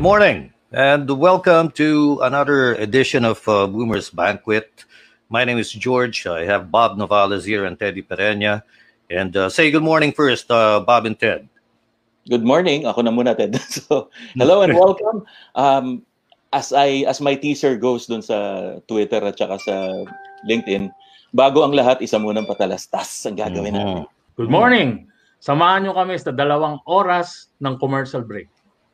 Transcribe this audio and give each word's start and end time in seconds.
Good 0.00 0.08
morning 0.08 0.48
and 0.72 1.04
welcome 1.12 1.68
to 1.76 2.20
another 2.24 2.72
edition 2.80 3.20
of 3.20 3.44
uh, 3.44 3.68
Boomer's 3.68 4.08
Banquet. 4.08 4.88
My 5.28 5.44
name 5.44 5.60
is 5.60 5.68
George. 5.76 6.24
I 6.24 6.48
have 6.48 6.72
Bob 6.72 6.96
Novales 6.96 7.44
here 7.44 7.68
and 7.68 7.76
Teddy 7.76 8.00
Pereña. 8.00 8.64
And 9.12 9.36
uh, 9.36 9.52
say 9.52 9.68
good 9.68 9.84
morning 9.84 10.16
first, 10.16 10.48
uh, 10.48 10.80
Bob 10.80 11.04
and 11.04 11.20
Ted. 11.20 11.52
Good 12.32 12.48
morning. 12.48 12.88
Ako 12.88 13.04
na 13.04 13.12
muna, 13.12 13.36
Ted. 13.36 13.60
So, 13.68 14.08
hello 14.40 14.64
and 14.64 14.72
welcome. 14.80 15.28
Um, 15.52 16.00
as 16.48 16.72
I 16.72 17.04
as 17.04 17.20
my 17.20 17.36
teaser 17.36 17.76
goes 17.76 18.08
dun 18.08 18.24
sa 18.24 18.80
Twitter 18.88 19.20
at 19.20 19.36
saka 19.36 19.60
sa 19.60 19.76
LinkedIn, 20.48 20.88
bago 21.36 21.60
ang 21.60 21.76
lahat, 21.76 22.00
isa 22.00 22.16
munang 22.16 22.48
patalastas 22.48 23.28
ang 23.28 23.36
gagawin 23.36 23.76
natin. 23.76 24.08
Good 24.40 24.48
morning. 24.48 25.12
Samahan 25.44 25.84
nyo 25.84 25.92
kami 25.92 26.16
sa 26.16 26.32
dalawang 26.32 26.80
oras 26.88 27.52
ng 27.60 27.76
commercial 27.76 28.24
break. 28.24 28.48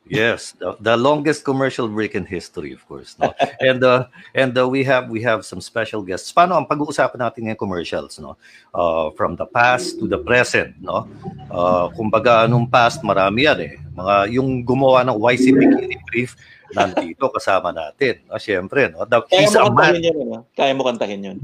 Yes, 0.09 0.51
the, 0.57 0.75
the 0.79 0.95
longest 0.97 1.43
commercial 1.43 1.87
break 1.87 2.15
in 2.15 2.25
history, 2.25 2.71
of 2.71 2.81
course. 2.87 3.15
No? 3.19 3.33
and 3.59 3.83
uh, 3.83 4.07
and 4.33 4.57
uh, 4.57 4.67
we 4.67 4.83
have 4.83 5.09
we 5.09 5.21
have 5.23 5.45
some 5.45 5.61
special 5.61 6.01
guests. 6.01 6.31
Paano 6.31 6.55
ang 6.55 6.65
pag-uusapan 6.65 7.19
natin 7.19 7.51
ng 7.51 7.59
commercials, 7.59 8.19
no? 8.19 8.35
Uh, 8.73 9.11
from 9.15 9.35
the 9.35 9.45
past 9.45 9.99
to 9.99 10.07
the 10.07 10.17
present, 10.17 10.75
no? 10.79 11.07
Uh, 11.51 11.91
kumbaga 11.93 12.47
nung 12.49 12.67
past 12.67 13.03
marami 13.03 13.47
yan 13.47 13.59
eh. 13.61 13.73
Mga 13.95 14.15
yung 14.37 14.63
gumawa 14.63 15.03
ng 15.07 15.17
YC 15.17 15.45
Bikini 15.55 15.97
Brief 16.07 16.37
nandito 16.75 17.31
kasama 17.31 17.71
natin. 17.71 18.19
No? 18.27 18.35
Siyempre, 18.35 18.91
no? 18.91 19.05
The, 19.05 19.23
Kaya 19.27 19.41
he's 19.41 19.55
mo 19.55 19.67
a 19.67 19.71
man. 19.71 19.95
yun, 20.01 20.15
ano? 20.15 20.37
Kaya 20.55 20.71
mo 20.75 20.83
kantahin 20.83 21.23
yun. 21.23 21.37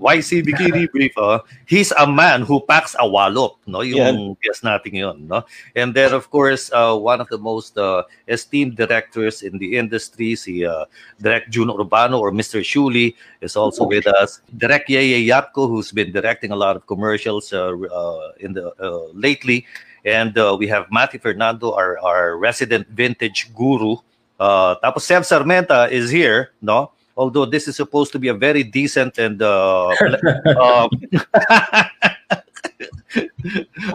YC 0.00 0.40
Bikini 0.48 0.88
Brief, 0.88 1.12
uh, 1.20 1.44
he's 1.68 1.92
a 1.92 2.06
man 2.08 2.40
who 2.42 2.60
packs 2.64 2.96
a 2.98 3.06
wallop, 3.06 3.60
no? 3.66 3.84
Yung 3.84 4.36
guest 4.40 4.64
natin 4.64 4.92
yun, 4.96 5.28
no? 5.28 5.44
And 5.76 5.92
then, 5.92 6.16
of 6.16 6.30
course, 6.32 6.72
uh, 6.72 6.96
one 6.96 7.20
of 7.20 7.28
the 7.28 7.36
most 7.36 7.76
uh, 7.76 8.04
esteemed 8.28 8.76
directors 8.76 9.42
in 9.42 9.58
the 9.58 9.76
industry, 9.76 10.36
si 10.36 10.64
uh, 10.64 10.86
Direct 11.20 11.50
Juno 11.50 11.76
Urbano 11.76 12.18
or 12.18 12.32
Mr. 12.32 12.64
Shuli 12.64 13.14
is 13.40 13.56
also 13.56 13.84
with 13.84 14.06
us. 14.06 14.40
Direct 14.56 14.88
Yeye 14.88 15.26
Yapko, 15.26 15.68
who's 15.68 15.92
been 15.92 16.12
directing 16.12 16.50
a 16.50 16.56
lot 16.56 16.76
of 16.76 16.86
commercials 16.86 17.52
uh, 17.52 17.76
uh, 17.76 18.32
in 18.40 18.54
the 18.54 18.72
uh, 18.80 19.12
lately. 19.12 19.66
And 20.04 20.36
uh, 20.38 20.56
we 20.58 20.66
have 20.68 20.88
Matty 20.90 21.18
Fernando, 21.18 21.72
our, 21.72 21.98
our 22.00 22.38
resident 22.38 22.88
vintage 22.88 23.52
guru. 23.54 23.96
Uh, 24.40 24.72
tapos 24.80 25.04
Sam 25.04 25.20
Sarmenta 25.20 25.92
is 25.92 26.08
here, 26.08 26.56
no? 26.64 26.96
Although 27.12 27.44
this 27.44 27.68
is 27.68 27.76
supposed 27.76 28.16
to 28.16 28.18
be 28.18 28.32
a 28.32 28.34
very 28.34 28.64
decent 28.64 29.20
and 29.20 29.36
uh, 29.44 29.92
uh, 29.92 30.88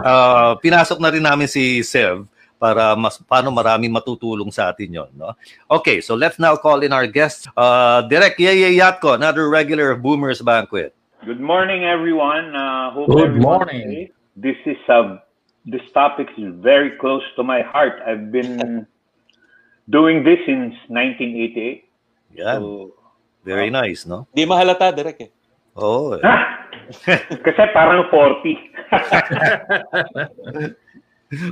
uh, 0.06 0.54
pinasok 0.62 1.02
na 1.02 1.10
rin 1.10 1.26
namin 1.26 1.50
si 1.50 1.82
Sev 1.82 2.30
para 2.62 2.94
mas 2.94 3.18
paano 3.26 3.50
marami 3.50 3.90
matutulong 3.90 4.48
sa 4.48 4.72
atin 4.72 5.04
yon 5.04 5.12
no 5.12 5.36
okay 5.68 6.00
so 6.00 6.16
let's 6.16 6.40
now 6.40 6.56
call 6.56 6.80
in 6.88 6.96
our 6.96 7.04
guest 7.04 7.52
uh 7.60 8.00
Direk 8.08 8.40
Yeye 8.40 8.80
Yatko 8.80 9.12
another 9.12 9.52
regular 9.52 9.92
of 9.92 10.00
Boomers 10.00 10.40
Banquet 10.40 10.96
Good 11.26 11.42
morning, 11.42 11.86
everyone. 11.86 12.56
Uh, 12.56 12.92
hope 12.92 13.10
Good 13.10 13.42
morning. 13.42 14.14
This 14.38 14.58
is 14.68 14.78
a 14.90 15.26
this 15.66 15.82
topic 15.92 16.30
is 16.38 16.54
very 16.62 16.94
close 17.02 17.26
to 17.36 17.42
my 17.42 17.66
heart. 17.66 17.98
I've 18.06 18.32
been 18.32 18.86
doing 19.90 20.24
this 20.24 20.40
since 20.46 20.74
1988. 20.90 21.84
yeah 22.36 22.58
So, 22.60 22.94
very 23.46 23.70
nice 23.70 24.06
no 24.06 24.28
Di 24.34 24.46
mahalata, 24.46 24.92
direct 24.96 25.22
eh. 25.22 25.30
oh 25.78 26.18
kasi 27.46 27.62
parang 27.74 28.06
40. 28.14 28.86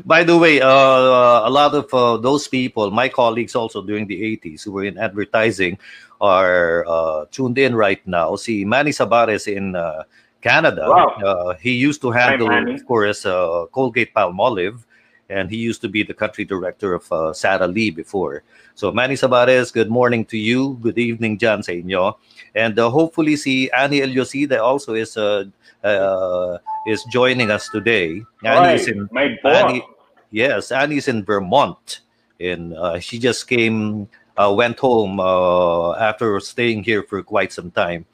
By 0.06 0.24
the 0.24 0.38
way, 0.38 0.62
uh, 0.62 1.42
a 1.44 1.50
lot 1.50 1.74
of 1.74 1.90
uh, 1.94 2.18
those 2.18 2.48
people, 2.48 2.92
my 2.92 3.10
colleagues 3.10 3.56
also 3.56 3.82
during 3.82 4.06
the 4.06 4.22
80s 4.38 4.64
who 4.64 4.72
were 4.72 4.86
in 4.86 4.98
advertising, 5.02 5.78
are 6.22 6.86
uh, 6.88 7.26
tuned 7.32 7.58
in 7.58 7.74
right 7.76 8.00
now. 8.08 8.36
See, 8.38 8.64
Manny 8.64 8.92
Sabares 8.92 9.48
in 9.50 9.76
uh, 9.76 10.04
Canada, 10.42 10.86
Wow. 10.88 11.10
uh, 11.26 11.54
he 11.58 11.74
used 11.74 12.02
to 12.06 12.12
handle, 12.12 12.48
Manny. 12.48 12.76
of 12.76 12.86
course, 12.86 13.26
uh, 13.26 13.66
Colgate 13.74 14.14
Palmolive, 14.14 14.86
and 15.30 15.50
he 15.50 15.58
used 15.58 15.82
to 15.82 15.90
be 15.90 16.04
the 16.04 16.14
country 16.14 16.46
director 16.46 16.94
of 16.94 17.12
uh, 17.12 17.34
Sara 17.34 17.68
Lee 17.68 17.90
before. 17.92 18.44
So, 18.76 18.92
Manny 18.92 19.16
Sabares, 19.16 19.72
good 19.72 19.90
morning 19.90 20.26
to 20.26 20.38
you. 20.38 20.78
Good 20.82 20.98
evening, 20.98 21.38
John, 21.38 21.64
sa 21.64 21.72
inyo. 21.72 22.16
And 22.56 22.78
uh, 22.78 22.90
hopefully, 22.90 23.36
si 23.36 23.72
Annie 23.72 24.02
Eliosida 24.02 24.60
also 24.62 24.94
is 24.94 25.16
uh, 25.18 25.46
uh, 25.84 26.58
is 26.88 27.04
joining 27.12 27.52
us 27.52 27.70
today. 27.70 28.24
Annie 28.44 28.76
is 28.76 28.88
Right, 28.88 28.96
in 28.96 29.10
my 29.12 29.38
boss. 29.42 29.56
Annie, 29.56 29.86
yes, 30.32 30.72
Annie's 30.72 31.08
in 31.08 31.24
Vermont, 31.24 32.02
and 32.40 32.74
uh, 32.74 33.00
she 33.00 33.20
just 33.20 33.48
came, 33.48 34.08
uh, 34.38 34.54
went 34.54 34.80
home 34.80 35.20
uh, 35.20 35.94
after 35.96 36.40
staying 36.40 36.84
here 36.84 37.04
for 37.04 37.22
quite 37.24 37.54
some 37.54 37.72
time. 37.72 38.06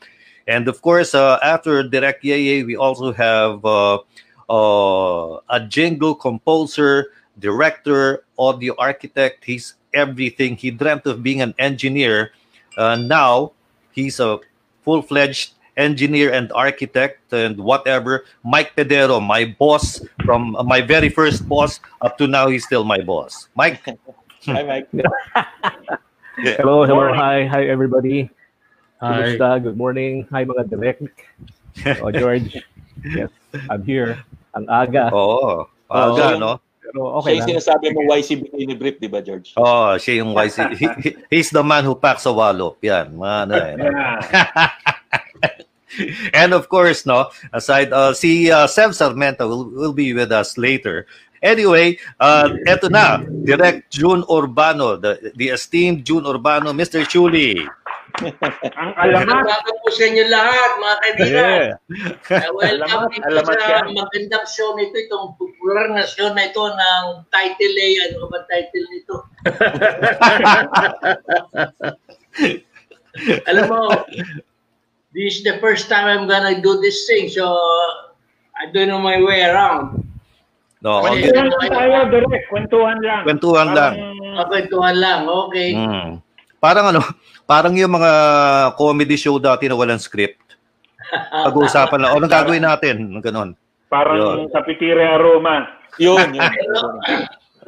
And 0.48 0.68
of 0.68 0.82
course, 0.82 1.14
uh, 1.14 1.38
after 1.44 1.84
Direct 1.84 2.24
Yeye, 2.24 2.66
we 2.66 2.76
also 2.76 3.14
have 3.14 3.64
uh, 4.50 5.38
a 5.50 5.60
jingle 5.68 6.16
composer, 6.16 7.14
director, 7.38 8.24
audio 8.38 8.76
architect. 8.78 9.46
He's 9.46 9.76
everything. 9.94 10.56
He 10.56 10.72
dreamt 10.72 11.06
of 11.06 11.24
being 11.24 11.42
an 11.42 11.54
engineer. 11.60 12.32
Uh, 12.78 12.96
now 12.96 13.54
he's 13.92 14.20
a 14.20 14.40
full-fledged 14.84 15.54
engineer 15.78 16.34
and 16.34 16.52
architect 16.52 17.32
and 17.32 17.58
whatever. 17.58 18.26
Mike 18.44 18.76
Pedero, 18.76 19.22
my 19.26 19.56
boss 19.58 20.02
from 20.26 20.56
uh, 20.56 20.64
my 20.64 20.82
very 20.82 21.10
first 21.10 21.48
boss 21.48 21.80
up 22.02 22.18
to 22.18 22.28
now, 22.28 22.48
he's 22.48 22.66
still 22.66 22.84
my 22.84 23.00
boss. 23.02 23.48
Mike, 23.56 23.82
Hi, 24.46 24.64
Mike. 24.64 24.88
Hello, 26.40 26.86
hello, 26.88 26.96
Morning. 26.96 27.20
hi, 27.20 27.46
hi 27.46 27.68
everybody. 27.68 28.30
Hi. 29.02 29.36
Good 29.36 29.76
morning. 29.76 30.26
Hi 30.32 30.46
mga 30.46 30.70
direct. 30.70 31.04
Oh, 32.02 32.12
George. 32.12 32.56
Yes, 33.00 33.32
I'm 33.70 33.84
here. 33.84 34.20
Ang 34.58 34.66
aga. 34.66 35.14
oh, 35.14 35.68
aga, 35.90 36.28
Oo. 36.36 36.40
no? 36.40 36.52
Pero 36.82 37.00
Siya 37.06 37.18
okay 37.22 37.32
yung 37.32 37.40
lang. 37.46 37.50
sinasabi 37.54 37.86
mo 37.94 38.00
YC 38.10 38.30
Bikini 38.42 38.74
Brief, 38.74 38.98
di 38.98 39.06
ba, 39.06 39.22
George? 39.22 39.54
Oh, 39.54 39.94
siya 39.94 40.26
yung 40.26 40.34
YC. 40.34 40.58
He, 40.74 40.86
he- 41.06 41.18
he's 41.30 41.54
the 41.54 41.62
man 41.62 41.86
who 41.86 41.94
packs 41.94 42.26
a 42.26 42.34
wallop. 42.34 42.82
Yan, 42.82 43.14
mga 43.14 43.38
ano 43.46 43.54
eh? 43.54 43.74
Yeah. 43.78 44.18
and 46.34 46.54
of 46.54 46.70
course, 46.70 47.06
no, 47.06 47.30
aside, 47.54 47.94
uh, 47.94 48.14
si 48.14 48.50
uh, 48.50 48.66
Sev 48.66 48.92
Sarmenta 48.92 49.46
will, 49.46 49.70
will 49.70 49.94
be 49.94 50.14
with 50.14 50.32
us 50.32 50.58
later. 50.58 51.06
Anyway, 51.40 51.96
uh, 52.20 52.52
eto 52.68 52.92
na, 52.92 53.24
Direct 53.48 53.88
June 53.94 54.24
Urbano, 54.28 55.00
the, 55.00 55.32
the 55.40 55.50
esteemed 55.56 56.04
June 56.04 56.26
Urbano, 56.28 56.76
Mr. 56.76 57.06
Chuli. 57.08 57.64
Ang 58.20 58.92
alamat. 59.00 59.48
Welcome 59.48 59.80
po 59.80 59.90
sa 59.90 60.04
inyo 60.04 60.24
lahat, 60.28 60.72
mga 60.76 60.96
kaibigan. 61.00 61.40
Uh, 61.40 61.72
welcome 62.52 62.84
Alamat, 62.84 63.08
dito 63.10 63.24
alamat 63.26 63.56
sa 63.56 63.64
yan. 63.64 63.96
magandang 63.96 64.46
show 64.46 64.76
nito, 64.76 64.96
itong 65.00 65.40
popular 65.40 65.88
na 65.88 66.04
show 66.04 66.28
na 66.36 66.44
ito 66.46 66.60
ng 66.60 67.04
title 67.32 67.76
eh. 67.80 67.94
Ano 68.06 68.28
ba 68.28 68.44
title 68.46 68.86
nito? 68.92 69.16
Alam 73.50 73.66
mo, 73.68 73.82
this 75.12 75.40
is 75.40 75.44
the 75.44 75.58
first 75.58 75.88
time 75.88 76.06
I'm 76.06 76.28
gonna 76.28 76.60
do 76.60 76.80
this 76.80 77.08
thing, 77.08 77.32
so 77.32 77.48
I 78.54 78.68
don't 78.70 78.92
know 78.92 79.00
my 79.00 79.18
way 79.24 79.48
around. 79.48 80.06
No, 80.80 81.04
okay. 81.04 81.28
Kwentuhan 81.28 81.52
lang 81.52 81.68
tayo, 81.68 81.96
direct. 82.08 82.46
Kwentuhan 82.48 82.98
lang. 83.04 83.22
Kwentuhan 83.28 83.68
lang. 83.76 83.94
Parang- 83.96 84.18
Kakwentuhan 84.40 84.96
lang, 84.96 85.22
okay. 85.28 85.70
Mm. 85.76 86.24
Parang 86.60 86.86
ano, 86.92 87.00
parang 87.50 87.74
yung 87.74 87.98
mga 87.98 88.12
comedy 88.78 89.18
show 89.18 89.42
dati 89.42 89.66
na 89.66 89.74
walang 89.74 89.98
script. 89.98 90.38
Pag-uusapan 91.34 91.98
lang, 91.98 92.12
o 92.14 92.22
anong 92.22 92.30
gagawin 92.30 92.62
natin? 92.62 93.18
Ganon. 93.18 93.58
Parang 93.90 94.46
sa 94.54 94.62
Pitire 94.62 95.02
Aroma. 95.18 95.66
Yun, 95.98 96.38
yun. 96.38 96.46
Pero, 96.46 96.78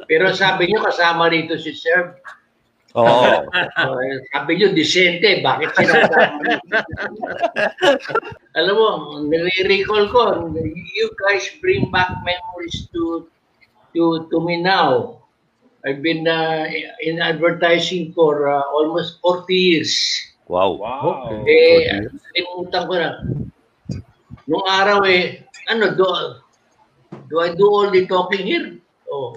pero 0.06 0.26
sabi 0.30 0.70
niyo 0.70 0.78
kasama 0.86 1.26
rito 1.26 1.58
si 1.58 1.74
Sir. 1.74 2.14
Oo. 2.92 3.08
Oh, 3.08 3.98
sabi 4.36 4.60
nyo, 4.60 4.76
disente. 4.76 5.40
Bakit 5.40 5.68
sinasabi? 5.74 6.60
Alam 8.54 8.74
mo, 8.76 8.88
nare-recall 9.26 10.12
ko, 10.12 10.52
you 10.60 11.08
guys 11.16 11.48
bring 11.64 11.88
back 11.88 12.12
memories 12.20 12.86
to 12.92 13.26
to 13.96 14.28
to 14.28 14.38
me 14.44 14.60
now. 14.60 15.21
I've 15.82 16.02
been 16.02 16.28
uh, 16.30 16.70
in 17.02 17.18
advertising 17.18 18.14
for 18.14 18.48
uh, 18.48 18.62
almost 18.70 19.18
40 19.20 19.54
years. 19.54 19.92
Wow. 20.46 20.78
Wow. 20.78 21.44
Eh, 21.46 22.06
limutan 22.38 22.82
ko 22.86 22.94
na. 22.94 23.10
Nung 24.46 24.66
araw 24.66 25.02
eh, 25.06 25.42
ano, 25.66 25.94
do, 25.94 26.06
do 27.26 27.42
I 27.42 27.54
do 27.54 27.66
all 27.66 27.90
the 27.90 28.06
talking 28.06 28.46
here? 28.46 28.78
Oh, 29.12 29.36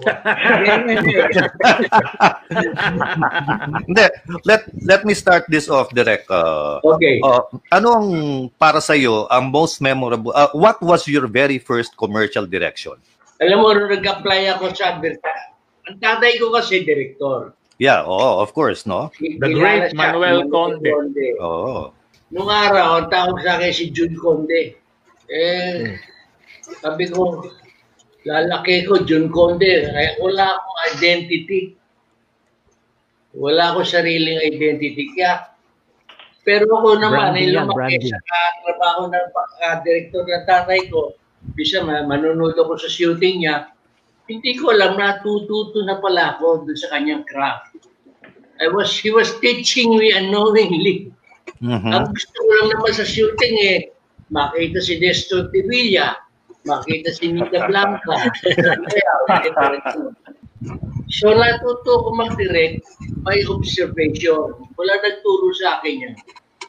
Hindi, 3.84 4.06
let 4.48 4.64
let 4.88 5.04
me 5.04 5.12
start 5.12 5.44
this 5.52 5.68
off 5.68 5.92
direct. 5.92 6.24
Uh, 6.32 6.80
okay. 6.80 7.20
uh, 7.20 7.44
ano 7.68 7.88
ang 7.92 8.08
para 8.56 8.80
sa 8.80 8.96
iyo 8.96 9.28
ang 9.28 9.52
most 9.52 9.84
memorable 9.84 10.32
uh, 10.32 10.48
what 10.56 10.80
was 10.80 11.04
your 11.04 11.28
very 11.28 11.60
first 11.60 11.92
commercial 12.00 12.48
direction? 12.48 12.96
Alam 13.36 13.60
mo, 13.60 13.68
nag-apply 13.76 14.48
ako 14.56 14.72
sa 14.72 14.96
advertising, 14.96 15.55
ang 15.86 15.98
tatay 16.02 16.38
ko 16.42 16.50
kasi 16.50 16.82
direktor. 16.82 17.54
Yeah, 17.76 18.02
oh, 18.08 18.40
of 18.40 18.56
course, 18.56 18.88
no? 18.88 19.12
The 19.20 19.36
Kilala 19.36 19.60
great 19.60 19.84
Manuel 19.92 20.48
Conde. 20.48 20.92
Oh. 21.38 21.92
Nung 22.32 22.48
araw, 22.50 23.04
ang 23.04 23.08
tawag 23.12 23.38
sa 23.44 23.60
akin 23.60 23.70
si 23.70 23.92
Jun 23.92 24.16
Conde. 24.16 24.74
Eh, 25.28 25.94
sabi 26.82 27.06
ko, 27.12 27.44
lalaki 28.24 28.88
ko, 28.88 29.04
Jun 29.04 29.28
Conde. 29.28 29.92
Kaya 29.92 30.18
wala 30.18 30.56
akong 30.56 30.80
identity. 30.96 31.76
Wala 33.36 33.76
akong 33.76 33.86
sariling 33.86 34.40
identity. 34.42 35.12
Kaya, 35.12 35.52
pero 36.42 36.64
ako 36.66 36.96
naman, 36.96 37.36
ay 37.36 37.52
yan, 37.52 37.68
lumaki 37.68 38.00
sa 38.08 38.18
trabaho 38.64 39.12
ng 39.12 39.26
pagka-director 39.36 40.24
ng 40.24 40.46
tatay 40.48 40.80
ko. 40.88 41.12
Bisa 41.52 41.84
man, 41.84 42.08
manunod 42.08 42.56
ako 42.56 42.80
sa 42.80 42.88
shooting 42.88 43.44
niya. 43.44 43.75
Hindi 44.26 44.58
ko 44.58 44.74
alam 44.74 44.98
na 44.98 45.22
tututo 45.22 45.86
na 45.86 46.02
pala 46.02 46.34
ako 46.34 46.66
doon 46.66 46.78
sa 46.78 46.90
kanyang 46.90 47.22
craft. 47.22 47.78
I 48.58 48.66
was, 48.72 48.90
he 48.98 49.14
was 49.14 49.38
teaching 49.38 49.94
me 49.94 50.10
unknowingly. 50.10 51.14
Mhm. 51.62 51.88
Ang 51.94 52.06
gusto 52.10 52.36
ko 52.36 52.50
lang 52.58 52.68
naman 52.74 52.92
sa 52.92 53.06
shooting 53.06 53.54
eh, 53.62 53.78
makita 54.28 54.82
si 54.82 54.98
Destor 54.98 55.48
Tevilla, 55.54 56.18
makita 56.66 57.14
si 57.14 57.32
Nita 57.32 57.70
Blanca. 57.70 58.14
so 61.16 61.30
natuto 61.30 61.90
ko 62.02 62.08
mag-direct 62.18 62.82
by 63.22 63.38
observation. 63.46 64.58
Wala 64.74 64.92
nagturo 65.00 65.54
sa 65.54 65.78
akin 65.80 66.10
yan. 66.10 66.16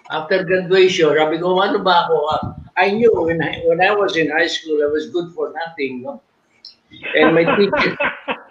After 0.07 0.47
graduation, 0.47 1.19
sabi 1.19 1.35
ko, 1.41 1.59
ano 1.59 1.83
ba 1.83 2.07
ako? 2.07 2.15
Ah, 2.31 2.43
I 2.79 2.95
knew 2.95 3.11
when 3.11 3.43
I, 3.43 3.59
when 3.67 3.83
I 3.83 3.91
was 3.91 4.15
in 4.15 4.31
high 4.31 4.47
school, 4.47 4.79
I 4.79 4.87
was 4.87 5.11
good 5.11 5.35
for 5.35 5.51
nothing. 5.51 6.05
No? 6.05 6.23
And 7.15 7.35
my 7.35 7.43
teacher, 7.55 7.91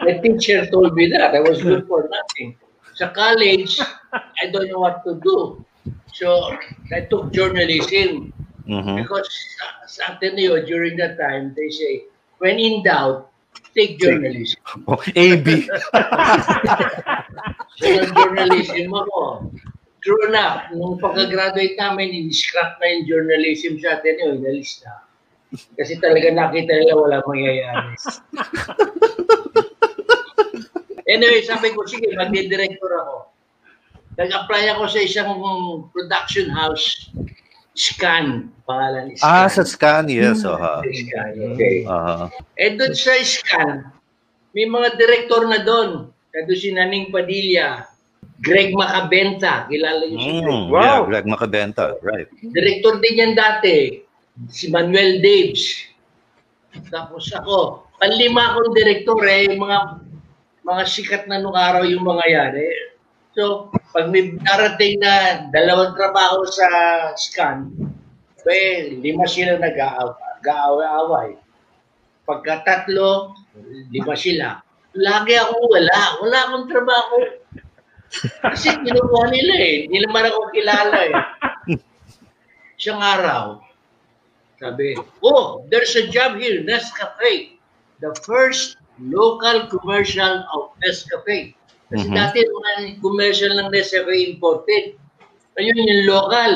my 0.00 0.14
teacher 0.20 0.66
told 0.68 0.94
me 0.94 1.08
that 1.12 1.34
I 1.34 1.40
was 1.40 1.62
good 1.62 1.88
for 1.88 2.08
nothing. 2.08 2.56
Sa 2.96 3.08
college, 3.12 3.76
I 4.12 4.48
don't 4.52 4.68
know 4.68 4.80
what 4.80 5.04
to 5.04 5.20
do. 5.20 5.64
So 6.12 6.52
I 6.92 7.04
took 7.08 7.32
journalism 7.32 8.32
Mhm. 8.66 9.04
because 9.04 9.28
sa, 9.86 10.18
Ateneo 10.18 10.58
during 10.66 10.98
that 10.98 11.16
time, 11.16 11.54
they 11.54 11.70
say, 11.70 12.08
when 12.42 12.58
in 12.58 12.82
doubt, 12.82 13.30
take 13.76 14.00
journalism. 14.02 14.58
Oh, 14.88 14.98
AB. 15.14 15.68
So 17.76 17.84
nag-journalism 17.92 18.88
ako. 18.88 19.52
True 20.00 20.22
enough, 20.32 20.72
nung 20.72 20.96
pagka-graduate 20.96 21.76
namin, 21.76 22.08
in-scrap 22.14 22.80
na 22.80 22.86
yung 22.88 23.04
journalism 23.04 23.76
sa 23.82 24.00
Ateneo, 24.00 24.32
inalis 24.38 24.80
na. 24.80 25.05
Kasi 25.54 26.02
talaga 26.02 26.34
nakita 26.34 26.74
nila 26.74 26.98
wala 26.98 27.22
mangyayari. 27.22 27.94
anyway, 31.12 31.40
sabi 31.46 31.70
ko, 31.72 31.86
sige, 31.86 32.10
magdi-director 32.18 32.90
ako. 33.06 33.16
Nag-apply 34.16 34.62
ako 34.74 34.82
sa 34.88 35.00
isang 35.04 35.30
production 35.92 36.48
house, 36.50 37.12
Scan, 37.76 38.48
pangalan 38.64 39.12
ni 39.12 39.20
Scan. 39.20 39.28
Ah, 39.28 39.48
sa 39.52 39.60
scan, 39.60 40.08
yes. 40.08 40.40
aha. 40.48 40.80
Scan, 40.80 41.30
okay. 41.52 41.84
Aha. 41.84 42.32
Eh 42.56 42.72
doon 42.72 42.96
sa 42.96 43.12
Scan, 43.20 43.92
may 44.56 44.64
mga 44.64 44.96
direktor 44.96 45.44
na 45.44 45.60
doon. 45.60 46.08
Kado 46.32 46.52
si 46.56 46.72
Naning 46.72 47.12
Padilla, 47.12 47.84
Greg 48.40 48.72
Macabenta, 48.72 49.68
kilala 49.68 50.08
niyo 50.08 50.16
si 50.20 50.30
Greg. 50.40 50.48
Mm, 50.48 50.64
Yeah, 50.72 51.00
Greg 51.04 51.26
Macabenta, 51.28 51.84
right. 52.00 52.28
Direktor 52.40 52.96
din 53.04 53.20
yan 53.20 53.32
dati, 53.36 54.00
si 54.52 54.68
Manuel 54.68 55.24
Daves. 55.24 55.88
Tapos 56.92 57.32
ako, 57.32 57.88
panlima 57.96 58.52
akong 58.52 58.76
direktor 58.76 59.20
eh, 59.24 59.48
yung 59.48 59.64
mga 59.64 59.78
mga 60.66 60.82
sikat 60.84 61.22
na 61.30 61.40
nung 61.40 61.56
araw 61.56 61.86
yung 61.86 62.04
mga 62.04 62.24
yan 62.26 62.52
eh. 62.58 62.76
So, 63.36 63.68
pag 63.92 64.08
may 64.08 64.32
darating 64.32 65.00
na 65.00 65.46
dalawang 65.52 65.92
trabaho 65.96 66.44
sa 66.48 66.68
scan, 67.16 67.68
eh, 68.48 68.96
lima 68.96 69.28
sila 69.28 69.60
nag-aaway-away. 69.60 71.36
Pagka 72.26 72.64
tatlo, 72.64 73.36
lima 73.92 74.14
sila. 74.18 74.58
Lagi 74.96 75.36
ako 75.36 75.54
wala. 75.68 76.00
Wala 76.24 76.38
akong 76.48 76.66
trabaho. 76.72 77.16
Kasi 78.40 78.72
kinukuha 78.80 79.26
nila 79.28 79.54
eh. 79.60 79.74
Hindi 79.84 79.98
naman 80.00 80.30
ako 80.30 80.40
kilala 80.54 80.98
eh. 81.04 81.14
Isang 82.80 83.02
araw, 83.04 83.65
sabi, 84.56 84.96
oh, 85.20 85.64
there's 85.68 85.92
a 85.96 86.08
job 86.08 86.40
here, 86.40 86.64
Nescafe. 86.64 87.60
The 88.00 88.12
first 88.24 88.76
local 89.00 89.68
commercial 89.68 90.44
of 90.52 90.72
Nescafe. 90.80 91.52
Kasi 91.86 92.06
Mhm. 92.08 92.16
dati 92.16 92.38
mga 92.42 92.72
commercial 93.04 93.52
ng 93.56 93.68
Nescafe 93.70 94.32
imported. 94.32 94.96
Ayun 95.56 95.76
yung 95.76 96.04
local. 96.08 96.52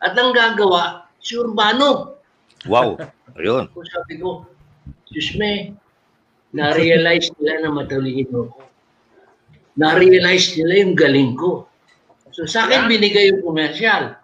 At 0.00 0.16
ang 0.16 0.32
gagawa, 0.32 1.10
si 1.20 1.36
Urbano. 1.36 2.16
Wow. 2.66 2.96
Ayun. 3.36 3.68
Kung 3.70 3.86
sabi 3.86 4.18
ko, 4.18 4.46
Diyos 5.10 5.34
me, 5.36 5.74
na-realize 6.54 7.30
nila 7.38 7.66
na 7.66 7.70
matalino 7.70 8.50
ko. 8.50 8.62
Na-realize 9.78 10.58
nila 10.58 10.74
yung 10.86 10.94
galing 10.98 11.32
ko. 11.38 11.66
So 12.30 12.46
sa 12.46 12.66
akin 12.66 12.86
binigay 12.86 13.30
yung 13.34 13.42
commercial. 13.42 14.14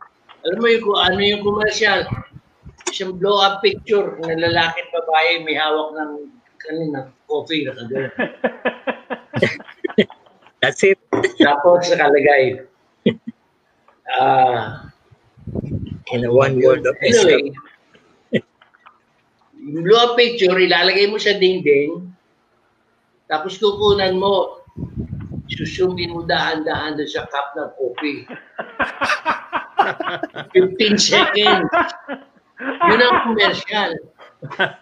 Alam 0.46 0.58
mo 0.62 0.68
yung 0.70 0.86
ano 0.94 1.20
yung 1.22 1.42
commercial? 1.42 2.06
Isang 2.90 3.18
blow-up 3.18 3.60
picture 3.60 4.16
ng 4.22 4.40
lalaki 4.40 4.78
at 4.82 4.90
babae 4.94 5.42
may 5.42 5.56
hawak 5.58 5.90
ng 5.96 6.12
kanina 6.60 7.10
coffee 7.26 7.66
na 7.66 7.72
kagano. 7.74 8.10
That's 10.62 10.82
it. 10.82 10.98
Tapos 11.38 11.90
nakalagay, 11.92 12.64
ah, 14.16 14.88
In 16.12 16.24
a 16.24 16.32
one 16.32 16.62
word 16.62 16.86
of 16.86 16.94
Anyway, 17.02 17.50
yung 19.58 19.82
blow 19.82 19.98
up 19.98 20.14
picture, 20.14 20.54
ilalagay 20.54 21.10
mo 21.10 21.18
sa 21.18 21.34
dingding, 21.34 22.14
tapos 23.26 23.58
kukunan 23.58 24.14
mo, 24.14 24.62
susundin 25.50 26.14
mo 26.14 26.22
daan-daan 26.22 26.94
doon 26.94 27.10
sa 27.10 27.26
cup 27.26 27.58
ng 27.58 27.70
coffee. 27.74 28.22
15 30.54 30.98
seconds. 30.98 31.68
Yun 32.60 33.00
ang 33.02 33.18
commercial. 33.32 33.92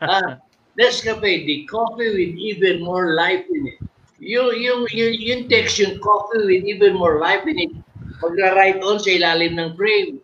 Ah, 0.02 0.38
Nescafe, 0.74 1.46
the 1.46 1.66
coffee 1.70 2.10
with 2.10 2.34
even 2.34 2.82
more 2.82 3.14
life 3.14 3.46
in 3.46 3.62
it. 3.70 3.78
Yung, 4.18 4.50
yung, 4.58 4.86
yung, 4.90 5.14
yung 5.14 5.42
text, 5.46 5.78
yung 5.78 6.02
coffee 6.02 6.42
with 6.42 6.64
even 6.66 6.94
more 6.98 7.22
life 7.22 7.46
in 7.46 7.58
it, 7.58 7.72
magra-write 8.18 8.82
on 8.82 8.98
sa 8.98 9.10
ilalim 9.14 9.54
ng 9.54 9.78
frame 9.78 10.18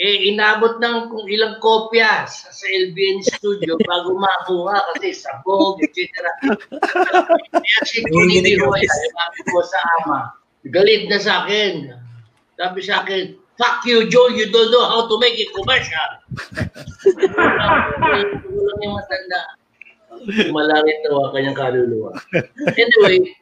eh, 0.00 0.32
inabot 0.32 0.80
ng 0.80 1.12
kung 1.12 1.28
ilang 1.28 1.60
kopya 1.60 2.24
sa, 2.24 2.48
sa 2.48 2.64
LBN 2.64 3.20
studio 3.20 3.76
bago 3.88 4.16
makuha 4.16 4.80
kasi 4.96 5.12
sabog, 5.12 5.76
etc. 5.84 6.08
Kaya 7.52 7.80
si 7.84 8.00
Tony 8.08 8.40
Di 8.40 8.56
Roya, 8.56 8.88
sabi 8.88 9.40
ko 9.52 9.60
sa 9.60 9.78
ama, 10.00 10.18
galit 10.72 11.04
na 11.12 11.20
sa 11.20 11.44
akin. 11.44 11.92
Sabi 12.56 12.80
sa 12.80 13.04
akin, 13.04 13.36
fuck 13.60 13.84
you, 13.84 14.08
Joe, 14.08 14.32
you 14.32 14.48
don't 14.48 14.72
know 14.72 14.88
how 14.88 15.04
to 15.04 15.14
make 15.20 15.36
it 15.36 15.52
commercial. 15.52 16.08
Walang 18.48 18.80
yung 18.80 18.94
matanda. 18.96 19.40
Malangit 20.48 20.96
na 21.04 21.08
ang 21.12 21.32
kanyang 21.36 21.58
kaluluwa. 21.60 22.10
Anyway, 22.76 23.36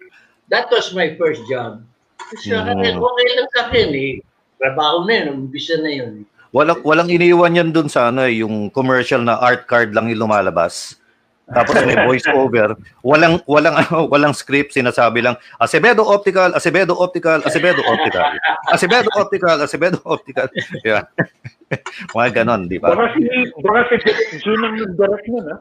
that 0.50 0.66
was 0.74 0.90
my 0.90 1.14
first 1.14 1.42
job. 1.46 1.86
Kasi 2.34 2.50
Mm. 2.52 2.98
okay 2.98 3.28
lang 3.38 3.48
sa 3.54 3.60
akin 3.70 3.88
eh. 3.94 4.12
Trabaho 4.58 5.06
na 5.06 5.22
yun, 5.22 5.46
umpisa 5.46 5.78
na 5.78 5.90
yun. 5.90 6.26
Walang 6.50 6.82
walang 6.82 7.12
iniwan 7.12 7.54
yan 7.54 7.70
dun 7.70 7.86
sa 7.86 8.10
ano 8.10 8.26
eh, 8.26 8.42
yung 8.42 8.72
commercial 8.74 9.22
na 9.22 9.38
art 9.38 9.68
card 9.70 9.94
lang 9.94 10.10
yung 10.10 10.26
lumalabas. 10.26 10.98
Tapos 11.48 11.74
may 11.84 11.96
voice 12.08 12.26
over. 12.28 12.76
Walang 13.00 13.40
walang 13.48 13.76
ano, 13.80 14.04
walang 14.12 14.36
script, 14.36 14.76
sinasabi 14.76 15.24
lang 15.24 15.36
Acevedo 15.56 16.04
Optical, 16.04 16.52
Acevedo 16.52 16.92
Optical, 16.96 17.40
Acevedo 17.44 17.80
Optical. 17.88 18.24
Acevedo 18.68 19.08
Optical, 19.16 19.56
Acevedo 19.64 19.98
Optical. 20.04 20.48
Yeah. 20.86 21.04
Mga 22.16 22.44
ganon, 22.44 22.64
di 22.64 22.80
ba? 22.80 22.96
Baka 22.96 23.12
si, 23.12 23.28
baka 23.60 23.92
si 24.00 24.40
June 24.40 24.62
ang 24.64 24.72
nag-direct 24.80 25.26
nun, 25.28 25.44
ha? 25.52 25.56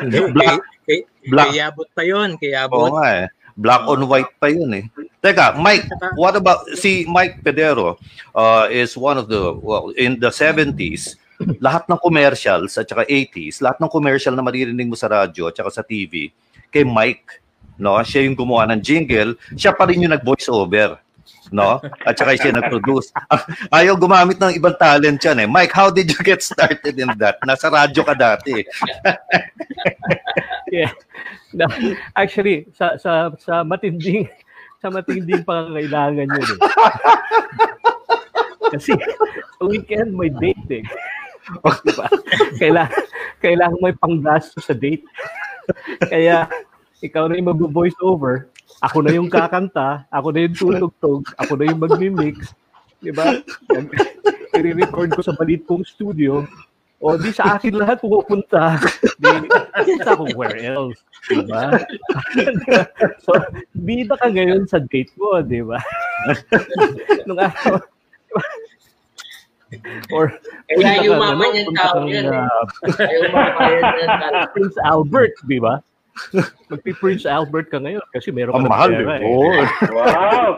Hindi, 0.00 0.18
Black. 0.32 0.60
kay, 0.88 0.98
Black. 1.28 1.48
kay 1.52 1.60
Yabot 1.60 1.88
pa 1.92 2.02
yun. 2.08 2.30
Kay 2.40 2.56
Oo 2.72 2.88
nga 2.96 3.06
eh. 3.20 3.26
Black 3.54 3.84
on 3.84 4.08
white 4.08 4.32
pa 4.40 4.48
yun 4.48 4.70
eh. 4.72 4.84
Teka, 5.20 5.60
Mike, 5.60 5.86
what 6.16 6.34
about 6.34 6.64
si 6.72 7.04
Mike 7.04 7.44
Pedero 7.44 8.00
uh, 8.32 8.66
is 8.68 8.96
one 8.96 9.16
of 9.20 9.28
the 9.28 9.52
well 9.60 9.92
in 9.96 10.16
the 10.20 10.28
70s 10.28 11.16
lahat 11.58 11.90
ng 11.90 11.98
commercials 11.98 12.78
at 12.78 12.86
saka 12.86 13.02
80s, 13.06 13.62
lahat 13.62 13.78
ng 13.82 13.90
commercial 13.90 14.34
na 14.34 14.44
maririnig 14.44 14.86
mo 14.86 14.96
sa 14.98 15.10
radyo 15.10 15.50
at 15.50 15.54
saka 15.58 15.70
sa 15.70 15.82
TV 15.82 16.30
kay 16.70 16.82
Mike, 16.82 17.42
no? 17.78 17.98
Siya 18.02 18.26
yung 18.26 18.34
gumawa 18.38 18.66
ng 18.74 18.82
jingle, 18.82 19.38
siya 19.54 19.74
pa 19.74 19.86
rin 19.86 20.02
yung 20.02 20.14
nag-voice 20.14 20.50
over, 20.50 20.98
no? 21.54 21.78
At 22.02 22.18
saka 22.18 22.34
siya 22.34 22.54
nag-produce. 22.54 23.14
Ayaw 23.78 23.94
gumamit 23.94 24.42
ng 24.42 24.58
ibang 24.58 24.74
talent 24.74 25.22
yan 25.22 25.46
eh. 25.46 25.48
Mike, 25.48 25.74
how 25.74 25.90
did 25.90 26.10
you 26.10 26.20
get 26.22 26.42
started 26.42 26.94
in 26.98 27.10
that? 27.18 27.38
Nasa 27.46 27.70
radyo 27.70 28.02
ka 28.02 28.14
dati. 28.14 28.66
yeah. 30.74 30.90
Na, 31.54 31.70
actually, 32.18 32.66
sa 32.74 32.98
sa 32.98 33.30
sa 33.38 33.62
matinding 33.62 34.26
sa 34.82 34.90
matinding 34.90 35.46
pangangailangan 35.46 36.26
yun. 36.26 36.42
Eh. 36.42 36.58
Kasi 38.72 38.92
weekend 39.60 40.14
may 40.14 40.30
date 40.32 40.82
eh. 40.82 40.84
diba? 41.84 42.06
Kailangan, 42.56 43.02
kailangan 43.42 43.78
may 43.82 43.94
panggasto 43.96 44.60
sa 44.60 44.72
date. 44.72 45.04
Kaya 46.08 46.48
ikaw 47.04 47.28
na 47.28 47.36
yung 47.36 47.52
mag-voice 47.52 47.96
over, 48.00 48.48
ako 48.80 49.04
na 49.04 49.12
yung 49.12 49.28
kakanta, 49.28 50.08
ako 50.08 50.32
na 50.32 50.48
yung 50.48 50.56
tutugtog, 50.56 51.22
ako 51.36 51.52
na 51.60 51.64
yung 51.68 51.80
magmi-mix. 51.80 52.56
Diba? 53.04 53.44
I-record 54.56 55.12
ko 55.12 55.20
sa 55.20 55.36
balit 55.36 55.68
kong 55.68 55.84
studio. 55.84 56.44
O 57.04 57.20
di 57.20 57.36
sa 57.36 57.60
akin 57.60 57.76
lahat 57.76 58.00
pupunta. 58.00 58.80
Di, 59.20 59.28
sa 60.00 60.16
ako 60.16 60.32
where 60.40 60.56
else. 60.56 60.96
Diba? 61.28 61.76
so, 63.20 63.36
bida 63.76 64.16
ka 64.16 64.32
ngayon 64.32 64.64
sa 64.64 64.80
date 64.80 65.12
mo, 65.20 65.44
di 65.44 65.60
ba? 65.60 65.76
Nung 67.28 67.36
araw, 67.36 67.84
Or 70.14 70.30
Kaya 70.70 71.02
yung 71.02 71.18
mama 71.18 71.44
ano, 71.44 71.50
niyang 71.50 71.74
tao 71.80 71.94
kang, 71.98 72.08
yan, 72.08 72.26
eh. 72.30 72.46
Ayaw 72.94 73.22
mapayad 73.34 73.84
Prince 74.54 74.78
Albert, 74.86 75.34
di 75.50 75.58
ba? 75.58 75.82
Magpi-Prince 76.70 77.26
Albert 77.26 77.74
ka 77.74 77.82
ngayon 77.82 78.04
kasi 78.14 78.30
meron 78.30 78.54
ka 78.54 78.58
Ang 78.62 78.66
ng 78.66 78.70
mahal 78.70 78.90
pera 78.94 79.14
eh. 79.18 79.26
eh. 79.26 79.66
Wow! 79.90 80.50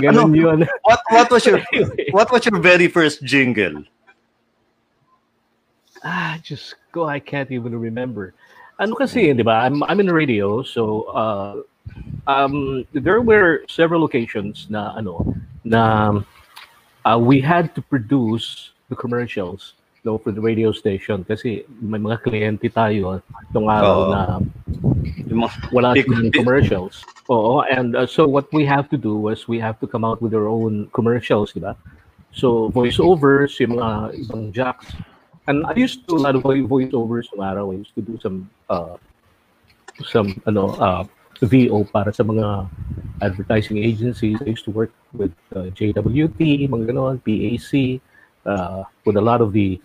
Ganun 0.00 0.32
yun. 0.32 0.64
What 0.88 1.00
what 1.12 1.28
was 1.28 1.44
your 1.44 1.60
what 2.16 2.32
was 2.32 2.48
your 2.48 2.56
very 2.56 2.88
first 2.88 3.20
jingle? 3.20 3.84
Ah, 6.00 6.40
just 6.40 6.80
go. 6.90 7.04
I 7.04 7.20
can't 7.20 7.52
even 7.52 7.76
remember. 7.76 8.32
Ano 8.80 8.96
kasi, 8.96 9.30
di 9.30 9.44
ba? 9.44 9.62
I'm, 9.62 9.84
I'm 9.86 10.00
in 10.00 10.10
radio, 10.10 10.64
so 10.66 11.06
uh, 11.14 11.62
um, 12.26 12.86
there 12.92 13.20
were 13.20 13.64
several 13.68 14.04
occasions 14.04 14.66
na 14.70 14.94
ano 14.96 15.34
na 15.64 16.22
uh, 17.04 17.18
we 17.18 17.40
had 17.40 17.74
to 17.74 17.82
produce 17.82 18.70
the 18.88 18.96
commercials 18.96 19.74
no, 20.04 20.18
for 20.18 20.32
the 20.32 20.40
radio 20.40 20.72
station 20.72 21.22
kasi 21.24 21.64
may 21.80 21.98
mga 21.98 22.22
kliyente 22.26 22.66
tayo 22.72 23.22
nung 23.54 23.70
araw 23.70 23.96
Oo. 24.02 24.10
na 24.10 24.20
wala 25.70 25.94
silang 25.94 26.34
commercials. 26.34 27.06
Oo, 27.30 27.62
and 27.70 27.94
uh, 27.94 28.06
so 28.06 28.26
what 28.26 28.50
we 28.52 28.66
have 28.66 28.90
to 28.90 28.98
do 28.98 29.14
was 29.14 29.46
we 29.46 29.62
have 29.62 29.78
to 29.78 29.86
come 29.86 30.04
out 30.04 30.20
with 30.20 30.34
our 30.34 30.50
own 30.50 30.90
commercials, 30.90 31.54
di 31.54 31.62
ba? 31.62 31.78
So 32.34 32.72
voiceovers, 32.74 33.54
yung 33.62 33.78
mga 33.78 34.18
ibang 34.26 34.50
jacks. 34.50 34.90
And 35.46 35.66
I 35.66 35.74
used 35.74 36.02
to 36.06 36.06
do 36.06 36.14
a 36.18 36.22
lot 36.22 36.34
of 36.34 36.42
voiceovers 36.42 37.30
nung 37.30 37.46
araw. 37.46 37.70
I 37.70 37.82
used 37.82 37.94
to 37.94 38.02
do 38.02 38.18
some 38.18 38.50
uh, 38.70 38.98
some 40.02 40.34
ano 40.46 40.74
uh, 40.82 41.02
VO 41.46 41.84
para 41.90 42.14
sa 42.14 42.22
mga 42.22 42.70
advertising 43.20 43.78
agencies. 43.78 44.38
I 44.42 44.54
used 44.54 44.64
to 44.66 44.74
work 44.74 44.94
with 45.12 45.34
uh, 45.54 45.74
JWT, 45.74 46.70
mga 46.70 46.84
ganon, 46.90 47.18
PAC, 47.22 48.00
uh, 48.46 48.84
with 49.04 49.16
a 49.16 49.24
lot 49.24 49.40
of 49.40 49.52
the 49.52 49.80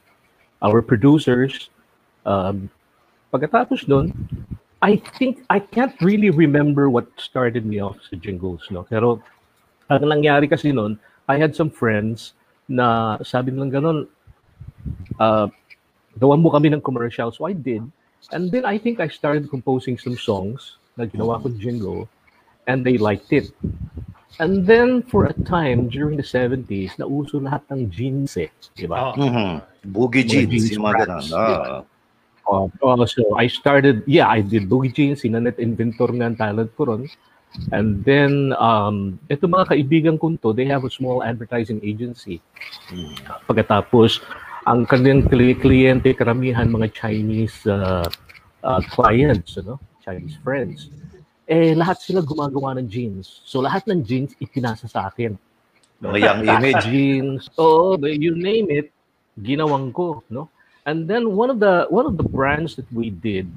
our 0.62 0.82
producers. 0.82 1.70
Um, 2.26 2.70
pagkatapos 3.34 3.88
nun, 3.90 4.14
I 4.82 5.02
think 5.18 5.42
I 5.50 5.60
can't 5.60 5.98
really 6.02 6.30
remember 6.30 6.90
what 6.90 7.10
started 7.18 7.66
me 7.66 7.82
off 7.82 7.98
sa 8.06 8.18
jingles, 8.18 8.66
no? 8.70 8.86
Pero 8.86 9.22
ang 9.90 10.06
nangyari 10.06 10.46
kasi 10.50 10.70
noon, 10.70 11.00
I 11.26 11.42
had 11.42 11.58
some 11.58 11.70
friends 11.70 12.38
na 12.70 13.18
sabi 13.26 13.50
nilang 13.50 13.74
ganun, 13.74 14.00
uh, 15.18 15.48
gawan 16.20 16.42
mo 16.42 16.50
kami 16.54 16.70
ng 16.70 16.84
commercial. 16.84 17.32
So 17.32 17.46
I 17.50 17.54
did. 17.54 17.82
And 18.34 18.52
then 18.52 18.66
I 18.66 18.78
think 18.78 19.00
I 19.00 19.08
started 19.08 19.50
composing 19.50 19.98
some 19.98 20.18
songs 20.18 20.78
na 20.98 21.06
ginawa 21.06 21.39
ko 21.39 21.48
jingle 21.54 22.10
and 22.66 22.84
they 22.84 22.98
liked 22.98 23.32
it. 23.32 23.54
And 24.38 24.68
then 24.68 25.01
for 25.01 25.25
a 25.25 25.34
time 25.48 25.88
during 25.88 26.18
the 26.18 26.25
70s, 26.25 27.00
nauso 27.00 27.42
lahat 27.42 27.63
ng 27.72 27.89
jeans 27.89 28.38
eh. 28.38 28.51
Di 28.75 28.86
ba? 28.86 29.13
Oh. 29.13 29.18
Mhm. 29.18 29.50
Boogie 29.88 30.25
Mga 30.25 30.30
jeans, 30.30 30.51
jeans 30.51 30.70
yung 30.75 30.86
mga 30.86 30.98
ganun. 31.08 31.25
Ah. 31.34 31.82
Oh, 32.48 32.72
oh, 32.80 33.04
so 33.04 33.36
I 33.36 33.51
started, 33.51 34.08
yeah, 34.08 34.32
I 34.32 34.39
did 34.39 34.72
Boogie 34.72 34.96
Jeans, 34.96 35.20
sinanet 35.20 35.60
inventor 35.60 36.08
nga 36.16 36.32
ang 36.32 36.39
talent 36.39 36.72
ko 36.80 36.88
ron. 36.88 37.04
And 37.75 38.04
then, 38.08 38.56
um, 38.56 39.20
ito 39.27 39.51
mga 39.51 39.75
kaibigan 39.75 40.16
ko 40.16 40.32
to, 40.39 40.56
they 40.56 40.63
have 40.72 40.88
a 40.88 40.92
small 40.92 41.24
advertising 41.27 41.84
agency. 41.84 42.39
Pagkatapos, 43.51 44.24
ang 44.63 44.88
kanilang 44.88 45.27
kli- 45.27 45.60
kliyente, 45.60 46.16
karamihan 46.16 46.72
mga 46.72 46.88
Chinese 46.96 47.68
uh, 47.68 48.08
uh, 48.63 48.82
clients, 48.96 49.60
ano? 49.60 49.75
Chinese 50.08 50.40
friends. 50.40 50.88
Eh, 51.48 51.76
lahat 51.76 52.00
sila 52.00 52.24
gumagawa 52.24 52.80
ng 52.80 52.88
jeans. 52.88 53.44
So, 53.44 53.60
lahat 53.60 53.84
ng 53.92 54.00
jeans 54.08 54.32
ipinasa 54.40 54.88
sa 54.88 55.12
akin. 55.12 55.36
Mga 56.00 56.18
young 56.24 56.42
image. 56.48 56.84
jeans. 56.88 57.42
Oh, 57.60 58.00
you 58.00 58.32
name 58.36 58.72
it, 58.72 58.96
ginawang 59.44 59.92
ko, 59.92 60.24
no? 60.32 60.48
And 60.88 61.04
then 61.04 61.36
one 61.36 61.52
of 61.52 61.60
the 61.60 61.84
one 61.92 62.08
of 62.08 62.16
the 62.16 62.24
brands 62.24 62.80
that 62.80 62.88
we 62.96 63.12
did, 63.12 63.52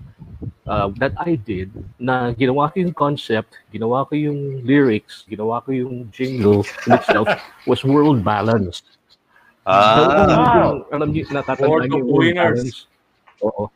uh, 0.67 0.91
that 0.99 1.15
I 1.15 1.39
did, 1.39 1.71
na 1.95 2.35
ginawa 2.35 2.75
ko 2.75 2.83
yung 2.83 2.95
concept, 2.95 3.55
ginawa 3.71 4.03
ko 4.03 4.19
yung 4.19 4.67
lyrics, 4.67 5.23
ginawa 5.31 5.63
ko 5.63 5.71
yung 5.71 6.11
jingle 6.11 6.67
in 6.91 6.99
itself, 6.99 7.31
was 7.71 7.87
World 7.87 8.27
Balance. 8.27 8.83
Ah. 9.63 10.75
Yung- 10.75 10.91
alam 10.91 11.09
niyo, 11.15 11.31
natatandaan 11.31 11.87
yung 11.87 12.03
World 12.11 12.35
Winners. 12.35 12.63
Balance? 12.67 12.79
Oo. 13.47 13.71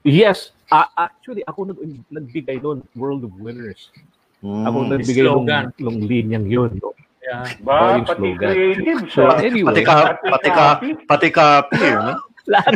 Yes, 0.00 0.56
ah, 0.72 0.88
actually, 0.98 1.44
ako 1.44 1.68
nag, 1.68 1.78
nagbigay 2.08 2.56
nun, 2.56 2.80
World 2.92 3.22
of 3.22 3.32
Winners. 3.36 3.92
Ako 4.40 4.76
Mm. 4.80 4.88
nagbigay 4.90 5.22
nung, 5.22 5.44
slogan. 5.44 5.64
nung 5.76 5.98
linyang 6.00 6.46
yun. 6.46 6.70
No? 6.76 6.90
Yeah. 7.20 7.46
Ba, 7.60 8.02
pati 8.02 8.18
slogan. 8.32 8.48
creative 8.48 9.00
So 9.08 9.30
anyway, 9.30 9.68
Pati 9.70 9.82
ka, 9.82 9.96
pati 10.18 10.50
ka, 10.50 10.66
pati 11.06 11.28
copy, 11.30 11.78
no? 11.78 12.18
lahat. 12.44 12.74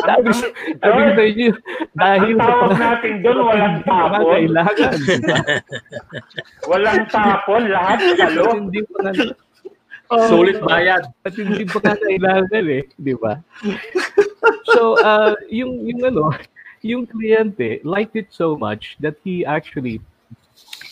Sabi, 0.00 0.30
sa 0.32 1.22
inyo, 1.22 1.50
dahil 1.92 2.32
Ang 2.32 2.38
sa 2.38 2.46
tawag 2.46 2.70
mga- 2.70 2.80
natin 2.86 3.12
doon, 3.20 3.38
walang 3.42 3.76
tapon. 3.82 4.24
kailangan. 4.32 4.92
Walang 6.64 7.02
tapon, 7.08 7.62
lahat 7.68 7.98
kalo. 8.16 8.42
Hindi 8.56 8.80
pa 8.82 8.98
Oh, 10.10 10.30
Sulit 10.30 10.62
bayad. 10.62 11.10
At 11.26 11.34
hindi 11.34 11.66
pa 11.66 11.82
nga 11.82 11.94
kailangan 11.98 12.64
eh, 12.66 12.84
di 12.98 13.14
ba? 13.16 13.42
So, 14.66 14.94
uh, 15.02 15.34
yung, 15.50 15.86
yung 15.86 16.02
ano, 16.06 16.30
yung 16.82 17.06
kliyente 17.06 17.82
liked 17.82 18.14
it 18.14 18.30
so 18.30 18.54
much 18.54 18.94
that 19.02 19.18
he 19.26 19.42
actually 19.42 19.98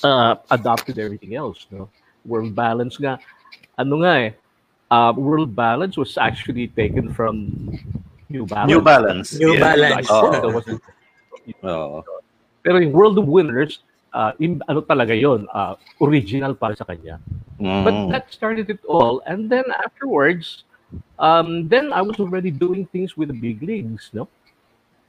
uh, 0.03 0.35
adopted 0.51 0.99
everything 0.99 1.35
else. 1.35 1.67
No? 1.71 1.91
World 2.27 2.55
balance 2.55 2.99
nga. 2.99 3.19
Ano 3.79 4.03
nga 4.03 4.15
eh, 4.27 4.31
uh, 4.91 5.13
world 5.15 5.55
balance 5.55 5.95
was 5.95 6.19
actually 6.19 6.69
taken 6.69 7.15
from 7.15 7.51
New 8.31 8.47
Balance. 8.47 8.71
New 8.71 8.81
Balance. 8.81 9.29
New 9.39 9.55
yeah. 9.55 9.61
Balance. 9.61 9.95
I 9.95 10.03
thought 10.03 10.35
Oo. 10.35 10.43
that 10.43 10.55
was 10.55 10.67
Oo. 11.63 11.99
Pero 12.65 12.77
yung 12.81 12.95
World 12.97 13.17
of 13.21 13.29
Winners, 13.29 13.85
uh, 14.15 14.33
im- 14.39 14.63
ano 14.71 14.81
talaga 14.81 15.13
yon 15.13 15.51
uh, 15.51 15.75
original 15.99 16.55
para 16.55 16.79
sa 16.79 16.87
kanya. 16.87 17.19
But 17.59 17.93
Mm. 17.93 18.09
that 18.15 18.31
started 18.31 18.71
it 18.71 18.81
all. 18.87 19.21
And 19.27 19.51
then 19.51 19.67
afterwards, 19.83 20.65
um, 21.19 21.67
then 21.69 21.93
I 21.93 22.01
was 22.01 22.17
already 22.23 22.55
doing 22.55 22.87
things 22.89 23.19
with 23.19 23.29
the 23.29 23.37
big 23.37 23.61
leagues, 23.61 24.15
no? 24.15 24.31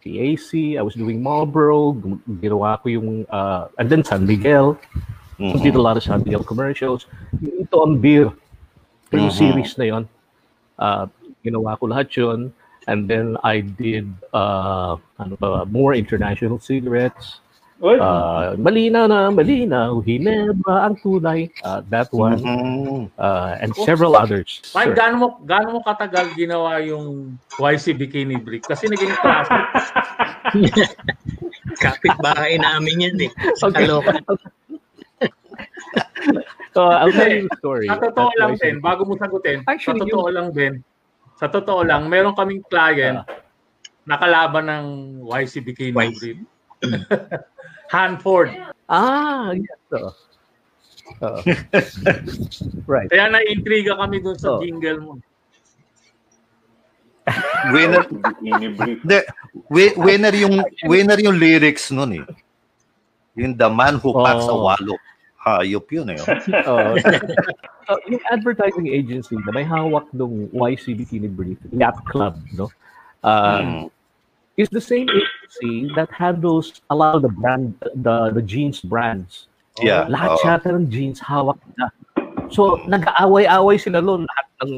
PAC, 0.05 0.77
I 0.77 0.83
was 0.85 0.93
doing 0.93 1.21
Marlboro, 1.21 1.97
ginawa 2.41 2.77
ko 2.81 2.89
yung, 2.89 3.25
uh, 3.29 3.69
and 3.81 3.89
then 3.89 4.05
San 4.05 4.25
Miguel, 4.25 4.77
Mhm. 5.39 5.61
did 5.61 5.75
a 5.75 5.81
lot 5.81 5.97
of 5.97 6.03
San 6.05 6.21
Miguel 6.21 6.45
commercials. 6.45 7.09
Ito 7.41 7.85
ang 7.85 7.97
beer, 7.97 8.29
yung 9.09 9.29
Mhm. 9.29 9.33
series 9.33 9.73
na 9.77 9.85
yon, 9.89 10.03
uh, 10.77 11.09
ginawa 11.41 11.77
ko 11.77 11.89
lahat 11.89 12.09
yun. 12.13 12.53
And 12.85 13.09
then 13.09 13.33
I 13.41 13.65
did 13.65 14.05
uh, 14.29 15.01
ano 15.17 15.33
ba, 15.41 15.65
more 15.65 15.97
international 15.97 16.61
cigarettes. 16.61 17.41
Uh, 17.83 18.55
malina 18.55 19.03
na, 19.03 19.27
malinaw, 19.27 19.99
Hinebra 19.99 20.87
ang 20.87 20.95
tunay. 21.03 21.51
Uh, 21.59 21.83
that 21.91 22.07
one. 22.15 22.39
Uh, 23.19 23.59
and 23.59 23.75
several 23.83 24.15
others. 24.15 24.63
Mike, 24.71 24.95
Sir. 24.95 24.95
gaano 24.95 25.15
mo, 25.19 25.27
gaano 25.43 25.67
mo 25.75 25.79
katagal 25.83 26.31
ginawa 26.39 26.79
yung 26.79 27.35
YC 27.59 27.99
Bikini 27.99 28.39
Brick? 28.39 28.63
Kasi 28.63 28.87
naging 28.87 29.11
classic. 29.19 29.59
Kapit-bahay 31.83 32.55
namin 32.63 33.11
yan 33.11 33.15
eh. 33.27 33.31
Sa 33.59 33.67
Okay. 33.67 33.83
Caloocan. 33.83 34.23
So, 36.75 36.91
I'll 36.91 37.07
tell 37.07 37.31
you 37.31 37.47
the 37.47 37.55
story. 37.55 37.87
Sa 37.87 37.95
totoo 37.95 38.27
That's 38.35 38.39
lang 38.43 38.51
I 38.51 38.59
din, 38.59 38.75
bago 38.83 39.07
mo 39.07 39.15
sagutin, 39.15 39.63
Actually, 39.63 40.03
sa 40.03 40.11
totoo 40.11 40.27
lang 40.27 40.47
din, 40.51 40.73
sa 41.39 41.47
totoo 41.47 41.81
lang, 41.87 42.11
meron 42.11 42.35
kaming 42.35 42.59
client 42.67 43.23
nakalaban 44.03 44.67
ng 44.67 44.85
YC 45.23 45.63
Bikini 45.63 45.95
YC. 45.95 46.19
Brick. 46.19 46.39
Hanford. 47.95 48.49
Ah, 48.91 49.55
yes. 49.55 49.79
So. 49.87 50.11
Oo. 51.23 51.39
right. 52.91 53.07
Kaya 53.07 53.31
na-intriga 53.31 53.95
kami 53.95 54.19
dun 54.19 54.35
sa 54.35 54.57
Oh. 54.57 54.59
jingle 54.59 54.99
mo. 54.99 55.11
winner, 57.73 58.05
wi- 59.71 59.97
winner 60.05 60.35
yung 60.35 60.61
winner 60.85 61.17
yung 61.17 61.39
lyrics 61.39 61.89
nun 61.89 62.21
eh. 62.21 62.25
Yung 63.33 63.57
the 63.57 63.65
man 63.65 63.97
who 63.97 64.13
packs 64.13 64.45
a 64.45 64.53
Oh. 64.53 64.61
wallow. 64.61 64.97
Hayop 65.41 65.85
yun 65.89 66.09
eh. 66.09 66.19
Oo. 66.65 66.97
Uh, 67.85 67.99
yung 68.09 68.23
advertising 68.29 68.89
agency 68.89 69.37
na 69.45 69.53
may 69.53 69.61
hawak 69.61 70.09
ng 70.09 70.49
YC 70.51 70.97
Bikini 70.97 71.29
Brief, 71.29 71.61
Yacht 71.69 72.01
Club, 72.05 72.33
no? 72.53 72.65
Uh, 73.21 73.61
Mm. 73.61 73.81
Is 74.55 74.71
the 74.71 74.81
same 74.81 75.07
agency 75.11 75.91
that 75.95 76.07
handles 76.11 76.81
a 76.89 76.95
lot 76.95 77.15
of 77.15 77.21
the 77.21 77.31
brand, 77.31 77.75
the 77.95 78.31
the 78.31 78.41
jeans 78.41 78.79
brands. 78.79 79.47
Yeah. 79.83 80.07
Lahat 80.07 80.39
oo. 80.39 80.43
yata 80.47 80.67
ng 80.71 80.87
jeans 80.87 81.19
hawak 81.19 81.59
na. 81.75 81.91
So, 82.47 82.79
nag-aaway-away 82.87 83.75
sila 83.75 83.99
doon 83.99 84.23
lahat 84.23 84.47
ng, 84.63 84.71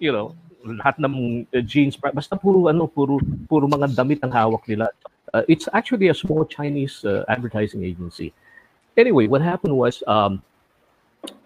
you 0.00 0.08
know, 0.08 0.32
lahat 0.64 0.96
ng 0.96 1.44
uh, 1.52 1.60
jeans. 1.60 2.00
Basta 2.00 2.32
puro, 2.38 2.72
ano, 2.72 2.88
puro, 2.88 3.20
puro 3.44 3.68
mga 3.68 3.92
damit 3.92 4.24
ang 4.24 4.32
hawak 4.32 4.64
nila. 4.64 4.88
Uh, 5.34 5.44
it's 5.44 5.68
actually 5.76 6.08
a 6.08 6.16
small 6.16 6.48
Chinese 6.48 7.04
uh, 7.04 7.28
advertising 7.28 7.84
agency. 7.84 8.32
Anyway, 8.96 9.28
what 9.28 9.44
happened 9.44 9.76
was, 9.76 10.00
um, 10.08 10.40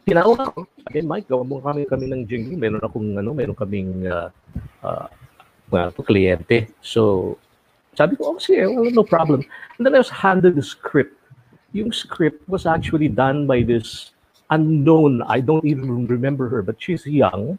tinawag 0.06 0.38
ako. 0.38 0.70
Again, 0.86 1.08
Mike, 1.10 1.26
gawa 1.26 1.42
mo 1.42 1.58
kami 1.58 1.82
kami 1.90 2.06
ng 2.06 2.22
jingle. 2.30 2.54
Meron 2.54 2.84
akong, 2.86 3.18
ano, 3.18 3.34
meron 3.34 3.58
kaming, 3.58 4.06
uh, 4.06 4.30
uh, 4.86 5.10
well, 5.74 5.90
kliyente. 5.90 6.70
So, 6.78 7.34
sabi 7.94 8.16
ko, 8.16 8.34
oh, 8.34 8.38
sige, 8.38 8.64
well, 8.68 8.90
no 8.90 9.04
problem. 9.04 9.44
And 9.76 9.86
then 9.86 9.94
I 9.94 9.98
was 9.98 10.08
handed 10.08 10.56
the 10.56 10.62
script. 10.62 11.16
Yung 11.72 11.92
script 11.92 12.48
was 12.48 12.66
actually 12.66 13.08
done 13.08 13.46
by 13.46 13.62
this 13.62 14.12
unknown, 14.50 15.22
I 15.24 15.40
don't 15.40 15.64
even 15.64 16.06
remember 16.06 16.48
her, 16.48 16.62
but 16.62 16.76
she's 16.78 17.06
young, 17.06 17.58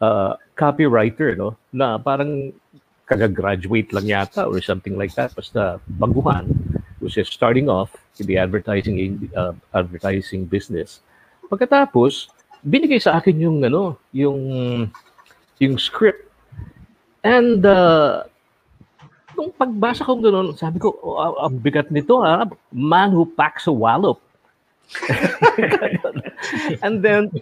uh, 0.00 0.36
copywriter, 0.56 1.36
no? 1.36 1.56
Na 1.72 1.96
parang 1.96 2.52
kaga-graduate 3.08 3.92
lang 3.92 4.04
yata 4.04 4.46
or 4.46 4.60
something 4.60 4.96
like 4.96 5.14
that. 5.16 5.34
Basta 5.34 5.80
baguhan, 5.98 6.52
who's 7.00 7.14
just 7.16 7.32
starting 7.32 7.68
off 7.68 7.90
in 8.20 8.26
the 8.26 8.36
advertising 8.36 9.28
uh, 9.34 9.52
advertising 9.74 10.44
business. 10.44 11.00
Pagkatapos, 11.48 12.28
binigay 12.62 13.00
sa 13.00 13.18
akin 13.18 13.40
yung 13.40 13.64
ano, 13.64 13.98
yung 14.12 14.40
yung 15.58 15.74
script. 15.80 16.28
And 17.24 17.64
uh, 17.64 18.30
nung 19.40 19.56
pagbasa 19.56 20.04
ko 20.04 20.20
gano'n, 20.20 20.52
sabi 20.52 20.76
ko, 20.76 20.92
oh, 21.00 21.40
ang 21.40 21.56
bigat 21.56 21.88
nito 21.88 22.20
ha, 22.20 22.44
man 22.68 23.08
who 23.08 23.24
packs 23.24 23.64
a 23.64 23.72
wallop. 23.72 24.20
and 26.84 27.00
then, 27.00 27.32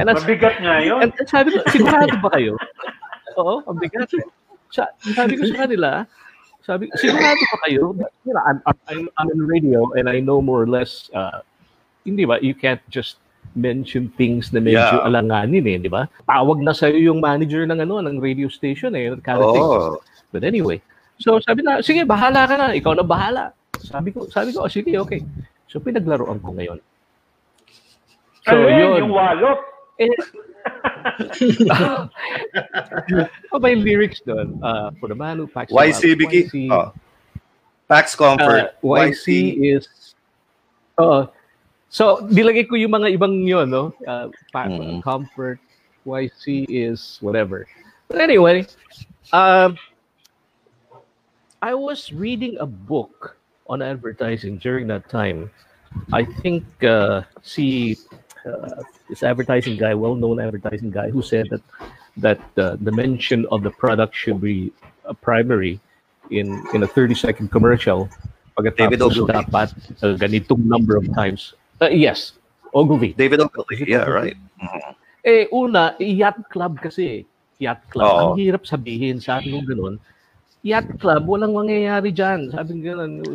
and 0.00 0.08
that's, 0.08 0.24
Mabigat 0.24 0.56
nga 0.64 0.80
yun. 0.80 1.04
and, 1.04 1.12
and 1.12 1.28
sabi 1.28 1.52
ko, 1.52 1.60
sigurado 1.68 2.16
ba 2.24 2.32
kayo? 2.32 2.56
Oo, 3.38 3.60
ang 3.68 3.76
bigat. 3.76 4.08
Sa, 4.72 4.88
sabi 5.12 5.36
ko 5.36 5.44
sa 5.52 5.68
kanila, 5.68 6.08
sabi, 6.64 6.88
sigurado 6.96 7.42
pa 7.52 7.58
kayo? 7.68 7.92
You 8.24 8.32
know, 8.32 8.44
I'm, 8.48 8.64
I'm, 8.64 9.12
I'm 9.20 9.28
in 9.28 9.44
radio 9.44 9.92
and 9.92 10.08
I 10.08 10.24
know 10.24 10.40
more 10.40 10.64
or 10.64 10.70
less, 10.70 11.12
uh, 11.12 11.44
hindi 12.08 12.24
ba, 12.24 12.40
you 12.40 12.56
can't 12.56 12.80
just 12.88 13.20
mention 13.52 14.08
things 14.16 14.48
na 14.48 14.64
medyo 14.64 14.80
Yeah. 14.80 15.04
alanganin 15.04 15.68
eh, 15.68 15.76
di 15.76 15.92
ba? 15.92 16.08
Tawag 16.24 16.64
na 16.64 16.72
sa'yo 16.72 16.96
yung 16.96 17.20
manager 17.20 17.68
ng 17.68 17.84
ano, 17.84 18.00
ng 18.00 18.16
radio 18.16 18.48
station 18.48 18.96
eh, 18.96 19.12
kind 19.20 19.44
of. 19.44 19.52
Oh. 19.52 20.00
But 20.32 20.42
anyway, 20.42 20.80
so 21.20 21.38
sabi 21.44 21.62
na, 21.62 21.84
sige, 21.84 22.02
bahala 22.02 22.48
ka 22.48 22.56
na, 22.56 22.72
ikaw 22.72 22.96
na 22.96 23.04
bahala. 23.04 23.52
Sabi 23.78 24.10
ko, 24.10 24.26
sabi 24.26 24.50
ko, 24.50 24.64
oh, 24.64 24.72
sige, 24.72 24.90
okay. 24.98 25.20
So 25.68 25.78
pinaglaruan 25.78 26.40
ko 26.40 26.56
ngayon. 26.56 26.80
So 28.42 28.56
ano 28.56 28.66
yun? 28.66 28.80
yun. 28.80 28.98
Yung 29.06 29.12
walop. 29.12 29.60
Eh, 30.00 30.08
oh, 33.52 33.58
may 33.60 33.74
lyrics 33.74 34.20
doon. 34.24 34.58
Uh, 34.62 34.90
for 34.98 35.08
the 35.08 35.14
man 35.14 35.38
who 35.38 35.46
packs 35.46 35.70
a 35.70 35.74
YC 35.74 36.16
Biki. 36.16 36.48
YC, 36.48 36.70
Oh. 36.72 36.92
Pax 37.88 38.14
Comfort. 38.16 38.72
uh, 38.72 38.88
YC 38.88 39.26
is 39.60 40.14
Oo. 41.00 41.28
So, 41.92 42.24
nilagay 42.24 42.68
ko 42.68 42.74
yung 42.80 42.96
mga 42.96 43.12
ibang 43.12 43.44
yun, 43.44 43.68
no? 43.68 43.92
Uh, 44.08 44.32
pa- 44.48 44.64
Mm. 44.68 45.04
Comfort, 45.04 45.60
YC 46.08 46.64
is 46.68 47.20
whatever. 47.20 47.68
But 48.08 48.24
anyway, 48.24 48.64
um, 49.32 49.76
I 51.62 51.74
was 51.74 52.12
reading 52.12 52.58
a 52.58 52.66
book 52.66 53.38
on 53.70 53.82
advertising 53.82 54.58
during 54.58 54.88
that 54.88 55.08
time. 55.08 55.48
I 56.12 56.24
think 56.24 56.66
uh, 56.82 57.22
see 57.42 57.96
uh, 58.44 58.82
this 59.08 59.22
advertising 59.22 59.78
guy, 59.78 59.94
well-known 59.94 60.40
advertising 60.40 60.90
guy, 60.90 61.10
who 61.10 61.22
said 61.22 61.46
that 61.50 61.62
that 62.18 62.42
uh, 62.58 62.76
the 62.82 62.90
mention 62.90 63.46
of 63.54 63.62
the 63.62 63.70
product 63.70 64.14
should 64.14 64.40
be 64.40 64.72
a 65.06 65.14
primary 65.14 65.78
in 66.34 66.50
in 66.74 66.82
a 66.82 66.88
30-second 66.88 67.54
commercial. 67.54 68.10
David 68.58 69.00
Ogilvy. 69.00 69.32
dapat 69.32 69.72
uh, 70.02 70.18
ganitong 70.18 70.66
number 70.66 70.98
of 70.98 71.06
times. 71.14 71.54
Uh, 71.80 71.88
yes, 71.88 72.36
Ogilvy. 72.74 73.14
David 73.14 73.38
Ogilvy. 73.40 73.86
Yeah, 73.86 74.10
right. 74.10 74.36
Eh, 75.22 75.46
una, 75.54 75.94
yacht 76.02 76.50
club 76.50 76.82
kasi. 76.82 77.22
Yacht 77.62 77.86
club. 77.88 78.10
Oo. 78.10 78.18
Ang 78.34 78.42
hirap 78.42 78.66
sabihin 78.66 79.22
sa 79.22 79.38
atin 79.38 79.62
kung 79.62 79.68
ganun. 79.70 79.94
Yacht 80.62 80.94
club, 81.02 81.26
walang 81.26 81.58
mangyayari 81.58 82.14
dyan. 82.14 82.54
Sabi 82.54 82.78
nga 82.78 82.94
ganun, 82.94 83.26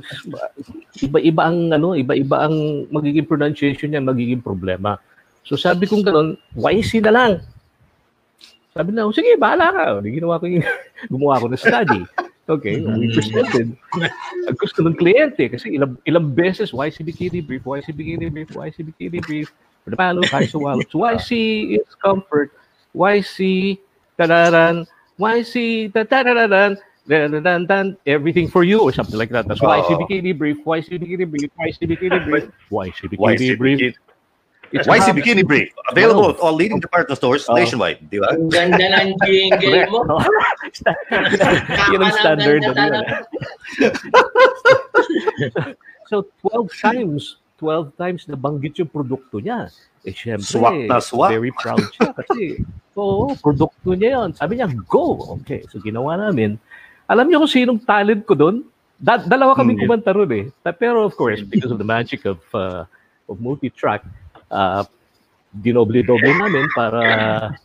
iba-iba 1.04 1.42
ang, 1.44 1.76
ano, 1.76 1.92
iba-iba 1.92 2.48
ang 2.48 2.88
magiging 2.88 3.28
pronunciation 3.28 3.92
niyan, 3.92 4.08
magiging 4.08 4.40
problema. 4.40 4.96
So 5.44 5.60
sabi 5.60 5.92
kong 5.92 6.08
ganun, 6.08 6.40
YC 6.56 7.04
na 7.04 7.12
lang. 7.12 7.34
Sabi 8.72 8.96
na, 8.96 9.12
sige, 9.12 9.36
bahala 9.36 9.76
ka. 9.76 9.84
Di 10.00 10.16
Ginawa 10.16 10.40
ko 10.40 10.48
yung, 10.48 10.64
gumawa 11.12 11.44
ko 11.44 11.52
ng 11.52 11.60
study. 11.60 12.08
Okay, 12.48 12.80
we 12.80 13.12
presented. 13.12 13.76
Gusto 14.56 14.80
ng 14.80 14.96
kliyente 14.96 15.52
kasi 15.52 15.76
ilang, 15.76 16.00
ilang 16.08 16.32
beses, 16.32 16.72
YC 16.72 17.04
Bikini 17.04 17.44
Brief, 17.44 17.68
YC 17.68 17.92
Bikini 17.92 18.32
Brief, 18.32 18.56
YC 18.56 18.88
Bikini 18.88 19.20
Brief, 19.20 19.52
palo, 20.00 20.24
kahit 20.24 20.48
sa 20.48 20.56
wallet. 20.56 20.88
So 20.88 21.04
YC 21.04 21.32
is 21.76 21.92
comfort, 22.00 22.56
YC, 22.96 23.76
tararan, 24.16 24.88
YC, 25.20 25.92
tatararan, 25.92 26.80
dan, 27.08 27.64
dan, 27.66 27.98
everything 28.06 28.48
for 28.48 28.64
you 28.64 28.80
or 28.84 28.92
something 28.92 29.16
like 29.18 29.32
that. 29.32 29.48
That's 29.48 29.64
YC 29.64 29.88
Oo. 29.90 30.00
Bikini 30.04 30.38
Brief, 30.38 30.60
YC 30.64 31.00
Bikini 31.00 31.26
Brief, 31.26 31.50
YC 31.56 31.80
Bikini 31.88 32.20
Brief, 32.22 32.46
YC 32.70 32.98
Bikini 33.08 33.36
YC 33.36 33.58
Brief. 33.58 33.80
Bikini. 33.80 33.96
It's 34.76 34.84
YC 34.84 35.08
a- 35.08 35.16
Bikini 35.16 35.48
Brief. 35.48 35.72
Available 35.88 36.28
at 36.30 36.38
all 36.44 36.52
leading 36.52 36.84
department 36.84 37.16
stores 37.16 37.48
Oh. 37.48 37.56
nationwide. 37.56 38.04
Di 38.12 38.20
ba? 38.20 38.36
Ang 38.36 38.52
ganda 38.52 38.84
ng 39.00 39.16
jingle 39.24 39.88
mo. 39.88 40.04
Yun 41.96 42.04
ang 42.04 42.14
standard. 42.20 42.60
Ang 42.68 42.76
ganda 42.76 43.00
ano 43.00 43.08
yun. 43.80 43.96
So 46.08 46.28
12 46.44 46.72
times, 46.84 47.40
12 47.60 47.96
times 47.96 48.22
nabanggit 48.28 48.80
yung 48.80 48.92
produkto 48.92 49.40
niya. 49.40 49.72
Eh 50.04 50.12
syempre, 50.12 50.44
Swak 50.48 50.76
na 50.88 51.00
swak. 51.04 51.32
very 51.36 51.52
proud 51.52 51.84
siya 51.96 52.12
kasi 52.16 52.64
oo, 53.00 53.36
produkto 53.40 53.92
niya 53.92 54.20
yon. 54.20 54.30
Sabi 54.36 54.60
niya, 54.60 54.68
go! 54.88 55.36
Okay, 55.44 55.64
so 55.68 55.80
ginawa 55.80 56.16
namin. 56.16 56.56
Alam 57.08 57.28
niyo 57.28 57.40
kung 57.44 57.52
sinong 57.52 57.80
talent 57.84 58.28
ko 58.28 58.36
doon? 58.36 58.68
Da- 59.00 59.24
dalawa 59.24 59.56
kami 59.56 59.78
Hmm. 59.78 59.82
kumanta 59.88 60.12
ron 60.12 60.32
eh. 60.34 60.46
Pero 60.76 61.06
of 61.06 61.16
course, 61.16 61.40
because 61.40 61.72
of 61.72 61.80
the 61.80 61.88
magic 61.88 62.26
of 62.28 62.40
uh, 62.52 62.84
of 63.30 63.40
multi-track, 63.40 64.04
uh, 64.52 64.84
dinoble-doble 65.64 66.36
namin 66.38 66.68
para 66.76 67.02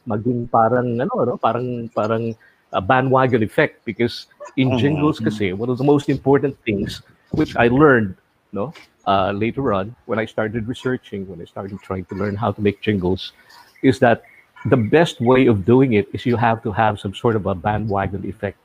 maging 0.06 0.46
parang 0.48 0.86
ano 1.02 1.12
no 1.26 1.34
parang 1.36 1.90
parang 1.90 2.30
a 2.72 2.80
bandwagon 2.80 3.42
effect 3.42 3.82
because 3.84 4.30
in 4.56 4.78
jingles 4.78 5.18
kasi 5.20 5.52
one 5.52 5.68
of 5.68 5.76
the 5.76 5.84
most 5.84 6.08
important 6.08 6.54
things 6.64 7.02
which 7.34 7.52
I 7.58 7.68
learned 7.68 8.14
no 8.54 8.72
uh, 9.04 9.34
later 9.34 9.74
on 9.74 9.92
when 10.06 10.16
I 10.22 10.24
started 10.24 10.64
researching 10.70 11.26
when 11.28 11.42
I 11.42 11.44
started 11.44 11.76
trying 11.84 12.06
to 12.08 12.14
learn 12.16 12.32
how 12.38 12.54
to 12.54 12.60
make 12.64 12.80
jingles 12.80 13.34
is 13.82 13.98
that 13.98 14.22
the 14.70 14.78
best 14.78 15.20
way 15.20 15.50
of 15.50 15.66
doing 15.66 15.92
it 15.98 16.06
is 16.16 16.24
you 16.24 16.38
have 16.38 16.62
to 16.64 16.70
have 16.72 16.96
some 17.02 17.12
sort 17.12 17.34
of 17.36 17.44
a 17.50 17.52
bandwagon 17.52 18.24
effect 18.24 18.61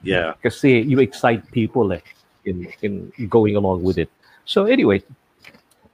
Yeah. 0.00 0.34
kasi 0.40 0.80
you 0.80 0.98
excite 1.00 1.44
people 1.52 1.92
eh, 1.92 2.00
in 2.48 2.64
in 2.80 2.92
going 3.28 3.54
along 3.54 3.84
with 3.84 4.00
it 4.00 4.08
so 4.48 4.64
anyway 4.64 5.02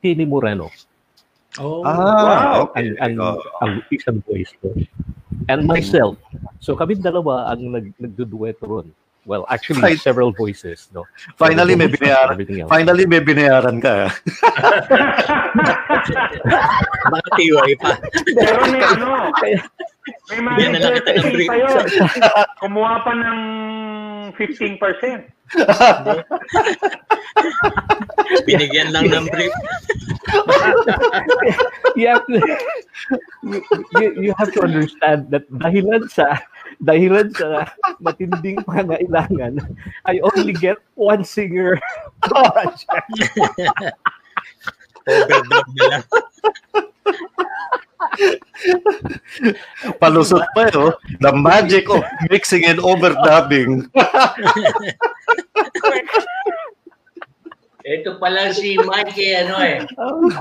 Tini 0.00 0.24
Moreno 0.24 0.70
Oh. 1.56 1.80
Ah, 1.88 2.68
okay. 2.68 2.92
ang, 3.00 3.00
ang, 3.00 3.14
Oh. 3.16 3.40
ang 3.64 3.80
isang 3.88 4.20
voice 4.28 4.52
ko. 4.60 4.76
And 5.48 5.64
myself. 5.64 6.20
So 6.60 6.76
kami 6.76 7.00
dalawa 7.00 7.48
ang 7.48 7.72
nag, 7.72 7.96
nagdudueto 7.96 8.68
ron. 8.68 8.92
Well, 9.24 9.48
actually, 9.48 9.80
Fin- 9.80 9.96
several 9.96 10.36
voices, 10.36 10.92
no? 10.92 11.08
Finally, 11.40 11.74
may 11.74 11.88
Several 11.88 11.96
voices, 11.96 12.04
binayaran. 12.12 12.30
everything 12.36 12.58
else. 12.60 12.68
Finally, 12.68 13.04
may 13.08 13.20
binayaran 13.24 13.76
ka. 13.80 13.94
Baka 17.10 17.28
TY 17.34 17.72
pa. 17.80 17.92
Pero 18.36 18.60
may 18.70 18.82
ano, 18.84 19.32
May 20.30 20.40
manager 20.42 21.02
fee 21.02 21.46
pa 21.46 21.54
yun. 21.58 21.86
Kumuha 22.62 23.02
pa 23.02 23.12
ng 23.14 23.40
15%. 24.34 24.78
Binigyan 28.46 28.90
lang 28.90 29.06
ng 29.10 29.26
brief. 29.30 29.54
you 31.94 32.06
have 32.10 32.26
to 32.26 32.34
you, 34.02 34.08
you, 34.18 34.34
have 34.34 34.50
to 34.50 34.60
understand 34.66 35.30
that 35.30 35.46
dahilan 35.62 36.10
sa 36.10 36.42
dahilan 36.82 37.30
sa 37.38 37.70
matinding 38.02 38.58
pangailangan 38.66 39.62
I 40.02 40.18
only 40.18 40.50
get 40.50 40.82
one 40.98 41.22
singer 41.22 41.78
project. 42.26 43.06
Na 45.06 45.22
lang. 45.86 46.02
Palusot 50.00 50.44
pa 50.56 50.68
yun. 50.72 50.92
The 51.20 51.32
magic 51.32 51.88
of 51.92 52.04
mixing 52.30 52.64
and 52.64 52.80
overdubbing. 52.80 53.88
Ito 57.86 58.18
pala 58.18 58.50
si 58.50 58.74
Mike, 58.82 59.14
eh, 59.14 59.46
ano 59.46 59.56
eh. 59.62 59.78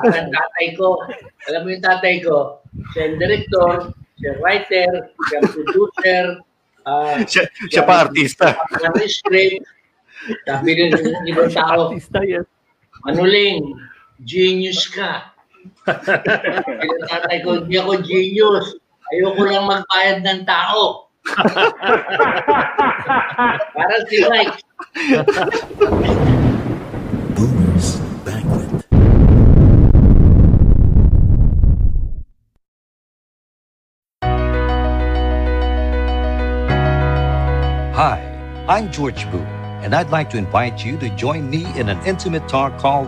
Parang 0.02 0.34
tatay 0.34 0.74
ko. 0.74 0.98
Alam 1.46 1.60
mo 1.62 1.70
yung 1.78 1.86
tatay 1.86 2.26
ko? 2.26 2.66
Siya 2.96 3.14
yung 3.14 3.20
director, 3.22 3.94
siya 4.18 4.34
yung 4.34 4.42
writer, 4.42 4.92
siya 5.30 5.38
yung 5.38 5.52
producer, 5.54 6.24
ah, 6.90 7.22
siya, 7.22 7.46
siya 7.70 7.86
pa 7.86 8.10
artista. 8.10 8.58
ng 8.58 8.98
script. 9.06 9.62
Sabi 10.50 10.70
rin 10.74 10.90
ng 10.90 11.28
ibang 11.30 11.54
tao, 11.54 11.94
Artista 11.94 12.26
yan. 12.26 12.46
Manuling, 13.06 13.78
genius 14.26 14.90
ka. 14.90 15.35
Sabi 15.86 16.86
ng 16.86 17.06
tatay 17.10 17.38
ko, 17.46 17.62
hindi 17.62 17.78
ako 17.78 18.02
genius. 18.02 18.78
Ayoko 19.14 19.42
lang 19.46 19.70
magbayad 19.70 20.26
ng 20.26 20.42
tao. 20.50 21.10
Parang 23.76 24.04
si 24.10 24.18
Mike. 24.30 24.58
Boomer's 27.34 27.98
Banquet. 28.26 28.86
Hi, 37.96 38.20
I'm 38.68 38.92
George 38.92 39.30
Boo, 39.32 39.40
and 39.82 39.96
I'd 39.96 40.10
like 40.10 40.30
to 40.32 40.38
invite 40.38 40.84
you 40.86 40.98
to 40.98 41.10
join 41.16 41.50
me 41.50 41.66
in 41.80 41.90
an 41.90 41.98
intimate 42.06 42.48
talk 42.50 42.78
called 42.78 43.08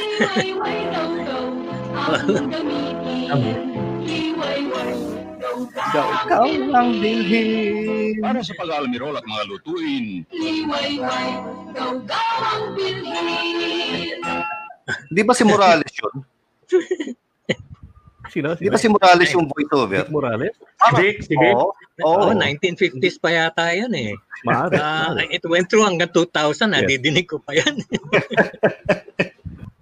Maki-Oaks! 0.21 1.81
Ikaw 5.91 6.47
lang 6.71 6.89
bilhin. 7.01 8.21
Para 8.21 8.39
sa 8.45 8.53
pag-aalmirol 8.55 9.17
at 9.17 9.25
mga 9.25 9.43
lutuin, 9.49 10.23
Di 15.11 15.21
ba 15.23 15.33
si 15.35 15.43
Morales 15.47 15.91
yun? 15.95 16.15
Sino? 18.31 18.55
Di 18.55 18.71
ba 18.71 18.79
si 18.79 18.87
Morales 18.87 19.27
yung 19.35 19.43
voiceover? 19.51 20.07
Vic 20.07 20.11
Morales? 20.11 20.55
Vic, 20.95 21.19
si 21.27 21.35
Vic. 21.35 21.51
Oo. 21.51 21.75
Oo, 22.07 22.31
Oo. 22.31 22.39
1950s 22.39 23.19
pa 23.19 23.27
yata 23.27 23.75
yun 23.75 23.91
eh. 23.91 24.15
Maaari. 24.47 24.79
Ah, 24.79 25.11
it 25.27 25.43
went 25.43 25.67
through 25.67 25.83
hanggang 25.83 26.07
2000, 26.15 26.71
nadidinig 26.71 27.27
ko 27.27 27.43
pa 27.43 27.51
yan. 27.59 27.75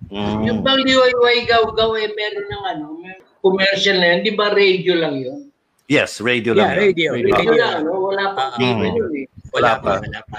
Mm. 0.10 0.42
Yung 0.44 0.60
bang 0.62 0.82
liwayway 0.82 1.46
gaw-gaw 1.46 1.92
eh, 1.96 2.10
meron 2.10 2.48
ng 2.48 2.64
ano, 2.68 2.86
may 2.98 3.14
commercial 3.40 3.98
na 3.98 4.08
yun. 4.10 4.20
Di 4.26 4.34
ba 4.34 4.50
radio 4.50 4.94
lang 4.96 5.16
yun? 5.16 5.40
Yes, 5.86 6.18
radio 6.18 6.54
yeah, 6.54 6.62
lang. 6.66 6.70
radio. 6.76 7.08
Radio. 7.14 7.26
Radio 7.28 7.38
radio. 7.46 7.54
lang, 7.56 7.74
ano? 7.80 7.92
Wala 8.10 8.26
pa 8.34 8.44
Ah, 8.52 8.58
mm. 8.58 8.82
eh. 8.82 8.92
Wala 8.92 9.26
Wala 9.50 9.72
pa, 9.76 9.82
pa. 9.82 9.94
wala 9.98 10.20
pa. 10.26 10.38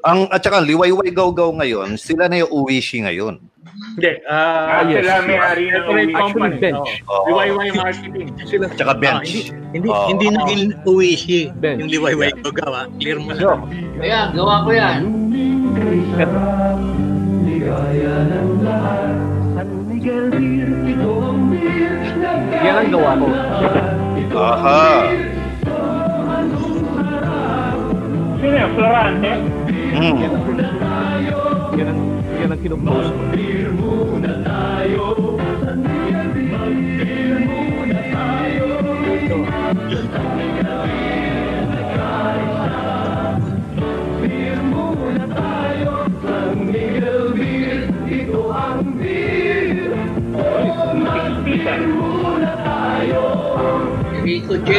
Ang 0.00 0.20
at 0.28 0.40
saka 0.40 0.60
liwayway 0.60 1.12
gaw-gaw 1.12 1.52
ngayon, 1.54 1.96
sila 1.96 2.24
na 2.24 2.40
yung 2.40 2.48
Uwishi 2.50 3.04
ngayon. 3.04 3.36
Hindi. 3.60 4.12
ah, 4.24 4.80
Ah, 4.80 4.88
yes. 4.88 5.04
sila 5.04 5.20
may-ari 5.22 5.64
ng 5.66 5.76
separate 5.76 6.08
Uwi. 6.08 6.16
company. 6.16 6.56
Bench. 6.58 6.90
Oh. 7.04 7.24
Liwayway 7.28 7.68
Marketing. 7.74 8.28
Sila. 8.48 8.64
At 8.64 8.76
saka 8.76 8.92
Ah, 8.92 8.96
bench. 8.96 9.28
hindi 9.28 9.52
hindi, 9.76 9.88
Oo. 9.88 10.06
hindi 10.08 10.26
naging 10.30 10.62
uwishi 10.84 11.40
Bench. 11.54 11.84
yung 11.84 11.90
liwayway 11.90 12.32
ko 12.40 12.48
gawa. 12.50 12.88
Clear 12.96 13.20
mo 13.20 13.32
lang. 13.32 13.60
Kaya, 14.00 14.32
gawa 14.32 14.64
ko 14.64 14.70
yan. 14.72 15.00
Yan 22.60 22.76
ang 22.80 22.88
gawa 22.88 23.20
ko. 23.20 23.26
Aha. 24.40 24.80
Sino 28.40 28.56
yung 28.56 28.72
Florante? 28.72 29.32
Mm. 29.92 30.16
Yan 31.76 31.88
ang, 31.92 32.00
yan 32.40 32.48
ang 32.48 32.60
kinupost 32.64 33.12
ko. 33.12 33.20
Rico 54.30 54.54
J. 54.62 54.70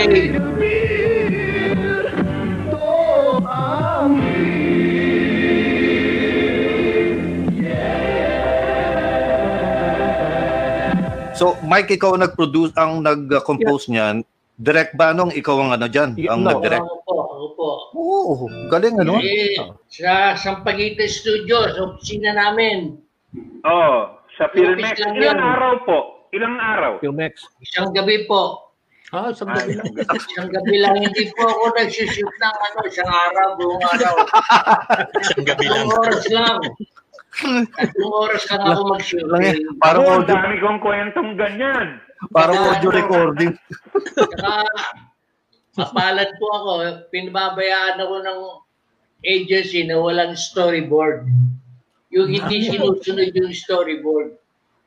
So, 11.35 11.57
Mike, 11.65 11.97
ikaw 11.97 12.13
ang 12.13 12.21
nag-produce, 12.21 12.69
ang 12.77 13.01
nag-compose 13.01 13.89
niyan. 13.89 14.21
Direct 14.61 14.93
ba 14.93 15.09
nung 15.09 15.33
ikaw 15.33 15.57
ang 15.57 15.73
ano? 15.73 15.89
Yeah, 15.89 16.13
Ang 16.29 16.45
no. 16.45 16.53
nag-direct? 16.53 16.85
Ako 16.85 16.95
po, 17.01 17.13
ako 17.17 17.45
po. 17.57 17.69
Oo, 17.97 18.45
galing 18.69 18.93
ano? 19.01 19.17
Eh, 19.17 19.57
sa 19.89 20.37
Sampaguita 20.37 21.01
Studio, 21.09 21.65
sa 21.65 21.91
opisina 21.91 22.37
namin. 22.37 23.01
Oo, 23.61 23.93
sa 24.33 24.45
Filmex. 24.49 24.95
lang 24.97 25.15
Ilang 25.15 25.37
yun. 25.37 25.39
araw 25.39 25.73
po? 25.81 25.97
Ilang 26.31 26.55
araw? 26.55 26.91
Filmex. 26.99 27.47
Isang 27.59 27.91
gabi 27.91 28.23
po. 28.23 28.71
Ah, 29.09 29.27
sa 29.29 29.43
Ah, 29.43 29.55
gabi. 29.57 29.75
ilang 29.75 29.91
gabi. 29.93 30.15
Isang 30.15 30.49
gabi 30.49 30.75
lang. 30.77 30.95
Hindi 30.97 31.23
po 31.33 31.43
ako 31.45 31.63
nagsushoot 31.75 32.31
ng 32.33 32.55
ano, 32.57 32.77
isang 32.85 33.11
araw, 33.11 33.47
buong 33.55 33.83
araw. 33.89 34.13
Isang 35.17 35.43
gabi 35.43 35.65
lang. 35.65 35.83
Tatlong 35.83 35.99
oras 35.99 36.25
lang. 36.27 36.57
Tatlong 37.73 38.13
oras 38.13 38.43
lang 38.45 38.63
ako 38.65 38.81
mag-shoot. 38.89 39.27
Lang 39.27 39.43
eh. 39.45 39.55
Parang 39.77 40.03
ang 40.03 40.13
audio, 40.23 40.31
dami 40.33 40.55
kong 40.59 40.79
kwentong 40.79 41.29
ganyan. 41.35 41.87
parang 42.29 42.55
audio 42.57 42.89
recording. 42.89 43.51
Saka, 44.13 44.63
mapalad 45.73 46.29
po 46.37 46.47
ako. 46.49 46.71
Pinababayaan 47.09 47.99
ako 47.99 48.15
ng 48.21 48.39
agency 49.23 49.83
na 49.83 49.95
walang 49.95 50.33
storyboard. 50.33 51.27
Yung 52.11 52.27
hindi 52.27 52.67
sinusunod 52.67 53.31
yung 53.31 53.51
storyboard. 53.55 54.35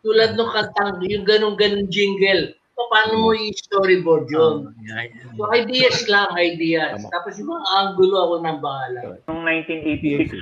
Tulad 0.05 0.37
ng 0.37 0.51
kantang, 0.53 1.01
yung 1.09 1.25
ganong-ganon 1.25 1.89
jingle. 1.89 2.53
paano 2.75 3.13
mo 3.17 3.29
i-storyboard 3.33 4.29
yun. 4.29 4.69
Oh, 4.71 4.83
yeah. 4.85 5.09
So 5.35 5.49
ideas 5.51 6.05
lang, 6.07 6.31
ideas. 6.37 7.01
Tapos 7.09 7.39
yung 7.41 7.51
mga 7.51 7.65
angulo 7.81 8.17
ako 8.19 8.35
ng 8.45 8.59
bahala. 8.61 9.01
Noong 9.27 9.43
1986, 9.43 10.37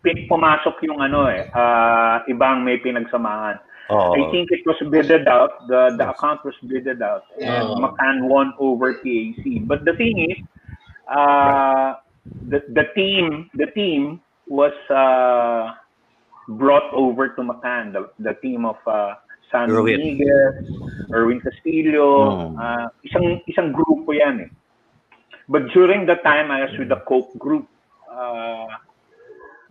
pi- 0.00 0.24
pumasok 0.26 0.80
yung 0.88 0.98
ano 0.98 1.28
eh, 1.28 1.46
ah, 1.52 2.24
ibang 2.26 2.64
may 2.64 2.80
pinagsamahan. 2.80 3.60
Oo. 3.90 4.14
I 4.14 4.22
think 4.30 4.48
it 4.54 4.62
was 4.64 4.78
bidded 4.88 5.26
out. 5.26 5.66
The 5.66 5.98
the 5.98 6.06
account 6.14 6.46
was 6.46 6.54
bidded 6.62 7.02
out, 7.02 7.26
and 7.42 7.66
Oh. 7.66 7.78
McCann 7.82 8.30
won 8.30 8.54
over 8.62 8.94
PAC. 9.02 9.66
But 9.66 9.82
the 9.82 9.98
thing 9.98 10.14
is, 10.30 10.38
uh, 11.10 11.98
the 12.46 12.62
the 12.70 12.86
team 12.94 13.50
the 13.58 13.66
team 13.74 14.22
was 14.46 14.72
uh, 14.94 15.74
brought 16.58 16.90
over 16.92 17.30
to 17.30 17.40
McCann. 17.42 17.92
The, 17.92 18.10
the 18.18 18.34
team 18.42 18.66
of 18.66 18.76
uh, 18.86 19.14
San. 19.50 19.70
Miguel, 19.70 20.54
Erwin 21.12 21.40
Castillo, 21.40 22.50
Hmm. 22.50 22.58
uh, 22.58 22.86
isang 23.06 23.42
isang 23.46 23.74
grupo 23.74 24.14
yan 24.14 24.46
eh. 24.46 24.50
But 25.50 25.74
during 25.74 26.06
the 26.06 26.22
time 26.22 26.50
I 26.54 26.62
was 26.66 26.74
with 26.78 26.94
the 26.94 27.02
Coke 27.10 27.34
group, 27.38 27.66
uh, 28.06 28.70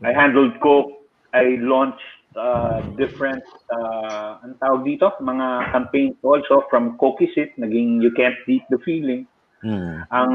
I 0.03 0.11
handled 0.11 0.59
Coke. 0.59 0.91
I 1.31 1.55
launched 1.61 2.03
uh, 2.35 2.81
different, 2.99 3.43
uh, 3.71 4.43
ang 4.43 4.59
tawag 4.59 4.83
dito, 4.83 5.13
mga 5.23 5.71
campaigns 5.71 6.17
also 6.25 6.67
from 6.67 6.97
Cokisit, 6.99 7.55
naging 7.55 8.03
You 8.03 8.11
Can't 8.11 8.35
Beat 8.43 8.67
the 8.67 8.81
Feeling. 8.83 9.23
Hmm. 9.63 10.03
Ang 10.11 10.31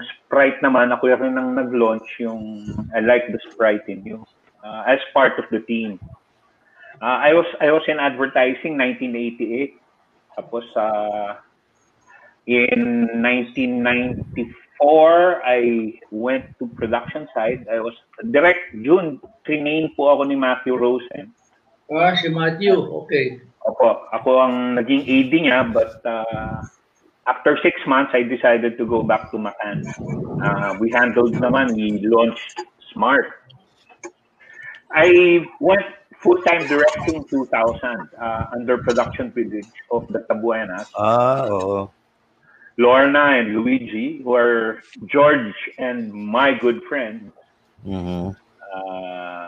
Sprite 0.00 0.60
naman, 0.64 0.92
ako 0.92 1.12
rin 1.12 1.36
ang 1.36 1.56
nag-launch 1.56 2.08
yung 2.20 2.64
I 2.96 3.00
Like 3.04 3.28
the 3.28 3.40
Sprite 3.52 3.84
in 3.88 4.00
You 4.04 4.24
uh, 4.66 4.82
as 4.86 4.98
part 5.14 5.38
of 5.38 5.44
the 5.54 5.60
team. 5.60 6.00
Uh, 6.98 7.22
I 7.22 7.34
was 7.34 7.46
I 7.60 7.70
was 7.70 7.82
in 7.86 8.00
advertising 8.00 8.76
1988. 8.78 9.78
Tapos 10.36 10.64
uh, 10.76 11.36
in 12.46 13.06
1994, 13.22 15.42
I 15.44 15.92
went 16.10 16.44
to 16.58 16.66
production 16.74 17.28
side. 17.32 17.66
I 17.70 17.78
was 17.80 17.94
direct 18.30 18.74
June, 18.82 19.20
trinain 19.46 19.94
po 19.94 20.08
ako 20.12 20.24
ni 20.28 20.36
Matthew 20.36 20.76
Rosen. 20.76 21.32
Ah, 21.86 22.18
si 22.18 22.28
Matthew, 22.28 22.74
okay. 23.06 23.38
Opo, 23.62 24.10
ako 24.10 24.42
ang 24.42 24.74
naging 24.74 25.06
AD 25.06 25.32
niya, 25.32 25.70
but 25.70 26.02
uh, 26.02 26.58
after 27.30 27.58
six 27.62 27.78
months, 27.86 28.10
I 28.14 28.22
decided 28.22 28.78
to 28.78 28.86
go 28.86 29.02
back 29.02 29.30
to 29.30 29.38
Macan. 29.38 29.86
Uh, 30.42 30.74
we 30.78 30.90
handled 30.90 31.34
naman, 31.38 31.74
we 31.74 31.98
launched 32.06 32.62
Smart. 32.94 33.45
I 34.92 35.44
went 35.60 35.86
full-time 36.20 36.66
directing 36.66 37.24
2000 37.24 38.08
uh, 38.18 38.46
under 38.54 38.78
production 38.78 39.30
privilege 39.32 39.68
of 39.90 40.08
the 40.08 40.20
Tabuenas. 40.30 40.88
Ah, 40.96 41.46
oo. 41.50 41.90
Lorna 42.78 43.40
and 43.40 43.56
Luigi, 43.56 44.20
who 44.22 44.34
are 44.34 44.82
George 45.06 45.56
and 45.78 46.12
my 46.12 46.52
good 46.52 46.82
friend. 46.88 47.32
Mhm. 47.86 48.36
Uh, 48.60 49.46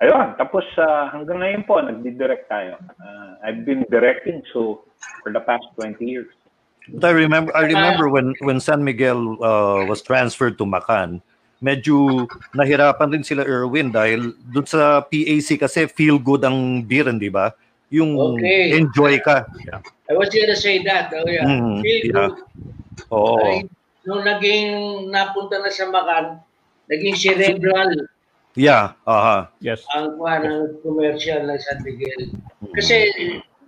ayun, 0.00 0.26
tapos 0.40 0.64
uh, 0.80 1.12
hanggang 1.12 1.44
ngayon 1.44 1.62
po, 1.68 1.76
nagdi-direct 1.84 2.48
tayo. 2.48 2.80
Uh, 2.96 3.36
I've 3.44 3.68
been 3.68 3.84
directing 3.92 4.40
so 4.52 4.88
for 5.20 5.28
the 5.32 5.44
past 5.44 5.64
20 5.76 6.00
years. 6.00 6.32
But 6.88 7.12
I 7.12 7.28
remember 7.28 7.52
I 7.52 7.68
remember 7.68 8.08
when 8.08 8.32
when 8.40 8.64
San 8.64 8.80
Miguel 8.80 9.36
uh, 9.44 9.84
was 9.84 10.00
transferred 10.00 10.56
to 10.56 10.64
Macan, 10.64 11.20
medyo 11.58 12.26
nahirapan 12.54 13.10
din 13.10 13.24
sila 13.26 13.42
Erwin 13.42 13.90
dahil 13.90 14.34
doon 14.50 14.66
sa 14.66 15.02
PAC 15.02 15.58
kasi 15.58 15.90
feel 15.90 16.18
good 16.18 16.46
ang 16.46 16.82
beer, 16.86 17.06
di 17.14 17.30
ba? 17.30 17.50
Yung 17.90 18.14
Okay. 18.14 18.76
enjoy 18.76 19.18
ka. 19.18 19.48
Yeah. 19.64 19.80
I 20.08 20.14
was 20.16 20.28
gonna 20.30 20.56
say 20.56 20.80
that. 20.84 21.10
Oh, 21.12 21.24
yeah. 21.28 21.44
Mhm, 21.44 21.80
Feel 21.82 22.00
yeah. 22.04 22.12
good. 22.12 22.34
Oo. 23.10 23.40
Ay, 23.42 23.64
nung 24.04 24.24
naging 24.24 24.66
napunta 25.12 25.60
na 25.60 25.68
sa 25.72 25.88
Macan, 25.88 26.40
naging 26.88 27.16
cerebral 27.16 27.92
Yeah, 28.58 28.98
aha. 29.06 29.54
Yes. 29.62 29.86
ang 29.94 30.18
kuha 30.18 30.42
ng 30.42 30.82
commercial 30.82 31.46
ng 31.46 31.60
San 31.62 31.78
Miguel. 31.86 32.34
Kasi 32.74 33.06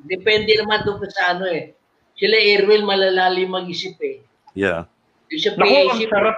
depende 0.02 0.50
naman 0.58 0.82
doon 0.82 1.06
sa 1.06 1.38
ano 1.38 1.46
eh. 1.46 1.78
Sila 2.18 2.34
Erwin 2.34 2.82
malalalim 2.82 3.54
mag-isip 3.54 3.94
eh. 4.02 4.18
Yeah. 4.58 4.90
Yung 5.30 5.42
sa 5.46 5.50
Naku, 5.54 5.94
ang 5.94 6.02
sarap. 6.10 6.36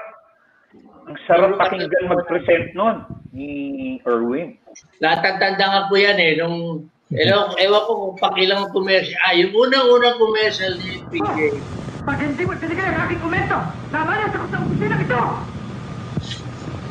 Ang 1.12 1.20
sarap 1.28 1.60
pakinggan 1.60 2.08
mag-present 2.08 2.72
nun 2.72 3.04
ni 3.36 4.00
Erwin. 4.08 4.56
natatandaan 5.04 5.92
ko 5.92 6.00
yan 6.00 6.16
eh. 6.16 6.40
Nung, 6.40 6.88
ewan, 7.12 7.52
ewan 7.60 7.82
ko 7.84 7.92
kung 8.00 8.16
pakilang 8.16 8.72
commercial. 8.72 9.20
Ah, 9.28 9.36
yung 9.36 9.52
unang-unang 9.52 10.16
commercial 10.16 10.72
ni 10.80 11.04
PJ. 11.12 11.60
Pag 12.08 12.16
hindi 12.16 12.48
mo 12.48 12.56
tinigil 12.56 12.88
ang 12.88 13.04
aking 13.04 13.20
komento, 13.20 13.60
namalas 13.92 14.32
ako 14.32 14.46
sa 14.48 14.58
opisina 14.64 14.96
ito! 15.04 15.20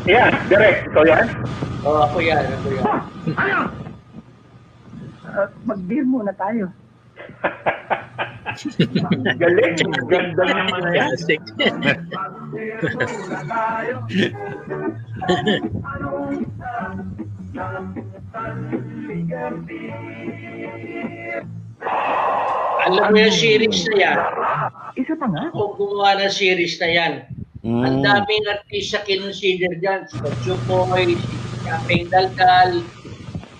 Yan, 0.05 0.31
direct. 0.53 0.85
Ikaw 0.93 1.03
yan? 1.09 1.25
Oo, 1.81 1.89
oh, 1.89 2.05
ako 2.05 2.17
yan. 2.21 2.45
Ako 2.45 2.67
yan. 2.77 2.85
Ano? 3.41 3.57
Uh, 5.33 5.49
mag-beer 5.65 6.05
muna 6.05 6.29
tayo. 6.37 6.69
Galing. 9.37 9.75
Ganda 10.09 10.43
naman 10.49 10.81
na 10.81 10.91
yan. 10.97 11.13
Alam 22.81 23.05
mo 23.13 23.17
yung 23.17 23.35
series 23.35 23.85
na 23.93 23.95
yan. 23.97 24.17
Isa 24.97 25.13
pa 25.15 25.27
nga. 25.29 25.49
Ako 25.53 25.77
gumawa 25.77 26.17
ng 26.21 26.33
series 26.33 26.77
na 26.81 26.89
yan. 26.89 27.13
Ang 27.61 28.01
Mm. 28.01 28.03
daming 28.03 28.45
artista 28.49 29.05
kinonsider 29.05 29.77
dyan. 29.77 30.09
Si 30.09 30.17
Kachupoy, 30.17 31.13
si 31.13 31.57
Kapeng 31.61 32.09
Dalgal. 32.09 32.81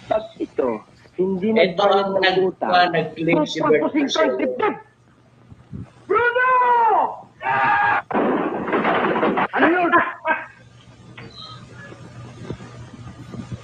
Pag 0.10 0.26
ito, 0.42 0.82
hindi 1.22 1.54
Ito 1.54 1.86
ang 1.86 2.18
nag-claim 2.90 3.46
si 3.46 3.62
Bert. 3.62 4.78
Bruno! 6.10 6.50
Ano 9.52 9.66
yun? 9.70 9.92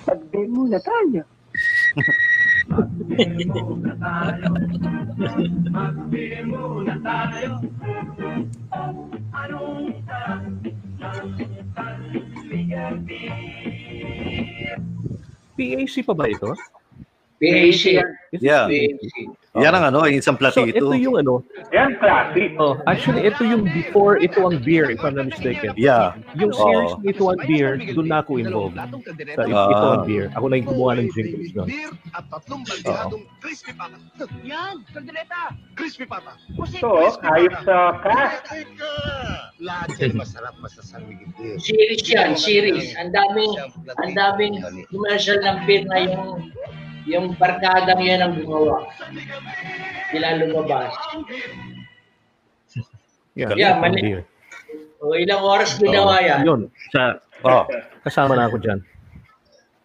Mag-beer 0.08 0.48
muna 0.48 0.78
tayo. 0.80 1.22
PAC 15.58 15.96
pa 16.06 16.14
ba 16.14 16.30
ito? 16.30 16.54
PAC. 17.38 18.02
Yeah. 18.42 18.66
PAC. 18.68 19.14
Yan 19.58 19.74
ang 19.74 19.90
ano, 19.90 20.06
yung 20.06 20.22
isang 20.22 20.38
So 20.38 20.42
platito. 20.46 20.70
ito 20.70 20.86
yung 20.94 21.18
ano, 21.18 21.42
Yan, 21.74 21.98
classic. 21.98 22.54
oh, 22.62 22.78
actually 22.86 23.26
ito 23.26 23.42
yung 23.42 23.66
before 23.66 24.22
ito 24.22 24.38
ang 24.46 24.62
beer 24.62 24.94
if 24.94 25.02
I'm 25.02 25.18
not 25.18 25.34
mistaken. 25.34 25.74
Yeah. 25.74 26.14
Yung 26.38 26.54
series 26.54 26.94
Oo. 26.94 27.02
na 27.02 27.10
ito 27.10 27.24
ang 27.26 27.42
beer, 27.42 27.82
doon 27.82 28.06
na 28.06 28.22
ako 28.22 28.38
involved. 28.38 28.78
Sa 28.78 28.86
ito, 29.50 29.58
Ah. 29.58 29.74
ito 29.74 29.86
ang 29.98 30.04
beer. 30.06 30.26
Ako 30.38 30.46
na 30.46 30.62
yung 30.62 30.68
gumawa 30.70 30.92
ng 31.02 31.10
jingles 31.10 31.50
doon. 31.58 31.68
at 32.14 32.24
tatlong 32.30 32.62
bandihadong 32.70 33.24
crispy 33.42 33.74
pata. 33.74 33.98
Yan, 34.46 34.76
kaldileta. 34.94 35.42
Crispy 35.74 36.06
pata. 36.06 36.38
Ito, 36.54 36.90
ayos 37.26 37.58
sa 37.66 37.78
cast. 38.06 38.46
Lahat 39.58 39.90
yan 39.98 40.14
masarap 40.14 40.54
Miguel 41.02 41.34
beer. 41.34 41.58
Series 41.58 42.06
yan, 42.06 42.38
series. 42.38 42.94
Ang 43.02 43.10
daming, 43.10 43.58
ang 44.06 44.12
daming 44.14 44.62
commercial 44.94 45.42
ng 45.42 45.58
beer 45.66 45.82
na 45.90 45.98
yung 46.06 46.54
yung 47.08 47.34
barkadang 47.40 48.04
yan 48.04 48.20
ang 48.22 48.34
gumawa. 48.38 48.92
Sila 50.12 50.38
lumabas. 50.38 50.92
Yeah, 53.38 53.54
Yeah, 53.56 53.78
mali-. 53.80 54.26
O 54.98 55.14
ilang 55.14 55.46
oras 55.46 55.78
ginawa 55.78 56.20
yan. 56.20 56.42
Yun, 56.44 56.62
sa, 56.92 57.22
Oh. 57.46 57.70
kasama 58.02 58.34
na 58.34 58.50
ako 58.50 58.58
dyan. 58.58 58.82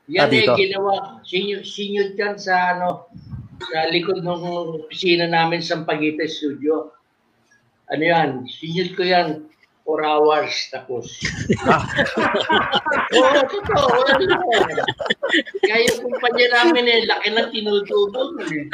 Yan 0.09 0.25
Ah, 0.25 0.33
eh, 0.33 0.49
ginawa. 0.57 0.95
Sinyo, 1.21 1.61
sinyo 1.63 2.17
yan 2.17 2.41
sa 2.41 2.75
ano, 2.75 3.13
sa 3.61 3.93
likod 3.93 4.25
ng 4.25 4.41
opisina 4.83 5.29
namin 5.29 5.61
sa 5.61 5.85
Pagita 5.85 6.25
Studio. 6.25 6.91
Ano 7.93 8.03
yan? 8.03 8.49
Sinyot 8.49 8.97
ko 8.97 9.05
yan. 9.05 9.52
4 9.83 9.99
hours 10.07 10.55
tapos. 10.71 11.11
Oo, 13.19 13.41
totoo. 13.51 13.87
Wala 13.99 14.15
lang. 14.23 14.43
Kaya 15.61 15.77
yung 15.91 15.99
kumpanya 16.07 16.47
namin 16.55 16.85
eh, 16.87 17.01
laki 17.05 17.29
ng 17.31 17.49
tinutubo. 17.51 18.39
eh. 18.47 18.67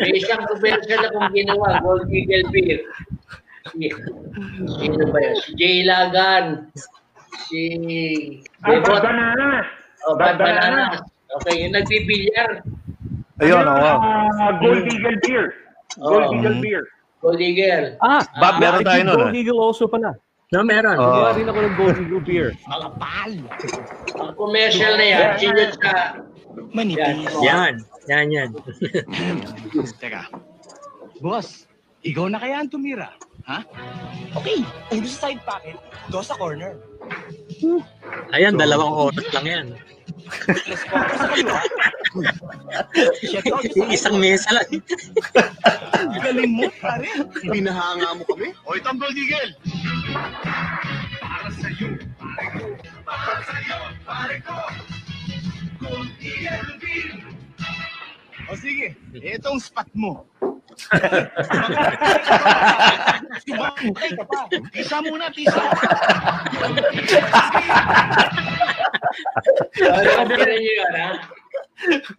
May 0.00 0.12
isang 0.18 0.42
commercial 0.48 1.00
akong 1.04 1.30
ginawa, 1.32 1.78
Gold 1.84 2.08
Eagle 2.08 2.48
Beer. 2.48 2.80
Si, 3.68 3.92
sino 4.80 5.04
ba 5.12 5.18
yan? 5.20 5.36
Si 5.44 5.50
Jay 5.60 5.78
Lagan. 5.84 6.72
Si... 7.46 7.60
Ay, 8.64 8.80
Bebot. 8.80 8.98
Bad 8.98 9.02
Bananas. 9.04 9.66
Oh, 10.08 10.14
Bad 10.16 10.40
Bad 10.40 10.56
Bananas. 10.58 11.04
Okay, 11.40 11.68
yung 11.68 11.76
nagbibilyar. 11.76 12.64
Ayun, 13.38 13.62
Ano, 13.68 13.72
oo. 13.76 13.96
ah, 14.40 14.52
Gold 14.58 14.88
Eagle 14.88 15.18
beer. 15.22 15.46
Gold 16.00 16.32
Oo. 16.32 16.34
Eagle 16.40 16.58
beer. 16.64 16.82
Gold 17.18 17.40
Eagle. 17.42 17.98
Ah, 17.98 18.22
Bob, 18.38 18.62
meron 18.62 18.82
tayo 18.86 19.02
nun. 19.02 19.18
Gold 19.18 19.34
ah. 19.34 19.40
Eagle 19.40 19.60
also 19.60 19.84
pala. 19.90 20.14
No, 20.48 20.64
meron. 20.64 20.96
Oo. 20.96 21.04
Gumawa 21.12 21.30
rin 21.36 21.46
ako 21.50 21.58
ng 21.60 21.74
Gold 21.76 21.98
Eagle 22.00 22.22
beer. 22.24 22.48
Ang 24.16 24.32
commercial 24.38 24.92
na 24.96 25.06
yan, 25.06 25.26
sinunod 25.36 25.72
sa... 25.76 25.92
Manipis. 26.72 27.28
Yan. 27.44 27.74
Yan, 28.08 28.26
yan. 28.32 28.48
Teka. 30.00 30.32
Boss, 31.20 31.68
ikaw 32.06 32.30
na 32.30 32.40
kaya 32.40 32.62
ang 32.62 32.70
tumira? 32.70 33.12
Ha? 33.44 33.60
Okay. 34.38 34.64
Kung 34.88 35.00
gusto 35.02 35.18
side 35.18 35.42
pocket, 35.44 35.76
do 36.08 36.22
sa 36.24 36.38
corner. 36.38 36.78
Ayan, 38.32 38.56
dalawang 38.56 39.10
oras 39.10 39.26
lang 39.34 39.46
yan. 39.46 39.66
Isang 43.88 44.16
mesa 44.18 44.50
lang. 44.54 44.68
Galing 46.22 46.52
mo, 46.52 46.66
pare. 46.82 47.08
Binahanga 47.46 48.18
mo 48.18 48.22
kami. 48.28 48.54
Hoy, 48.66 48.78
Tambol 48.82 49.12
Digel! 49.14 49.54
Para 51.18 51.48
sa'yo, 51.54 51.88
pare 52.18 52.46
ko. 52.54 52.64
Para 53.06 53.40
sa'yo, 53.46 53.78
pare 54.02 54.36
ko. 54.42 54.58
Gold 55.78 56.10
Eagle 56.18 56.74
Beer. 56.82 57.14
O 58.48 58.56
sige, 58.56 58.96
itong 59.12 59.60
spot 59.60 59.88
mo. 59.92 60.24
Sumakay 63.44 64.10
ka 64.14 64.24
pa. 64.24 64.40
Pisa 64.70 64.96
muna, 65.02 65.26
pisa. 65.34 65.62
Ano 70.18 70.32
niyo 70.34 70.72
yun, 70.78 70.94
ha? 70.94 71.10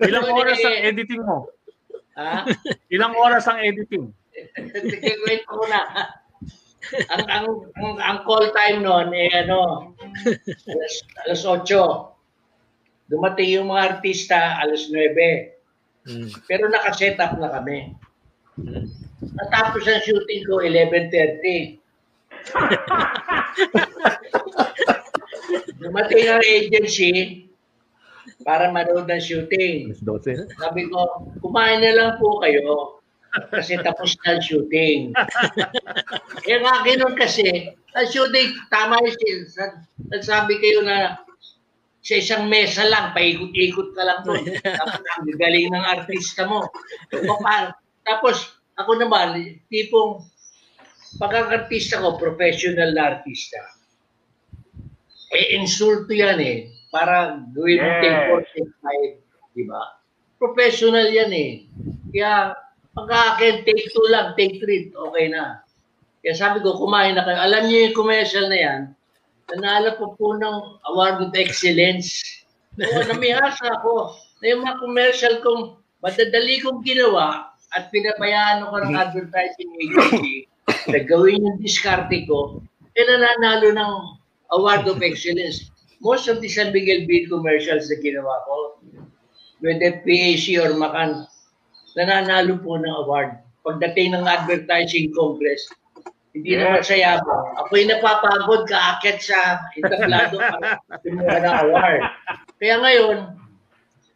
Ilang 0.03 0.27
oras 0.31 0.59
ang 0.63 0.77
editing 0.83 1.21
mo? 1.23 1.47
Ha? 2.15 2.43
Ilang 2.91 3.13
oras 3.15 3.47
ang 3.47 3.59
editing? 3.63 4.11
Wait 5.27 5.43
ko 5.47 5.63
na. 5.67 5.81
Ang, 7.11 7.23
ang, 7.27 7.45
ang, 7.75 7.93
ang 7.99 8.17
call 8.23 8.55
time 8.55 8.81
noon, 8.81 9.11
eh 9.11 9.29
ano, 9.45 9.91
alas, 10.67 10.93
alas 11.27 11.41
8. 11.43 11.67
Dumating 13.11 13.49
yung 13.59 13.67
mga 13.67 13.99
artista, 13.99 14.57
alas 14.63 14.87
9. 14.87 15.59
Pero 16.47 16.71
nakaset 16.71 17.19
up 17.19 17.35
na 17.37 17.51
kami. 17.51 17.93
Natapos 19.19 19.83
ang 19.87 20.01
shooting 20.03 20.43
ko, 20.47 20.63
11.30. 20.63 21.79
Dumating 25.79 26.27
ang 26.27 26.43
agency 26.43 27.45
para 28.43 28.71
manood 28.71 29.07
ng 29.07 29.21
shooting. 29.21 29.91
Sabi 30.55 30.87
ko, 30.87 31.27
kumain 31.43 31.83
na 31.83 31.91
lang 31.95 32.11
po 32.19 32.39
kayo 32.39 32.99
kasi 33.53 33.77
tapos 33.79 34.17
na 34.23 34.37
ang 34.37 34.41
shooting. 34.41 35.13
eh 36.49 36.57
nga 36.63 36.81
ganun 36.81 37.13
kasi, 37.13 37.75
ang 37.93 38.07
shooting, 38.09 38.49
tama 38.73 38.97
yung 39.05 39.17
sin- 39.19 39.85
nagsabi 40.09 40.57
kayo 40.57 40.81
na 40.81 41.19
sa 41.99 42.15
isang 42.15 42.47
mesa 42.47 42.87
lang, 42.87 43.11
paikot-ikot 43.11 43.91
ka 43.93 44.03
lang 44.07 44.23
doon. 44.23 44.39
Tapos 44.79 45.03
ang 45.03 45.35
galing 45.35 45.67
ng 45.67 45.83
artista 45.83 46.47
mo. 46.47 46.63
So, 47.11 47.35
pa- 47.43 47.75
Tapos, 48.05 48.59
ako 48.79 48.95
naman, 48.95 49.59
tipong, 49.67 50.23
pag 51.17 51.33
ang 51.35 51.49
artista 51.51 51.99
ko, 51.99 52.15
professional 52.15 52.93
na 52.95 53.17
artista, 53.17 53.59
eh, 55.35 55.57
insulto 55.57 56.09
yan 56.13 56.39
eh. 56.41 56.73
Para 56.89 57.37
gawin 57.53 57.79
mo 57.81 57.89
Yes. 57.89 58.01
take 58.01 58.19
4, 58.33 58.41
take 58.55 58.73
5, 58.81 59.53
di 59.53 59.63
ba? 59.69 59.81
Professional 60.41 61.07
yan 61.11 61.31
eh. 61.33 61.51
Kaya, 62.09 62.57
pag 62.97 63.09
akin, 63.37 63.61
take 63.67 63.93
2 63.93 64.09
lang, 64.09 64.33
take 64.33 64.57
3, 64.57 64.89
okay 64.95 65.29
na. 65.29 65.61
Kaya 66.25 66.33
sabi 66.33 66.65
ko, 66.65 66.75
kumain 66.75 67.13
na 67.13 67.23
kayo. 67.23 67.39
Alam 67.39 67.69
niyo 67.69 67.89
yung 67.89 67.97
commercial 67.97 68.49
na 68.49 68.57
yan, 68.57 68.81
nanalo 69.53 69.97
po 69.97 70.17
po 70.17 70.37
ng 70.37 70.57
Award 70.93 71.29
of 71.29 71.33
Excellence. 71.37 72.21
Oo, 72.79 73.01
namihasa 73.05 73.65
ako 73.81 74.13
na 74.39 74.45
yung 74.55 74.61
mga 74.65 74.77
commercial 74.81 75.35
kong 75.43 75.77
madadali 75.99 76.63
kong 76.63 76.79
ginawa 76.85 77.48
at 77.75 77.93
pinabayaan 77.93 78.65
ko 78.65 78.75
ng 78.81 78.95
advertising 78.97 79.71
agency 79.77 80.49
na 80.89 80.99
gawin 81.05 81.45
yung 81.45 81.59
diskarte 81.61 82.25
ko, 82.25 82.61
eh 82.97 83.03
nananalo 83.05 83.73
ng 83.73 83.93
Award 84.57 84.89
of 84.89 85.01
Excellence. 85.05 85.69
Most 86.01 86.25
of 86.31 86.41
the 86.41 86.49
San 86.49 86.73
Miguel 86.73 87.05
Beer 87.05 87.29
commercials 87.29 87.91
na 87.91 87.97
ginawa 88.01 88.33
ko, 88.47 88.55
whether 89.61 90.01
PAC 90.01 90.55
or 90.57 90.73
Macan, 90.73 91.27
nananalo 91.93 92.57
po 92.63 92.79
ng 92.79 92.95
award. 93.05 93.37
Pagdating 93.61 94.15
ng 94.15 94.25
advertising 94.25 95.11
congress, 95.13 95.67
hindi 96.31 96.55
Yes. 96.55 96.61
naman 96.63 96.83
sa 96.85 96.95
yabang. 96.95 97.45
Ako'y 97.59 97.83
napapagod 97.89 98.63
kaakit 98.69 99.17
sa 99.19 99.59
entablado 99.75 100.37
para 100.39 100.79
kumuha 101.03 101.35
ng 101.41 101.55
award. 101.67 102.01
Kaya 102.61 102.75
ngayon, 102.79 103.17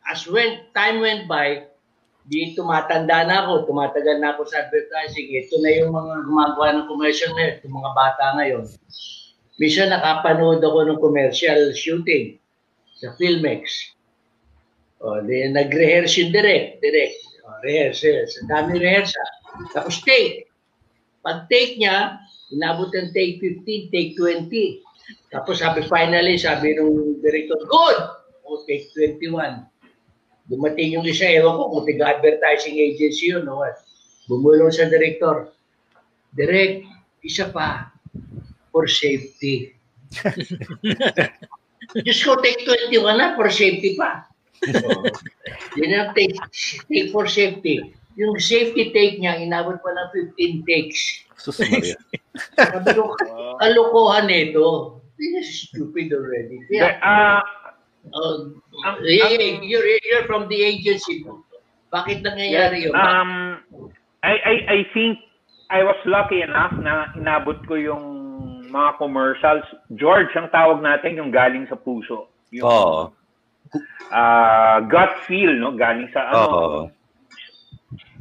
as 0.07 0.23
when 0.29 0.63
time 0.71 1.01
went 1.03 1.25
by, 1.27 1.67
di 2.27 2.55
tumatanda 2.55 3.27
na 3.27 3.43
ako, 3.43 3.67
tumatagal 3.67 4.17
na 4.19 4.35
ako 4.35 4.47
sa 4.47 4.63
advertising. 4.63 5.27
Ito 5.35 5.55
na 5.59 5.71
yung 5.75 5.91
mga 5.91 6.13
gumagawa 6.23 6.67
ng 6.71 6.87
commercial 6.87 7.31
ngayon, 7.35 7.55
yung 7.67 7.75
mga 7.83 7.91
bata 7.91 8.25
ngayon. 8.39 8.63
Minsan 9.59 9.91
nakapanood 9.91 10.63
ako 10.63 10.79
ng 10.87 10.99
commercial 11.03 11.75
shooting 11.75 12.39
sa 12.97 13.11
Filmex. 13.19 13.93
O, 15.03 15.19
di, 15.19 15.51
nag-rehearse 15.51 16.23
yung 16.23 16.31
direct. 16.31 16.79
Direct. 16.79 17.17
O, 17.43 17.59
rehearsal. 17.59 18.23
Sa 18.23 18.41
dami 18.47 18.79
rehearsal. 18.79 19.29
Tapos 19.75 19.99
take. 20.07 20.47
Pag 21.19 21.51
take 21.51 21.75
niya, 21.75 22.23
inabot 22.55 22.87
ng 22.95 23.11
take 23.11 23.43
15, 23.43 23.91
take 23.91 24.15
20. 24.15 24.79
Tapos 25.27 25.59
sabi 25.59 25.83
finally, 25.91 26.39
sabi 26.39 26.79
nung 26.79 27.19
director, 27.19 27.59
good! 27.67 27.99
O, 28.47 28.63
take 28.63 28.87
21. 28.95 29.72
Dumating 30.51 30.99
yung 30.99 31.07
isa, 31.07 31.27
ewan 31.31 31.55
ko 31.55 31.63
kung 31.71 31.85
tiga-advertising 31.87 32.75
agency 32.75 33.31
yun. 33.31 33.47
No? 33.47 33.63
Bumulong 34.27 34.71
sa 34.71 34.91
director. 34.91 35.51
Direct, 36.35 36.83
isa 37.23 37.47
pa 37.47 37.93
for 38.73 38.89
safety. 38.89 39.77
Diyos 42.03 42.19
ko, 42.25 42.39
take 42.41 42.65
21 42.65 43.19
na 43.19 43.35
for 43.37 43.47
safety 43.53 43.95
pa. 43.99 44.27
So, 44.63 45.03
yun 45.79 45.91
ang 45.91 46.11
take, 46.15 46.35
take 46.87 47.11
for 47.11 47.27
safety. 47.27 47.93
Yung 48.15 48.37
safety 48.39 48.93
take 48.93 49.19
niya, 49.19 49.41
inabot 49.41 49.77
pa 49.83 49.91
ng 49.91 50.09
15 50.35 50.69
takes. 50.69 51.27
Sus 51.37 51.59
Maria. 51.59 51.97
Sabi 52.55 52.93
ko, 52.95 53.13
kalokohan 53.59 54.29
nito. 54.29 54.99
This 55.17 55.31
is 55.43 55.47
stupid 55.69 56.09
already. 56.13 56.61
Kaya, 56.71 56.97
Ah, 58.11 58.43
uh, 58.91 58.99
yeah, 59.07 59.31
yeah, 59.31 59.63
you're, 59.63 59.87
you're 59.87 60.27
from 60.27 60.51
the 60.51 60.59
agency. 60.59 61.23
Bakit 61.93 62.25
nangyayari 62.25 62.89
yun? 62.89 62.93
Um, 62.97 63.63
I, 64.25 64.33
I, 64.43 64.55
I 64.67 64.79
think 64.91 65.21
I 65.71 65.85
was 65.85 65.95
lucky 66.03 66.41
enough 66.41 66.73
na 66.81 67.13
inabot 67.15 67.61
ko 67.69 67.79
yung 67.79 68.03
mga 68.73 68.97
commercials. 68.97 69.67
George, 69.93 70.33
ang 70.33 70.49
tawag 70.49 70.81
natin 70.81 71.21
yung 71.21 71.29
galing 71.29 71.69
sa 71.69 71.77
puso. 71.77 72.33
Yung 72.49 72.65
Oo. 72.65 73.13
ah, 74.09 74.81
gut 74.83 75.13
feel, 75.29 75.53
no? 75.53 75.77
Galing 75.77 76.09
sa 76.11 76.33
ano. 76.33 76.41
Oo. 76.41 76.81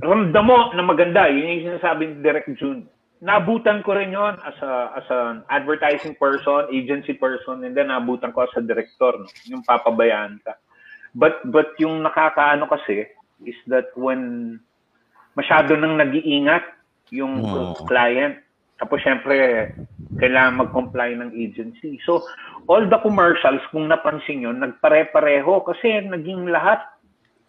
Ramdam 0.02 0.44
mo 0.44 0.58
na 0.76 0.84
maganda. 0.84 1.30
Yun 1.32 1.64
yung 1.64 1.66
sinasabi 1.74 2.12
ni 2.12 2.14
Direct 2.20 2.52
June. 2.60 2.84
Nabutan 3.22 3.86
ko 3.86 3.94
rin 3.94 4.10
yon 4.10 4.34
as 4.42 4.58
a 4.66 4.98
as 4.98 5.06
an 5.06 5.46
advertising 5.46 6.18
person, 6.18 6.66
agency 6.74 7.14
person, 7.14 7.62
and 7.62 7.70
then 7.78 7.94
nabutan 7.94 8.34
ko 8.34 8.42
as 8.42 8.54
a 8.58 8.62
director, 8.66 9.14
no? 9.14 9.30
yung 9.46 9.62
papabayaan 9.62 10.42
ka. 10.42 10.58
But 11.14 11.38
but 11.46 11.70
yung 11.78 12.02
nakakaano 12.02 12.66
kasi 12.66 13.06
is 13.46 13.58
that 13.70 13.94
when 13.94 14.58
masyado 15.38 15.78
nang 15.78 16.02
nag-iingat 16.02 16.66
yung 17.14 17.46
Hmm. 17.46 17.86
client, 17.86 18.42
tapos 18.82 18.98
syempre 19.06 19.70
kailangan 20.18 20.66
mag-comply 20.66 21.14
ng 21.14 21.30
agency. 21.30 22.02
So 22.02 22.26
all 22.66 22.90
the 22.90 22.98
commercials 23.06 23.62
kung 23.70 23.86
napansin 23.86 24.42
yun, 24.42 24.58
nagpare-pareho 24.58 25.62
kasi 25.62 26.02
naging 26.10 26.50
lahat 26.50 26.82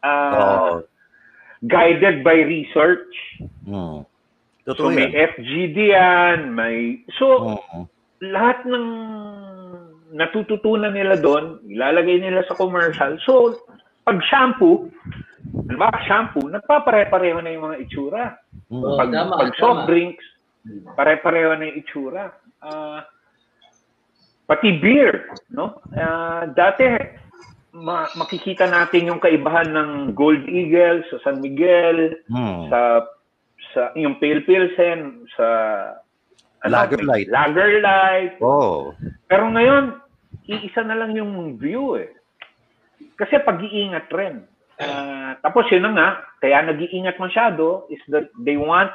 ah, 0.05 0.37
Oo. 0.37 0.85
guided 1.65 2.21
by 2.21 2.37
research. 2.45 3.09
Hmm. 4.63 4.71
So 4.71 4.87
Totoo 4.87 4.95
may 4.95 5.11
yan. 5.11 5.35
FGD 5.35 5.77
yan, 5.91 6.39
may... 6.55 7.03
So, 7.19 7.51
Oo. 7.51 7.77
lahat 8.23 8.63
ng 8.63 8.85
natututunan 10.15 10.95
nila 10.95 11.19
doon, 11.19 11.59
ilalagay 11.67 12.21
nila 12.21 12.47
sa 12.47 12.55
commercial. 12.55 13.19
So, 13.27 13.59
pag 14.07 14.23
shampoo, 14.23 14.87
ano 15.67 15.75
ba, 15.75 15.91
shampoo, 16.07 16.47
nagpapare-pareho 16.47 17.43
na 17.43 17.51
yung 17.51 17.67
mga 17.67 17.79
itsura. 17.83 18.23
Oo, 18.71 18.95
pag, 18.95 19.11
tama, 19.11 19.35
pag 19.35 19.51
soft 19.59 19.83
tama. 19.83 19.89
drinks, 19.91 20.23
pare-pareho 20.95 21.59
na 21.59 21.67
yung 21.67 21.79
itsura. 21.83 22.23
Ah, 22.63 23.03
pati 24.47 24.79
beer, 24.79 25.27
no? 25.51 25.83
Ah, 25.91 26.47
dati, 26.47 26.87
ma- 27.75 28.07
makikita 28.15 28.63
natin 28.63 29.11
yung 29.11 29.19
kaibahan 29.19 29.67
ng 29.67 29.89
Gold 30.15 30.47
Eagle 30.47 31.03
sa 31.11 31.19
San 31.21 31.43
Miguel, 31.43 32.23
Hmm. 32.31 32.71
sa 32.71 33.03
sa 33.73 33.91
yung 33.97 34.21
Pale 34.21 34.45
Pilsen, 34.45 35.27
sa 35.35 35.47
Lager 36.63 37.03
Light. 37.03 37.27
Lager 37.27 37.83
Light. 37.83 38.39
Oh. 38.39 38.95
Pero 39.27 39.51
ngayon, 39.51 39.99
iisa 40.47 40.81
na 40.87 40.95
lang 40.95 41.11
yung 41.11 41.59
view 41.59 41.99
eh. 41.99 42.13
Kasi 43.19 43.43
pag-iingat 43.43 44.07
rin. 44.15 44.47
Ah, 44.79 45.37
tapos 45.43 45.69
yun 45.69 45.85
na 45.85 45.91
nga, 45.93 46.09
kaya 46.41 46.65
nag-iingat 46.65 47.19
masyado 47.21 47.85
is 47.93 48.01
that 48.09 48.31
they 48.41 48.57
want 48.57 48.89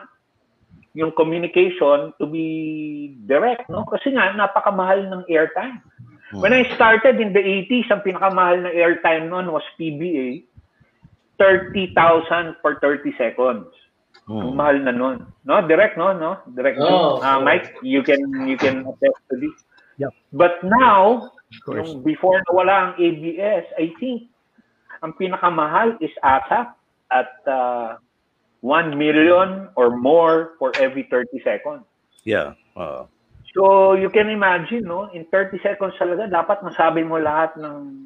yung 0.97 1.15
communication 1.15 2.11
to 2.19 2.27
be 2.27 3.15
direct, 3.29 3.69
no? 3.71 3.87
Kasi 3.87 4.11
nga, 4.17 4.35
napakamahal 4.35 5.07
ng 5.07 5.23
airtime. 5.31 5.79
When 6.35 6.53
I 6.53 6.69
started 6.77 7.23
in 7.23 7.33
the 7.33 7.41
80s, 7.41 7.89
ang 7.89 8.05
pinakamahal 8.05 8.61
na 8.67 8.73
airtime 8.75 9.33
noon 9.33 9.49
was 9.49 9.65
PBA, 9.81 10.45
30,000 11.41 12.59
for 12.61 12.77
30 12.83 13.15
seconds. 13.17 13.71
Ang 14.29 14.55
mahal 14.61 14.77
na 14.85 14.93
noon. 14.93 15.25
No, 15.49 15.65
direct 15.65 15.97
no, 15.97 16.13
no? 16.13 16.37
Direct 16.53 16.77
no. 16.77 17.17
Oh, 17.17 17.25
Ah, 17.25 17.41
oh. 17.41 17.45
Mike, 17.45 17.73
you 17.81 18.05
can 18.05 18.21
you 18.45 18.61
can 18.61 18.85
attest 18.85 19.19
to 19.33 19.41
this. 19.41 19.57
Yep. 19.97 20.13
But 20.37 20.61
now, 20.63 21.33
yung 21.65 22.05
before 22.05 22.39
nawala 22.47 22.93
ang 22.93 22.93
ABS, 23.01 23.65
I 23.81 23.91
think 23.97 24.29
ang 25.01 25.17
pinakamahal 25.17 25.97
is 26.05 26.13
ASAP 26.21 26.77
at 27.09 27.33
uh, 27.49 27.97
1 28.61 28.99
million 28.99 29.73
or 29.75 29.97
more 29.97 30.61
for 30.61 30.77
every 30.77 31.09
30 31.09 31.41
seconds. 31.41 31.89
Yeah. 32.29 32.53
Uh, 32.77 33.09
So 33.57 33.97
you 33.97 34.13
can 34.13 34.29
imagine, 34.29 34.85
no? 34.85 35.09
In 35.17 35.25
30 35.33 35.59
seconds 35.65 35.97
talaga, 35.97 36.29
dapat 36.29 36.61
masabi 36.61 37.01
mo 37.01 37.17
lahat 37.17 37.57
ng... 37.57 38.05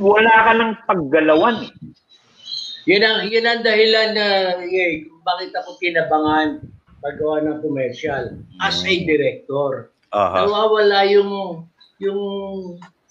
Wala 0.00 0.34
ka 0.40 0.52
ng 0.56 0.72
paggalawan. 0.88 1.68
Eh. 1.68 1.70
Yun 2.84 3.00
ang, 3.00 3.18
yun 3.32 3.44
ang 3.48 3.64
dahilan 3.64 4.12
na 4.12 4.26
yeah, 4.68 5.00
kung 5.08 5.24
bakit 5.24 5.56
ako 5.56 5.80
kinabangan 5.80 6.60
paggawa 7.00 7.44
ng 7.44 7.58
commercial 7.64 8.36
as 8.60 8.80
a 8.84 8.94
director. 9.04 9.92
Aha. 10.12 10.44
Nawawala 10.44 11.04
yung 11.08 11.64
yung 12.00 12.20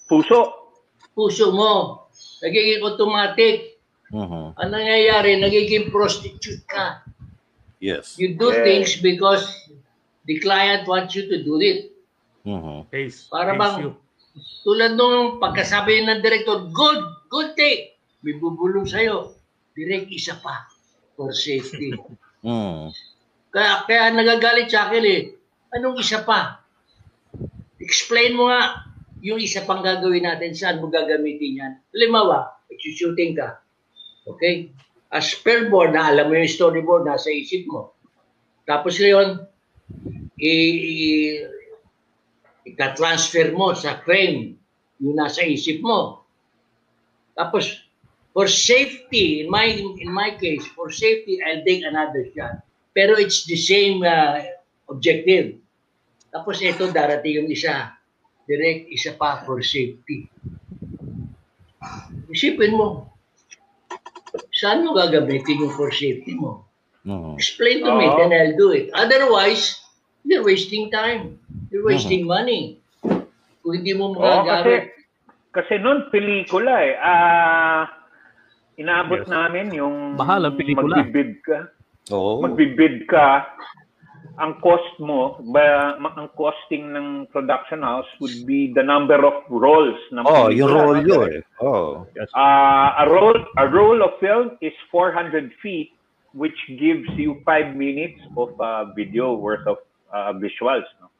puso. 0.06 0.70
Puso 1.14 1.50
mo. 1.50 2.06
Nagiging 2.42 2.82
automatic. 2.82 3.78
Mhm. 4.14 4.54
Ang 4.54 4.70
nangyayari, 4.70 5.42
nagiging 5.42 5.90
prostitute 5.90 6.62
ka. 6.70 7.02
Yes. 7.82 8.14
You 8.14 8.38
do 8.38 8.54
Yes. 8.54 8.62
things 8.62 8.90
because 9.02 9.44
the 10.24 10.38
client 10.38 10.86
wants 10.86 11.18
you 11.18 11.26
to 11.26 11.42
do 11.42 11.58
it. 11.58 11.90
Mhm. 12.46 12.86
Para 13.30 13.58
bang, 13.58 13.94
tulad 14.62 14.94
nung 14.94 15.42
pagkasabi 15.42 16.06
ng 16.06 16.22
director, 16.22 16.66
good, 16.70 17.00
good 17.30 17.58
take. 17.58 17.98
May 18.24 18.38
bubulong 18.40 18.88
sa'yo. 18.88 19.36
Direct 19.74 20.08
isa 20.10 20.38
pa 20.38 20.66
for 21.18 21.30
safety. 21.34 21.92
Mm. 22.44 22.92
Kaya, 23.48 23.88
kaya 23.88 24.12
nagagalit 24.12 24.68
sa 24.68 24.92
akin 24.92 25.04
eh. 25.08 25.32
Anong 25.72 25.96
isa 25.96 26.28
pa? 26.28 26.60
Explain 27.80 28.36
mo 28.36 28.52
nga 28.52 28.84
yung 29.24 29.40
isa 29.40 29.64
pang 29.64 29.80
gagawin 29.80 30.28
natin, 30.28 30.52
saan 30.52 30.84
mo 30.84 30.92
gagamitin 30.92 31.56
yan. 31.56 31.72
Halimbawa, 31.96 32.60
shooting 32.76 33.32
ka. 33.32 33.64
Okay? 34.28 34.76
As 35.08 35.32
per 35.40 35.72
board, 35.72 35.96
na 35.96 36.12
alam 36.12 36.28
mo 36.28 36.36
yung 36.36 36.44
storyboard, 36.44 37.08
nasa 37.08 37.32
isip 37.32 37.64
mo. 37.64 37.96
Tapos 38.68 39.00
yun, 39.00 39.40
i- 40.36 40.80
i- 40.84 41.40
ika-transfer 42.68 43.56
mo 43.56 43.72
sa 43.72 44.04
frame 44.04 44.60
yung 45.00 45.16
nasa 45.16 45.40
isip 45.48 45.80
mo. 45.80 46.28
Tapos, 47.32 47.83
for 48.34 48.50
safety, 48.50 49.46
in 49.46 49.48
my 49.48 49.70
in 49.70 50.10
my 50.10 50.34
case, 50.34 50.66
for 50.74 50.90
safety, 50.90 51.38
I'll 51.38 51.62
take 51.62 51.86
another 51.86 52.26
shot. 52.34 52.66
Pero 52.90 53.14
it's 53.14 53.46
the 53.46 53.54
same 53.54 54.02
uh, 54.02 54.42
objective. 54.90 55.62
Tapos 56.34 56.58
ito, 56.58 56.90
darating 56.90 57.46
yung 57.46 57.48
isa. 57.48 57.94
Direct, 58.44 58.90
isa 58.90 59.14
pa 59.14 59.40
for 59.46 59.62
safety. 59.62 60.26
Isipin 62.28 62.74
mo, 62.74 63.14
saan 64.50 64.82
mo 64.82 64.98
gagamitin 64.98 65.64
yung 65.64 65.72
for 65.72 65.94
safety 65.94 66.34
mo? 66.34 66.66
Mhm. 67.06 67.38
Explain 67.38 67.86
to 67.86 67.94
me, 67.94 68.10
Oo. 68.10 68.16
then 68.18 68.34
I'll 68.34 68.58
do 68.58 68.74
it. 68.74 68.90
Otherwise, 68.92 69.78
you're 70.26 70.42
wasting 70.42 70.90
time. 70.90 71.38
You're 71.70 71.86
wasting 71.86 72.26
money. 72.26 72.82
Kung 73.62 73.74
hindi 73.78 73.94
mo 73.94 74.12
Oo, 74.12 74.18
kasi, 74.18 74.42
magagamit. 74.42 74.84
kasi 75.54 75.72
noon 75.78 75.98
pelikula 76.10 76.74
eh. 76.82 76.94
Ah, 76.98 78.03
inaabot 78.76 79.24
namin 79.26 79.74
yung 79.74 80.16
Mahal 80.18 80.50
ang 80.50 80.56
pelikula. 80.58 81.00
magbibid 81.02 81.42
ka. 81.42 81.58
Oo. 82.12 82.42
Magbibid 82.42 83.06
ka. 83.06 83.46
Ang 84.34 84.58
cost 84.58 84.98
mo, 84.98 85.38
ba, 85.54 85.94
ang 85.94 86.26
costing 86.34 86.90
ng 86.90 87.30
production 87.30 87.86
house 87.86 88.08
would 88.18 88.34
be 88.42 88.74
the 88.74 88.82
number 88.82 89.14
of 89.22 89.46
rolls 89.46 89.94
ng 90.10 90.26
Oh, 90.26 90.50
yung 90.50 90.74
roll 90.74 90.98
yun. 91.06 91.38
Oh. 91.62 92.02
Uh, 92.34 92.90
a 92.98 93.06
roll 93.06 93.38
a 93.62 93.66
roll 93.70 94.02
of 94.02 94.18
film 94.18 94.58
is 94.58 94.74
400 94.90 95.54
feet, 95.62 95.94
which 96.34 96.58
gives 96.82 97.06
you 97.14 97.38
five 97.46 97.78
minutes 97.78 98.18
of 98.34 98.58
uh, 98.58 98.90
video 98.98 99.38
worth 99.38 99.62
of 99.70 99.78
uh, 100.10 100.34
visuals. 100.34 100.82
No? 100.98 101.14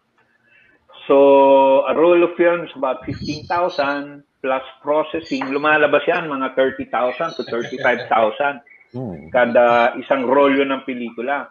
So 1.06 1.86
a 1.86 1.94
roll 1.94 2.18
of 2.24 2.34
film 2.34 2.66
is 2.66 2.72
about 2.74 3.06
15,000 3.06 4.26
plus 4.44 4.64
processing. 4.84 5.48
Lumalabas 5.48 6.04
yan 6.04 6.28
mga 6.28 6.52
30,000 6.52 7.40
to 7.40 7.42
35,000 7.48 8.60
Hmm. 8.94 9.26
kada 9.34 9.98
isang 9.98 10.22
rolyo 10.22 10.62
ng 10.62 10.86
pelikula. 10.86 11.50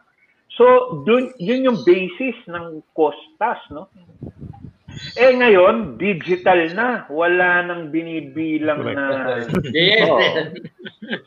So, 0.56 0.96
dun, 1.04 1.36
yun 1.44 1.68
yung 1.68 1.80
basis 1.84 2.39
ng 2.48 2.80
costas, 2.96 3.60
no? 3.68 3.91
Eh 5.20 5.34
ngayon, 5.36 6.00
digital 6.00 6.72
na. 6.72 7.04
Wala 7.12 7.68
nang 7.68 7.91
binibilang 7.91 8.88
na... 8.88 9.44
Yes. 9.76 10.08
Oo. 10.08 10.22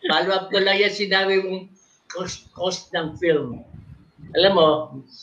Follow 0.08 0.32
up 0.32 0.48
ko 0.48 0.56
lang 0.62 0.80
yan 0.80 0.94
sinabi 0.94 1.42
mong 1.42 1.68
cost, 2.08 2.48
cost 2.56 2.94
ng 2.96 3.18
film. 3.20 3.60
Alam 4.40 4.52
mo, 4.56 4.68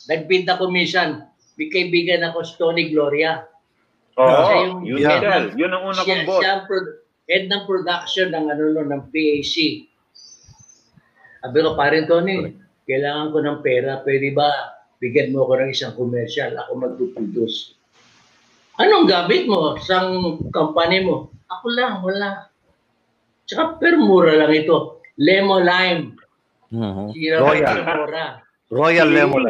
nagbid 0.06 0.46
ako 0.46 0.70
minsan, 0.70 1.26
may 1.58 1.72
kaibigan 1.74 2.22
ako 2.22 2.46
si 2.46 2.54
Tony 2.54 2.84
Gloria. 2.92 3.50
Oo, 4.14 4.30
Siya 4.46 4.56
yung 4.62 4.80
yun, 4.84 4.98
head 5.02 5.44
Yun 5.54 5.70
ang 5.70 5.84
una 5.84 5.94
siya- 5.96 6.06
kong 6.06 6.22
boss. 6.24 6.40
Siya 6.40 6.50
ang 6.52 6.64
pro- 6.64 6.96
head 7.24 7.44
ng 7.48 7.62
production 7.64 8.28
ng 8.30 8.46
ano 8.46 8.62
no, 8.70 8.82
ng 8.84 9.02
PAC. 9.08 9.54
Sabi 11.40 11.58
ko, 11.60 11.74
parin 11.74 12.06
Tony, 12.06 12.54
kailangan 12.84 13.32
ko 13.32 13.38
ng 13.40 13.58
pera, 13.60 14.00
pwede 14.00 14.32
ba 14.32 14.48
bigyan 14.96 15.32
mo 15.32 15.44
ako 15.44 15.52
ng 15.58 15.70
isang 15.70 15.92
commercial, 15.92 16.56
ako 16.56 16.70
magpuproduce. 16.78 17.76
Anong 18.74 19.06
gamit 19.06 19.44
mo? 19.44 19.76
Sang 19.78 20.16
company 20.48 21.04
mo? 21.04 21.28
Ako 21.46 21.66
lang, 21.70 22.00
wala. 22.00 22.48
Tsaka 23.44 23.76
pero 23.76 24.00
mura 24.00 24.32
lang 24.34 24.50
ito. 24.50 25.04
Lemo 25.14 25.60
Lime. 25.60 26.16
Mhm. 26.72 27.12
Sira 27.12 27.36
Royal. 27.38 27.76
mura. 27.84 28.26
Royal 28.72 29.06
Lemon. 29.06 29.44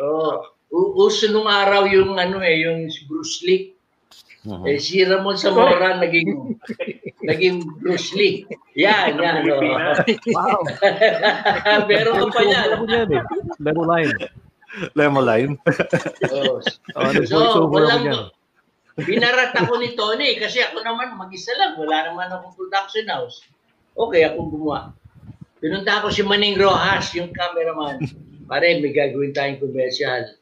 Oh, 0.00 0.42
u- 0.72 0.92
uso 0.98 1.30
nung 1.30 1.46
araw 1.46 1.86
yung 1.86 2.16
ano 2.16 2.40
eh, 2.40 2.66
yung 2.66 2.88
Bruce 3.06 3.44
Lee. 3.44 3.77
Mhm. 4.46 4.64
Eh, 4.70 4.78
si 4.78 5.02
Ramon 5.02 5.34
Zamora 5.34 5.98
naging 5.98 6.54
naging 7.26 7.58
Bruce 7.82 8.14
Lee. 8.14 8.46
Yan, 8.78 9.18
yan. 9.18 9.42
Oh. 9.50 9.58
Wow. 10.30 10.62
Meron 11.90 12.14
ka 12.22 12.26
pa 12.30 12.42
yan. 12.46 12.68
Eh? 12.86 13.22
Lemo 13.58 13.82
line. 13.82 14.14
Lemon 14.94 15.24
lime. 15.26 15.54
Oh. 16.30 16.62
Oh, 16.94 17.10
So, 17.26 17.66
walang, 17.66 18.30
binarat 19.02 19.58
ako 19.58 19.82
ni 19.82 19.98
Tony 19.98 20.38
kasi 20.38 20.62
ako 20.62 20.86
naman 20.86 21.18
mag-isa 21.18 21.50
lang. 21.58 21.74
Wala 21.74 22.14
naman 22.14 22.30
akong 22.30 22.54
production 22.54 23.10
house. 23.10 23.42
Okay, 23.98 24.22
ako 24.22 24.54
gumawa. 24.54 24.94
Pinunta 25.58 25.98
ako 25.98 26.14
si 26.14 26.22
Maning 26.22 26.54
Rojas, 26.54 27.10
yung 27.18 27.34
cameraman. 27.34 27.98
Pare, 28.46 28.78
may 28.78 28.94
gagawin 28.94 29.34
tayong 29.34 29.58
commercial. 29.58 30.38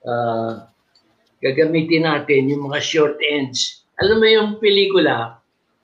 Ah, 0.00 0.72
gagamitin 1.40 2.04
natin 2.04 2.52
yung 2.52 2.68
mga 2.68 2.80
short 2.80 3.16
ends. 3.24 3.84
Alam 4.00 4.20
mo 4.20 4.26
yung 4.28 4.50
pelikula, 4.60 5.40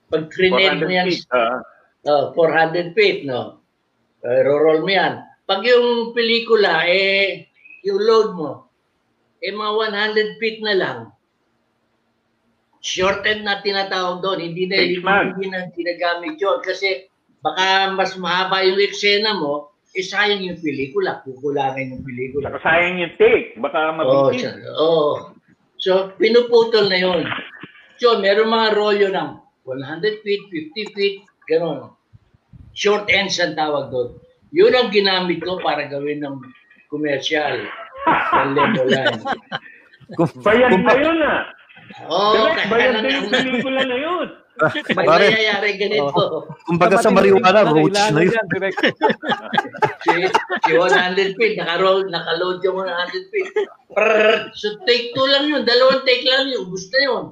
pag 0.09 0.29
trined 0.33 0.53
mo 0.53 0.87
400 0.87 0.89
yan, 0.89 1.07
feet, 1.09 1.25
ah. 1.33 1.61
oh, 2.07 2.25
400 2.33 2.97
feet, 2.97 3.19
no? 3.25 3.61
Uh, 4.25 4.41
roll 4.45 4.81
mo 4.81 4.89
yan. 4.89 5.21
Pag 5.45 5.61
yung 5.65 6.13
pelikula, 6.17 6.85
eh, 6.89 7.45
yung 7.85 8.01
load 8.01 8.29
mo, 8.33 8.51
eh 9.41 9.53
mga 9.53 9.73
100 10.13 10.39
feet 10.41 10.59
na 10.65 10.73
lang, 10.73 10.99
shortened 12.81 13.43
na 13.43 13.61
tinatawag 13.61 14.23
doon. 14.23 14.39
Hindi 14.41 14.69
na, 14.69 14.77
months. 15.03 15.35
hindi 15.37 15.45
na 15.51 15.67
ginagamit 15.73 16.39
yun. 16.39 16.59
Kasi 16.63 17.09
baka 17.43 17.91
mas 17.93 18.15
mahaba 18.15 18.63
yung 18.63 18.79
eksena 18.81 19.37
mo, 19.37 19.75
eh 19.93 20.05
sayang 20.05 20.45
yung 20.45 20.59
pelikula. 20.61 21.21
Kukulangin 21.25 21.97
yung 21.97 22.03
pelikula. 22.05 22.53
Saka 22.53 22.63
sayang 22.63 23.01
yung 23.01 23.15
take. 23.17 23.57
Baka 23.57 23.79
Oo, 23.93 23.97
mabitin. 23.97 24.39
siya- 24.39 24.57
oo. 24.77 25.36
So, 25.77 26.13
pinuputol 26.17 26.89
na 26.89 26.97
yun. 26.97 27.21
So, 28.01 28.17
meron 28.21 28.53
mga 28.53 28.77
rolyo 28.77 29.07
ng 29.13 29.29
100 29.65 30.23
feet, 30.25 30.43
50 30.73 30.93
feet, 30.95 31.17
gano'n. 31.49 31.93
Short 32.77 33.09
ends 33.09 33.41
ang 33.41 33.57
tawag 33.57 33.89
doon. 33.89 34.17
Yun 34.53 34.73
ang 34.73 34.89
ginamit 34.93 35.41
ko 35.41 35.57
para 35.59 35.89
gawin 35.89 36.21
ng 36.21 36.39
commercial. 36.93 37.65
Ng 38.07 38.51
Legoland. 38.53 39.21
Bayan 40.45 40.85
na 40.85 40.93
yun 40.95 41.19
ah. 41.25 41.41
Oo, 42.07 42.35
Direct, 42.35 42.67
bayan 42.71 42.91
lang 42.99 43.03
na 43.03 43.11
yung 43.11 43.29
pelikula 43.31 43.81
na 43.83 43.97
yun. 43.97 44.27
May 44.97 45.05
Pare. 45.05 45.29
nangyayari 45.29 45.69
ganito. 45.77 46.49
Kumbaga 46.65 46.97
sa 46.97 47.13
marijuana, 47.13 47.67
roach 47.69 47.93
na 47.93 48.21
yun. 48.21 48.33
si, 50.01 50.13
si 50.65 50.71
100 50.73 51.37
feet, 51.37 51.55
naka-roll, 51.61 52.09
naka-load 52.09 52.59
yung 52.65 52.81
100 52.81 53.31
feet. 53.31 53.49
Prrrr. 53.93 54.49
So 54.57 54.81
take 54.89 55.13
two 55.13 55.27
lang 55.29 55.45
yun, 55.49 55.61
dalawang 55.63 56.01
take 56.03 56.25
lang 56.25 56.49
yun, 56.49 56.65
ubus 56.65 56.89
na 56.89 56.99
yun. 57.05 57.23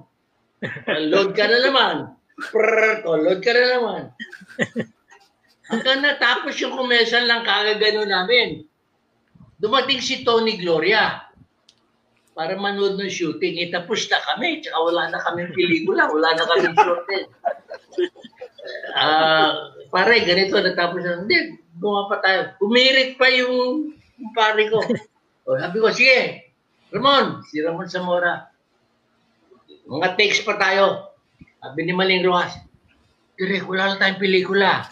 Load 1.09 1.34
ka 1.34 1.45
na 1.49 1.59
naman. 1.61 1.95
Prrrr. 2.53 3.05
O, 3.09 3.17
load 3.17 3.41
ka 3.41 3.51
na 3.53 3.63
naman. 3.80 4.01
Hanggang 5.65 6.05
natapos 6.05 6.53
yung 6.61 6.78
commercial 6.78 7.26
lang 7.26 7.41
kagagano 7.41 8.05
namin. 8.05 8.69
Dumating 9.57 10.03
si 10.03 10.21
Tony 10.21 10.61
Gloria 10.61 11.26
para 12.36 12.59
manood 12.59 12.99
ng 12.99 13.07
shooting. 13.07 13.63
Eh, 13.63 13.71
tapos 13.71 14.11
na 14.11 14.19
kami. 14.19 14.59
Tsaka 14.59 14.77
wala 14.83 15.07
na 15.07 15.23
kaming 15.23 15.55
pelikula. 15.55 16.11
Wala 16.11 16.36
na 16.36 16.45
kaming 16.45 16.77
shooting. 16.77 17.25
Ah, 18.97 19.69
pare, 19.93 20.25
ganito, 20.25 20.57
natapos 20.57 21.05
na. 21.05 21.21
Hindi, 21.21 21.61
gumawa 21.77 22.09
pa 22.09 22.17
tayo. 22.25 22.57
Pumirit 22.57 23.13
pa 23.13 23.29
yung, 23.29 23.93
yung 23.93 24.31
pare 24.33 24.65
ko. 24.73 24.81
O, 25.45 25.53
sabi 25.53 25.77
ko, 25.77 25.93
sige, 25.93 26.49
Ramon, 26.89 27.45
si 27.45 27.61
Ramon 27.61 27.86
Zamora. 27.86 28.49
Mga 29.86 30.17
takes 30.17 30.41
pa 30.41 30.57
tayo. 30.57 31.13
Sabi 31.61 31.86
ni 31.86 31.93
Maling 31.93 32.25
Rojas, 32.25 32.57
Lang 33.36 33.99
tayong 33.99 34.21
pelikula. 34.21 34.88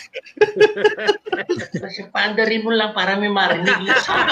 Kasi 1.84 2.12
paandarin 2.12 2.68
mo 2.68 2.76
lang 2.76 2.92
para 2.92 3.16
may 3.16 3.32
marinig 3.32 3.80
na 3.88 3.96
sa 4.04 4.28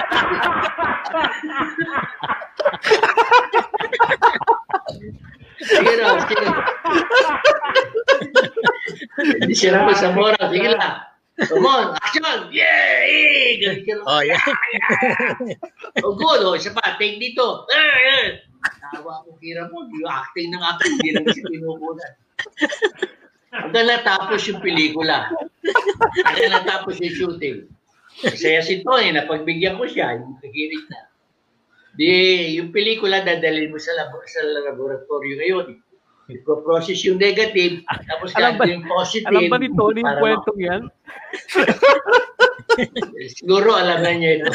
Sige 5.62 5.93
raw, 6.01 6.20
sige. 6.28 6.47
Hindi 9.39 9.55
siya 9.55 9.80
naman 9.80 9.95
sa 9.95 10.12
mora. 10.12 10.41
Sige 10.51 10.70
lang. 10.76 10.95
Come 11.41 11.66
on, 11.66 11.97
action! 11.97 12.53
Yay! 12.53 13.57
Ganun. 13.88 14.05
Oh, 14.05 14.22
yeah. 14.22 14.38
Oh, 16.05 16.14
good. 16.14 16.43
Oh, 16.45 16.53
isa 16.53 16.70
pa. 16.76 16.99
Take 16.99 17.18
dito. 17.18 17.66
Tawa 18.91 19.26
ko 19.26 19.39
kira 19.41 19.66
mo. 19.72 19.88
Acting 20.05 20.53
ng 20.53 20.62
acting. 20.62 20.93
Hindi 20.99 21.09
lang 21.18 21.26
siya 21.32 21.43
pinukunan. 21.49 22.12
Hanggang 23.52 23.88
natapos 23.88 24.39
yung 24.47 24.64
pelikula. 24.64 25.28
Hanggang 26.24 26.52
natapos 26.56 26.97
yung 27.04 27.16
shooting. 27.16 27.58
Masaya 28.24 28.64
si 28.64 28.80
Tony. 28.84 29.12
Napagbigyan 29.12 29.76
ko 29.76 29.86
siya. 29.88 30.20
Yung 30.20 30.39
nakikinig 30.39 30.84
na. 30.88 30.99
Di, 31.91 32.12
yung 32.56 32.72
pelikula 32.72 33.20
dadalhin 33.20 33.72
mo 33.72 33.80
sa, 33.80 33.91
labo, 33.99 34.24
sa 34.24 34.39
laboratorio 34.43 35.36
ngayon. 35.43 35.68
Ipro-process 36.32 37.04
yung 37.04 37.20
negative, 37.20 37.84
tapos 38.08 38.32
Alam 38.39 38.56
ba- 38.56 38.64
yung 38.64 38.88
positive. 38.88 39.28
Alam 39.28 39.52
ba 39.52 39.58
ni 39.60 39.68
Tony 39.76 39.99
yung 39.99 40.16
kwentong 40.16 40.60
yan? 40.64 40.82
Siguro 43.36 43.76
alam 43.76 43.99
na 43.99 44.12
niya 44.16 44.39
ito. 44.39 44.52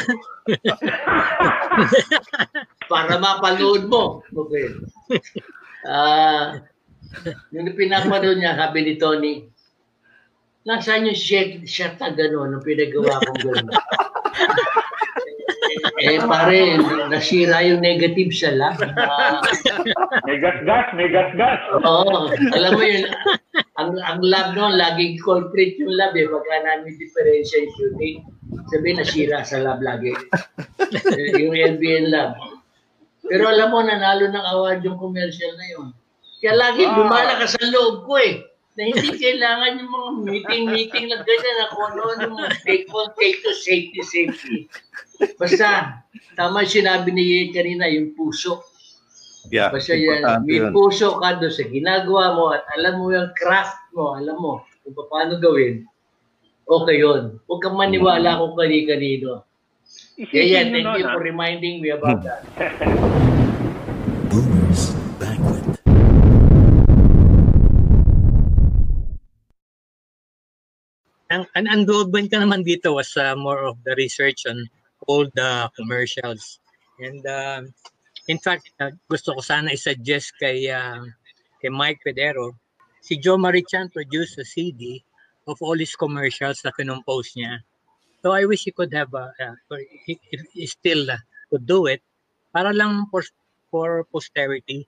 Para 2.89 3.21
mapanood 3.21 3.85
mo. 3.85 4.25
Okay. 4.25 4.73
Ah, 5.85 6.65
nung 7.51 7.77
pinapanood 7.77 8.37
niya, 8.39 8.57
sabi 8.57 8.79
ni 8.83 8.93
Tony, 8.99 9.33
nasaan 10.67 11.07
yung 11.07 11.17
shot, 11.17 11.63
shot 11.63 11.95
na 11.99 12.11
gano'n 12.11 12.51
nung 12.51 12.65
pinagawa 12.65 13.19
kong 13.23 13.41
gano'n? 13.43 13.67
eh 15.97 16.21
pare, 16.21 16.77
nasira 17.09 17.65
yung 17.65 17.81
negative 17.81 18.31
sa 18.33 18.51
lab. 18.53 18.77
Ah, 18.97 19.41
May 20.27 20.37
gas-gas, 20.37 20.87
may 20.93 21.09
gas-gas. 21.09 21.59
Oo, 21.81 22.29
alam 22.53 22.71
mo 22.77 22.83
yun, 22.83 23.09
ang, 23.77 23.97
ang 24.01 24.19
lab 24.21 24.53
noon, 24.53 24.77
laging 24.77 25.17
culprit 25.21 25.77
yung 25.81 25.93
lab 25.93 26.13
eh, 26.13 26.27
pagka 26.29 26.57
namin 26.65 26.97
differential 27.01 27.65
yung 27.65 27.75
shooting, 27.77 28.17
sabi 28.69 28.93
nasira 28.93 29.41
sa 29.41 29.61
lab 29.61 29.79
lagi. 29.83 30.13
Yung 31.43 31.51
LBN 31.51 32.15
lab. 32.15 32.39
Pero 33.27 33.43
alam 33.51 33.75
mo, 33.75 33.83
nanalo 33.83 34.31
ng 34.31 34.47
award 34.55 34.79
yung 34.87 34.95
commercial 34.95 35.51
na 35.59 35.67
yun. 35.67 35.87
Kaya 36.37 36.53
lagi 36.53 36.83
Ah. 36.85 36.93
lumalakas 36.95 37.57
sa 37.57 37.63
loob 37.65 38.05
ko 38.05 38.15
eh. 38.17 38.45
Na 38.77 38.85
hindi 38.85 39.09
kailangan 39.09 39.81
yung 39.81 39.89
mga 39.89 40.09
meeting-meeting 40.21 41.05
na 41.09 41.17
ganyan 41.25 41.55
na 41.57 41.65
kung 41.73 41.85
ano 41.89 42.01
yung 42.13 42.37
take 42.61 42.85
one, 42.93 43.09
take 43.17 43.41
two, 43.41 43.57
safety, 43.57 44.01
safety. 44.05 44.57
Basta, 45.33 45.97
tama 46.37 46.61
yung 46.61 46.75
sinabi 46.77 47.09
ni 47.09 47.23
Ian 47.25 47.49
kanina, 47.57 47.89
yung 47.89 48.13
puso. 48.13 48.61
Yeah, 49.49 49.73
Basta 49.73 49.97
yan, 49.97 50.21
may 50.45 50.61
yun. 50.61 50.75
puso 50.75 51.17
ka 51.17 51.41
doon 51.41 51.49
sa 51.49 51.65
ginagawa 51.65 52.35
mo 52.37 52.53
at 52.53 52.67
alam 52.77 53.01
mo 53.01 53.09
yung 53.09 53.33
craft 53.33 53.79
mo, 53.97 54.13
alam 54.13 54.37
mo 54.37 54.61
kung 54.83 55.07
paano 55.09 55.39
gawin, 55.41 55.87
okay 56.67 57.01
yun. 57.01 57.39
Huwag 57.49 57.63
kang 57.63 57.79
maniwala 57.79 58.37
kung 58.37 58.53
kani-kanino. 58.53 59.41
Yan, 60.19 60.69
Isipin 60.69 60.85
thank 60.85 60.99
you 60.99 61.07
for 61.07 61.23
reminding 61.23 61.79
me 61.81 61.89
about 61.89 62.21
that. 62.21 62.43
Ang, 71.57 71.65
ang, 71.65 71.81
doon 71.89 72.29
ka 72.29 72.37
naman 72.37 72.61
dito 72.61 72.93
was 72.93 73.09
uh, 73.17 73.33
more 73.33 73.65
of 73.65 73.81
the 73.81 73.97
research 73.97 74.45
on 74.45 74.69
old 75.09 75.33
uh, 75.41 75.65
commercials. 75.73 76.61
And 77.01 77.25
uh, 77.25 77.65
in 78.29 78.37
fact, 78.37 78.69
uh, 78.77 78.93
gusto 79.09 79.33
ko 79.33 79.41
sana 79.41 79.73
i-suggest 79.73 80.37
kay, 80.37 80.69
uh, 80.69 81.01
kay 81.57 81.73
Mike 81.73 82.05
Pedero, 82.05 82.53
si 83.01 83.17
Joe 83.17 83.41
Marichan 83.41 83.89
produced 83.89 84.37
a 84.37 84.45
CD 84.45 85.01
of 85.49 85.57
all 85.65 85.81
his 85.81 85.97
commercials 85.97 86.61
na 86.61 86.69
kinompose 86.69 87.33
niya. 87.33 87.65
So 88.21 88.37
I 88.37 88.45
wish 88.45 88.69
he 88.69 88.71
could 88.75 88.93
have, 88.93 89.09
uh, 89.17 89.33
uh, 89.41 89.57
or 89.73 89.81
he, 90.05 90.21
if 90.29 90.45
he 90.53 90.69
still 90.69 91.09
uh, 91.09 91.17
could 91.49 91.65
do 91.65 91.89
it, 91.89 92.05
para 92.53 92.69
lang 92.69 93.09
for, 93.09 93.25
for 93.73 94.05
posterity. 94.13 94.85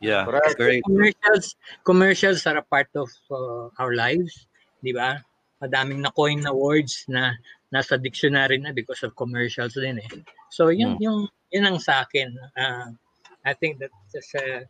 Yeah, 0.00 0.26
Correct. 0.26 0.56
great. 0.58 0.82
Commercials, 0.82 1.54
commercials 1.84 2.46
are 2.46 2.58
a 2.58 2.66
part 2.66 2.90
of 2.94 3.10
uh, 3.30 3.70
our 3.78 3.94
lives, 3.94 4.46
di 4.82 4.94
ba? 4.94 5.22
Madaming 5.58 6.00
na 6.00 6.10
coin 6.10 6.38
na 6.38 6.54
words 6.54 7.02
na 7.10 7.34
nasa 7.68 7.98
dictionary 7.98 8.56
na 8.58 8.70
because 8.72 9.02
of 9.02 9.12
commercials 9.14 9.74
din 9.74 9.98
eh. 9.98 10.10
So 10.50 10.70
yun 10.70 10.96
Hmm. 10.96 11.02
yung 11.02 11.18
yun 11.50 11.66
ang 11.66 11.78
sa 11.82 12.06
akin. 12.06 12.30
Uh, 12.54 12.94
I 13.44 13.52
think 13.52 13.80
that's 13.80 14.34
a 14.34 14.64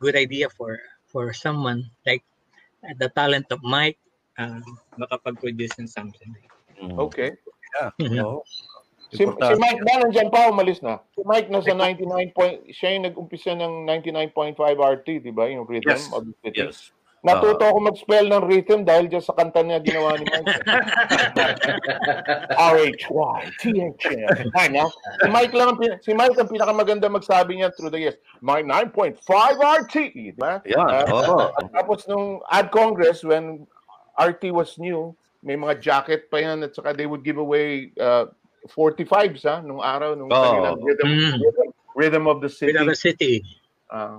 good 0.00 0.16
idea 0.16 0.48
for 0.48 0.78
for 1.06 1.30
someone 1.36 1.84
like 2.06 2.24
uh, 2.82 2.96
the 2.96 3.12
talent 3.12 3.46
of 3.52 3.60
Mike 3.62 3.98
uh, 4.38 4.62
makapag-produce 4.96 5.76
ng 5.78 5.90
something. 5.90 6.32
Okay. 6.98 7.36
Yeah. 7.76 7.92
Si, 9.12 9.28
si. 9.28 9.54
Mike 9.60 9.84
ba 9.84 10.00
nandiyan 10.00 10.32
pa 10.32 10.48
umalis 10.48 10.80
na? 10.80 10.96
Si 11.12 11.20
Mike 11.28 11.52
nasa 11.52 11.76
99 11.76 12.32
point, 12.32 12.64
siya 12.72 12.96
yung 12.96 13.04
nag-umpisa 13.04 13.52
ng 13.52 13.84
99.5 13.84 14.56
RT, 14.80 15.20
di 15.20 15.28
ba? 15.28 15.52
Yung 15.52 15.68
rhythm 15.68 15.92
Yes. 15.92 16.08
of 16.16 16.24
the 16.24 16.32
city. 16.40 16.64
Yes. 16.64 16.96
Natuto 17.22 17.62
ako 17.62 17.78
mag-spell 17.86 18.26
ng 18.26 18.42
rhythm 18.44 18.82
dahil 18.82 19.06
dyan 19.06 19.22
sa 19.22 19.30
kanta 19.30 19.62
niya 19.62 19.78
ginawa 19.78 20.18
ni 20.18 20.26
Mike. 20.26 20.42
R-H-Y, 22.74 23.40
T-H-M. 23.62 24.50
Ay, 24.58 24.66
no? 24.74 24.90
Si 25.22 25.28
Mike 25.30 25.54
lang 25.54 25.68
ang, 25.70 25.78
pin- 25.78 25.98
si 26.02 26.10
Mike 26.12 26.34
ang 26.34 26.50
pinakamaganda 26.50 27.06
magsabi 27.06 27.62
niya 27.62 27.70
through 27.74 27.94
the 27.94 28.00
years. 28.00 28.18
My 28.42 28.58
9.5 28.58 29.22
RT, 29.54 29.94
di 30.12 30.34
ba? 30.34 30.58
Yan, 30.66 30.82
Ah, 30.82 31.06
oo. 31.06 31.46
Tapos 31.70 32.02
nung 32.10 32.42
Ad 32.50 32.74
Congress, 32.74 33.22
when 33.22 33.70
RT 34.18 34.50
was 34.50 34.74
new, 34.82 35.14
may 35.42 35.54
mga 35.54 35.78
jacket 35.78 36.26
pa 36.26 36.38
yan 36.38 36.62
at 36.62 36.74
saka 36.74 36.90
they 36.90 37.06
would 37.06 37.22
give 37.22 37.38
away 37.38 37.90
uh, 37.98 38.26
45s 38.66 39.42
ha, 39.42 39.58
nung 39.58 39.78
araw, 39.78 40.14
nung 40.14 40.30
kanilang 40.30 40.78
rhythm, 40.82 41.06
Mm. 41.06 41.34
rhythm, 41.38 41.68
rhythm 41.94 42.24
of 42.26 42.42
the 42.42 42.50
city. 42.50 42.74
With 42.74 42.88
the 42.88 42.98
city. 42.98 43.34
Ah. 43.90 44.18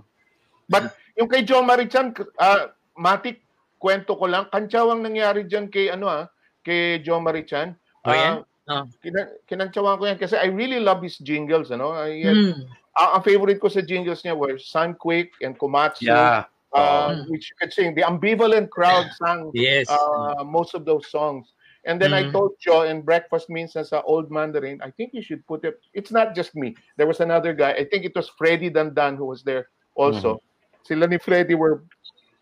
but 0.69 0.93
yung 1.17 1.27
kay 1.27 1.43
Joe 1.43 1.63
Marichan, 1.63 2.13
uh, 2.37 2.67
Matik, 2.97 3.41
kwento 3.81 4.15
ko 4.15 4.25
lang, 4.29 4.47
kantsaw 4.49 4.91
ang 4.93 5.03
nangyari 5.03 5.43
dyan 5.43 5.67
kay, 5.67 5.89
ano 5.91 6.07
ah, 6.07 6.25
kay 6.63 6.99
Joe 7.03 7.19
Marichan. 7.19 7.75
Oh, 8.05 8.11
yan? 8.13 8.43
Ah, 8.69 8.87
kina- 9.03 9.31
kinantsawan 9.43 9.99
ko 9.99 10.07
yan 10.07 10.19
kasi 10.19 10.39
I 10.39 10.47
really 10.47 10.79
love 10.79 11.03
his 11.03 11.19
jingles, 11.19 11.71
ano? 11.71 11.91
I, 11.91 12.23
Mm. 12.23 12.63
ang, 12.95 13.09
ang 13.19 13.23
favorite 13.23 13.59
ko 13.59 13.67
sa 13.67 13.83
jingles 13.83 14.23
niya 14.23 14.37
were 14.37 14.55
Sunquake 14.55 15.35
and 15.43 15.57
Komatsu. 15.59 16.07
Yeah. 16.07 16.45
uh, 16.73 17.21
which 17.29 17.53
you 17.53 17.55
could 17.61 17.69
sing. 17.69 17.93
The 17.93 18.01
ambivalent 18.01 18.73
crowd 18.73 19.05
sang 19.21 19.53
Yes. 19.53 19.85
uh, 19.93 20.41
most 20.41 20.73
of 20.73 20.89
those 20.89 21.05
songs. 21.05 21.53
And 21.85 22.01
then 22.01 22.17
I 22.17 22.25
Mm. 22.25 22.33
told 22.33 22.57
Joe 22.57 22.81
in 22.89 23.05
Breakfast 23.05 23.45
Means 23.45 23.77
as 23.77 23.93
a 23.93 24.01
old 24.01 24.33
Mandarin, 24.33 24.81
I 24.81 24.89
think 24.89 25.13
you 25.13 25.21
should 25.21 25.45
put 25.45 25.61
it. 25.69 25.77
It's 25.93 26.09
not 26.09 26.33
just 26.33 26.57
me. 26.57 26.73
There 26.97 27.05
was 27.05 27.21
another 27.21 27.53
guy. 27.53 27.77
I 27.77 27.85
think 27.85 28.09
it 28.09 28.17
was 28.17 28.25
Freddie 28.25 28.73
Dandan 28.73 29.21
who 29.21 29.29
was 29.29 29.45
there 29.45 29.69
also. 29.93 30.41
Sila 30.81 31.05
ni 31.05 31.21
Freddie 31.21 31.53
were 31.53 31.85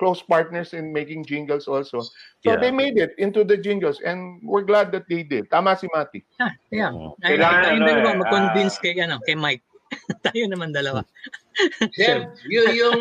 close 0.01 0.25
partners 0.25 0.73
in 0.73 0.89
making 0.89 1.21
jingles 1.29 1.69
also. 1.69 2.01
So 2.01 2.09
Yeah. 2.41 2.57
they 2.57 2.73
made 2.73 2.97
it 2.97 3.13
into 3.21 3.45
the 3.45 3.53
jingles 3.53 4.01
and 4.01 4.41
we're 4.41 4.65
glad 4.65 4.89
that 4.97 5.05
they 5.05 5.21
did. 5.21 5.53
Tama 5.53 5.77
si 5.77 5.85
Mati. 5.93 6.25
Ah, 6.41 6.49
yeah. 6.73 6.89
Oh. 6.89 7.13
Ay, 7.21 7.37
Kailangan, 7.37 7.61
ano 7.69 7.85
dalawa 7.85 8.09
eh, 8.09 8.17
mag-convince 8.25 8.75
ah, 8.75 8.81
kay, 8.81 8.93
ano, 8.97 9.15
kay 9.21 9.37
Mike. 9.37 9.61
Tayo 10.25 10.49
naman 10.49 10.73
dalawa. 10.73 11.05
Sir, 12.01 12.33
yung, 12.49 12.69
yung, 12.73 12.99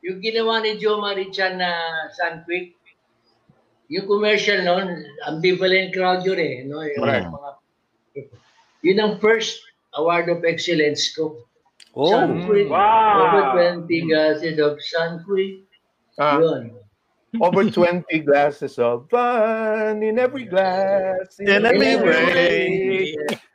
yung 0.00 0.18
ginawa 0.24 0.64
ni 0.64 0.80
Joe 0.80 0.96
Marichan 0.96 1.60
na 1.60 1.76
Sunquick, 2.16 2.72
yung 3.92 4.08
commercial 4.08 4.64
noon, 4.64 5.04
ambivalent 5.28 5.92
crowd 5.92 6.24
yun 6.24 6.40
eh. 6.40 6.64
No? 6.64 6.80
Yung 6.80 7.04
Correct. 7.04 7.28
mga, 7.28 7.50
yun 8.80 8.98
ang 9.04 9.12
first 9.20 9.60
award 10.00 10.32
of 10.32 10.40
excellence 10.48 11.12
ko. 11.12 11.36
Oh. 11.92 12.08
Sunquick, 12.08 12.72
Wow. 12.72 13.28
over 13.28 13.42
20 13.84 14.08
gases 14.08 14.56
of 14.56 14.80
Sunquick. 14.80 15.63
Ah, 16.18 16.38
Yun. 16.38 16.70
over 17.42 17.66
20 17.66 18.06
glasses 18.22 18.78
of 18.78 19.10
fun 19.10 20.02
in 20.02 20.18
every 20.18 20.46
glass. 20.46 21.38
In 21.42 21.66
every 21.66 21.98
way. 21.98 23.14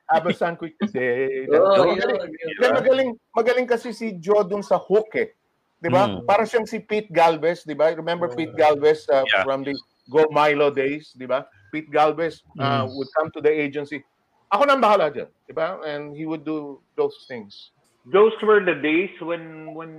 Have 0.10 0.26
a 0.26 0.34
sun 0.34 0.58
quick 0.58 0.76
today. 0.82 1.46
Oh, 1.54 1.86
magaling, 1.96 2.20
yun, 2.28 2.72
magaling, 2.74 3.10
magaling 3.32 3.68
kasi 3.70 3.94
si 3.94 4.18
Joe 4.20 4.44
dun 4.44 4.66
sa 4.66 4.76
hook 4.82 5.14
eh. 5.16 5.32
Di 5.80 5.88
ba? 5.88 6.12
Mm. 6.12 6.28
Para 6.28 6.44
siyang 6.44 6.68
si 6.68 6.84
Pete 6.84 7.08
Galvez, 7.08 7.64
di 7.64 7.72
ba? 7.78 7.94
Remember 7.96 8.28
Pete 8.36 8.52
Galvez 8.58 9.08
uh, 9.08 9.24
Yeah. 9.24 9.48
from 9.48 9.64
the 9.64 9.72
Go 10.12 10.28
Milo 10.34 10.74
days, 10.74 11.16
di 11.16 11.24
ba? 11.24 11.48
Pete 11.72 11.88
Galvez 11.88 12.42
uh, 12.60 12.84
would 12.90 13.08
come 13.16 13.32
to 13.32 13.40
the 13.40 13.54
agency. 13.54 14.04
Ako 14.50 14.66
nang 14.66 14.82
bahala 14.82 15.14
dyan, 15.14 15.30
di 15.46 15.54
ba? 15.54 15.78
And 15.86 16.18
he 16.18 16.26
would 16.26 16.44
do 16.44 16.82
those 16.98 17.14
things. 17.30 17.72
Those 18.10 18.34
were 18.42 18.60
the 18.66 18.76
days 18.82 19.14
when 19.22 19.78
when 19.78 19.92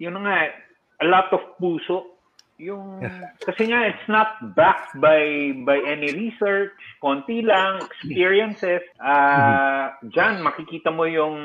yun 0.00 0.16
nga 0.24 0.56
a 1.02 1.06
lot 1.06 1.28
of 1.32 1.42
puso 1.60 2.16
yung 2.56 3.04
kasi 3.44 3.68
nga 3.68 3.84
it's 3.84 4.08
not 4.08 4.32
backed 4.56 4.96
by 4.96 5.52
by 5.68 5.76
any 5.84 6.08
research 6.08 6.72
konti 7.04 7.44
lang 7.44 7.84
experiences 7.84 8.80
ah 9.04 9.92
diyan 10.08 10.40
makikita 10.40 10.88
mo 10.88 11.04
yung 11.04 11.36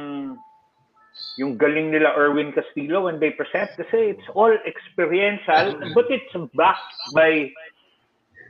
yung 1.35 1.59
galing 1.59 1.91
nila 1.91 2.15
Erwin 2.15 2.55
Castillo 2.55 3.11
when 3.11 3.19
they 3.19 3.35
present 3.35 3.67
kasi 3.75 4.15
it's 4.15 4.27
all 4.35 4.55
experiential 4.63 5.75
but 5.91 6.07
it's 6.07 6.31
backed 6.55 6.95
by 7.11 7.51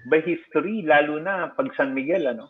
by 0.06 0.22
history 0.22 0.86
lalo 0.86 1.18
na 1.18 1.50
pag 1.58 1.74
San 1.74 1.98
Miguel 1.98 2.30
ano 2.30 2.46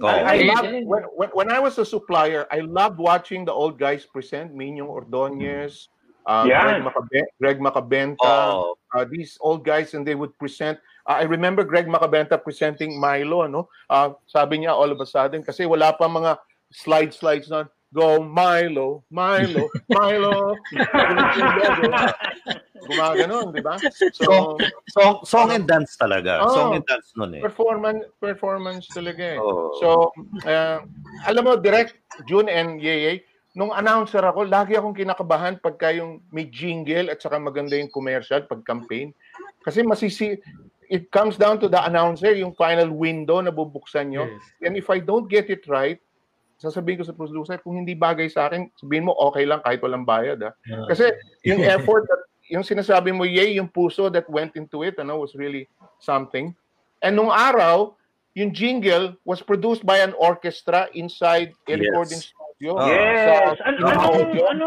Oh. 0.00 0.08
I, 0.08 0.18
I 0.18 0.36
Okay. 0.40 0.46
love 0.48 0.66
when, 0.88 1.04
when 1.14 1.30
when 1.36 1.48
I 1.52 1.60
was 1.60 1.78
a 1.78 1.84
supplier, 1.84 2.46
I 2.50 2.64
loved 2.64 2.98
watching 2.98 3.44
the 3.44 3.52
old 3.52 3.78
guys 3.78 4.08
present. 4.08 4.50
Minyong 4.50 4.88
Ordonez, 4.88 5.92
uh, 6.26 6.44
Yeah. 6.46 6.62
Greg, 6.64 6.82
Macabe- 6.84 7.30
Greg 7.40 7.58
Macabenta, 7.60 8.32
Oh. 8.52 8.74
uh, 8.94 9.04
these 9.08 9.38
old 9.40 9.64
guys, 9.64 9.94
and 9.94 10.06
they 10.06 10.14
would 10.14 10.36
present. 10.38 10.78
Uh, 11.06 11.18
I 11.18 11.24
remember 11.26 11.64
Greg 11.64 11.86
Macabenta 11.86 12.38
presenting 12.38 12.98
Milo, 12.98 13.46
no? 13.46 13.68
Uh, 13.90 14.14
sabi 14.26 14.62
niya 14.62 14.70
all 14.74 14.90
of 14.90 15.00
a 15.00 15.06
sudden 15.06 15.42
kasi 15.42 15.66
wala 15.66 15.92
pa 15.94 16.06
mga 16.06 16.38
slide 16.70 17.10
slides 17.12 17.50
na 17.50 17.66
go 17.92 18.22
Milo, 18.22 19.04
Milo, 19.10 19.68
Milo. 19.92 20.56
Gumaganon, 22.82 23.54
di 23.54 23.62
ba? 23.62 23.78
Song, 24.10 24.58
So, 24.58 24.58
song, 24.90 25.16
song 25.22 25.48
and 25.54 25.66
dance 25.70 25.94
talaga. 25.94 26.42
Oh. 26.42 26.50
Song 26.50 26.70
and 26.74 26.84
dance 26.86 27.14
nun 27.14 27.38
eh. 27.38 27.42
performance 27.42 28.02
performance 28.18 28.90
talaga 28.90 29.36
eh. 29.36 29.38
Oh. 29.38 29.70
So, 29.78 29.88
uh, 30.42 30.82
alam 31.30 31.42
mo, 31.46 31.54
direct 31.54 31.94
June 32.26 32.50
and 32.50 32.82
Yeye, 32.82 33.22
nung 33.52 33.72
announcer 33.72 34.24
ako, 34.24 34.48
lagi 34.48 34.76
akong 34.76 34.96
kinakabahan 34.96 35.60
pagka 35.60 35.92
yung 35.92 36.24
may 36.32 36.48
jingle 36.48 37.12
at 37.12 37.20
saka 37.20 37.36
maganda 37.36 37.76
yung 37.76 37.92
commercial 37.92 38.40
pag 38.48 38.64
campaign. 38.64 39.12
Kasi 39.60 39.84
masisi 39.84 40.40
it 40.92 41.08
comes 41.08 41.40
down 41.40 41.56
to 41.56 41.72
the 41.72 41.80
announcer, 41.80 42.36
yung 42.36 42.52
final 42.52 42.92
window 42.92 43.40
na 43.40 43.48
bubuksan 43.48 44.12
nyo. 44.12 44.28
And 44.60 44.76
if 44.76 44.92
I 44.92 45.00
don't 45.00 45.24
get 45.24 45.48
it 45.48 45.64
right, 45.64 45.96
sasabihin 46.60 47.00
ko 47.00 47.04
sa 47.08 47.16
producer, 47.16 47.56
kung 47.64 47.80
hindi 47.80 47.96
bagay 47.96 48.28
sa 48.28 48.52
akin, 48.52 48.68
sabihin 48.76 49.08
mo, 49.08 49.16
okay 49.16 49.48
lang 49.48 49.64
kahit 49.64 49.80
walang 49.80 50.04
bayad. 50.04 50.44
Ha? 50.44 50.52
Kasi 50.92 51.08
yung 51.48 51.64
effort, 51.64 52.04
that, 52.04 52.22
yung 52.52 52.60
sinasabi 52.60 53.08
mo, 53.08 53.24
yay, 53.24 53.56
yung 53.56 53.72
puso 53.72 54.12
that 54.12 54.28
went 54.28 54.52
into 54.52 54.84
it, 54.84 55.00
ano, 55.00 55.16
was 55.16 55.32
really 55.32 55.64
something. 55.96 56.52
And 57.00 57.16
nung 57.16 57.32
araw, 57.32 57.96
yung 58.36 58.52
jingle 58.52 59.16
was 59.24 59.40
produced 59.40 59.88
by 59.88 60.04
an 60.04 60.12
orchestra 60.20 60.92
inside 60.92 61.56
a 61.68 61.72
Yes. 61.72 61.88
recording 61.88 62.20
studio. 62.20 62.41
Oh. 62.64 62.78
Yes. 62.86 63.58
Sa- 63.58 63.66
Ano, 63.66 63.78
sa 63.80 63.90
ano, 63.90 64.06
audio. 64.06 64.42
ano, 64.46 64.64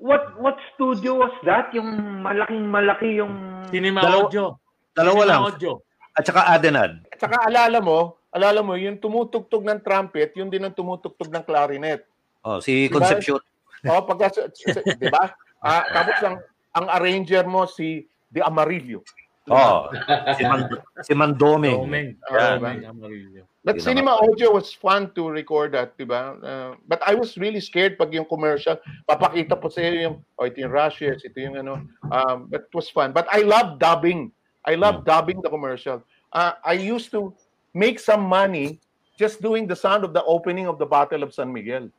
what 0.00 0.34
what 0.36 0.56
studio 0.74 1.20
was 1.20 1.34
that? 1.42 1.70
Yung 1.70 1.86
malaking 2.22 2.66
malaki 2.66 3.16
yung 3.16 3.32
Cinema 3.70 4.02
Dalawa- 4.02 4.26
Audio. 4.26 4.44
Dalawa 4.90 5.14
Cinema 5.14 5.30
lang. 5.30 5.40
Audio. 5.46 5.72
At 6.16 6.24
saka 6.24 6.42
Adenad. 6.48 6.92
At 7.06 7.18
saka 7.20 7.36
alala 7.44 7.78
mo, 7.78 7.98
alala 8.32 8.64
mo, 8.64 8.72
yung 8.74 8.96
tumutugtog 8.96 9.62
ng 9.62 9.78
trumpet, 9.78 10.32
yun 10.32 10.48
din 10.48 10.64
ang 10.64 10.72
tumutugtog 10.72 11.28
ng 11.28 11.44
clarinet. 11.44 12.08
Oh, 12.40 12.58
si 12.58 12.88
Diba? 12.88 12.98
Concepcion. 12.98 13.42
O, 13.84 14.02
pagka, 14.02 14.32
di 15.02 15.08
ba? 15.12 15.30
Ah, 15.60 15.84
tapos 15.84 16.16
ang, 16.24 16.36
ang 16.72 16.86
arranger 16.88 17.44
mo 17.44 17.68
si 17.68 18.02
De 18.26 18.40
Amarillo. 18.40 19.04
Oh, 19.48 19.90
si, 20.38 20.42
Man, 20.42 20.68
si 21.02 21.14
Mandoming. 21.14 21.78
Domeng. 21.78 22.16
Yeah. 22.30 22.58
Domeng. 22.58 23.42
But 23.62 23.82
cinema 23.82 24.18
audio 24.22 24.54
was 24.54 24.72
fun 24.72 25.10
to 25.14 25.30
record 25.30 25.74
that, 25.74 25.98
di 25.98 26.06
ba? 26.06 26.38
Uh, 26.38 26.72
but 26.86 27.02
I 27.02 27.14
was 27.14 27.34
really 27.34 27.58
scared 27.58 27.98
pag 27.98 28.14
yung 28.14 28.26
commercial, 28.26 28.78
papakita 29.10 29.58
po 29.58 29.66
sa 29.66 29.82
iyo 29.82 29.94
yung, 30.06 30.16
oh, 30.38 30.46
ito 30.46 30.62
yung 30.62 30.70
rushes, 30.70 31.26
ito 31.26 31.38
yung 31.42 31.58
ano. 31.58 31.82
Um, 32.10 32.46
but 32.46 32.70
it 32.70 32.74
was 32.74 32.90
fun. 32.90 33.10
But 33.10 33.26
I 33.26 33.42
love 33.42 33.82
dubbing. 33.82 34.30
I 34.62 34.78
love 34.78 35.02
dubbing 35.02 35.42
the 35.42 35.50
commercial. 35.50 36.02
Uh, 36.30 36.54
I 36.62 36.78
used 36.78 37.10
to 37.14 37.34
make 37.74 37.98
some 37.98 38.22
money 38.22 38.78
just 39.18 39.42
doing 39.42 39.66
the 39.66 39.74
sound 39.74 40.06
of 40.06 40.14
the 40.14 40.22
opening 40.26 40.66
of 40.66 40.78
the 40.78 40.86
Battle 40.86 41.22
of 41.22 41.34
San 41.34 41.50
Miguel. 41.50 41.90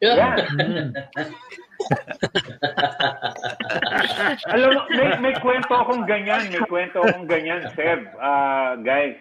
Yeah. 0.00 0.48
Alam 4.50 4.68
mo, 4.74 4.80
may, 4.92 5.08
may 5.20 5.34
kwento 5.38 5.72
akong 5.72 6.04
ganyan, 6.04 6.48
may 6.50 6.62
kwento 6.66 7.02
akong 7.02 7.26
ganyan, 7.26 7.66
Seb. 7.74 8.06
Ah, 8.16 8.76
guys, 8.78 9.16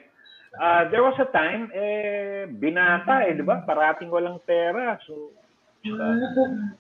ah, 0.58 0.86
there 0.90 1.04
was 1.04 1.18
a 1.18 1.28
time, 1.30 1.70
eh, 1.74 2.46
binata 2.48 3.26
eh, 3.26 3.36
di 3.36 3.44
ba? 3.44 3.64
Parating 3.64 4.10
walang 4.10 4.40
pera. 4.44 4.98
So, 5.06 5.34
ah, 5.96 6.74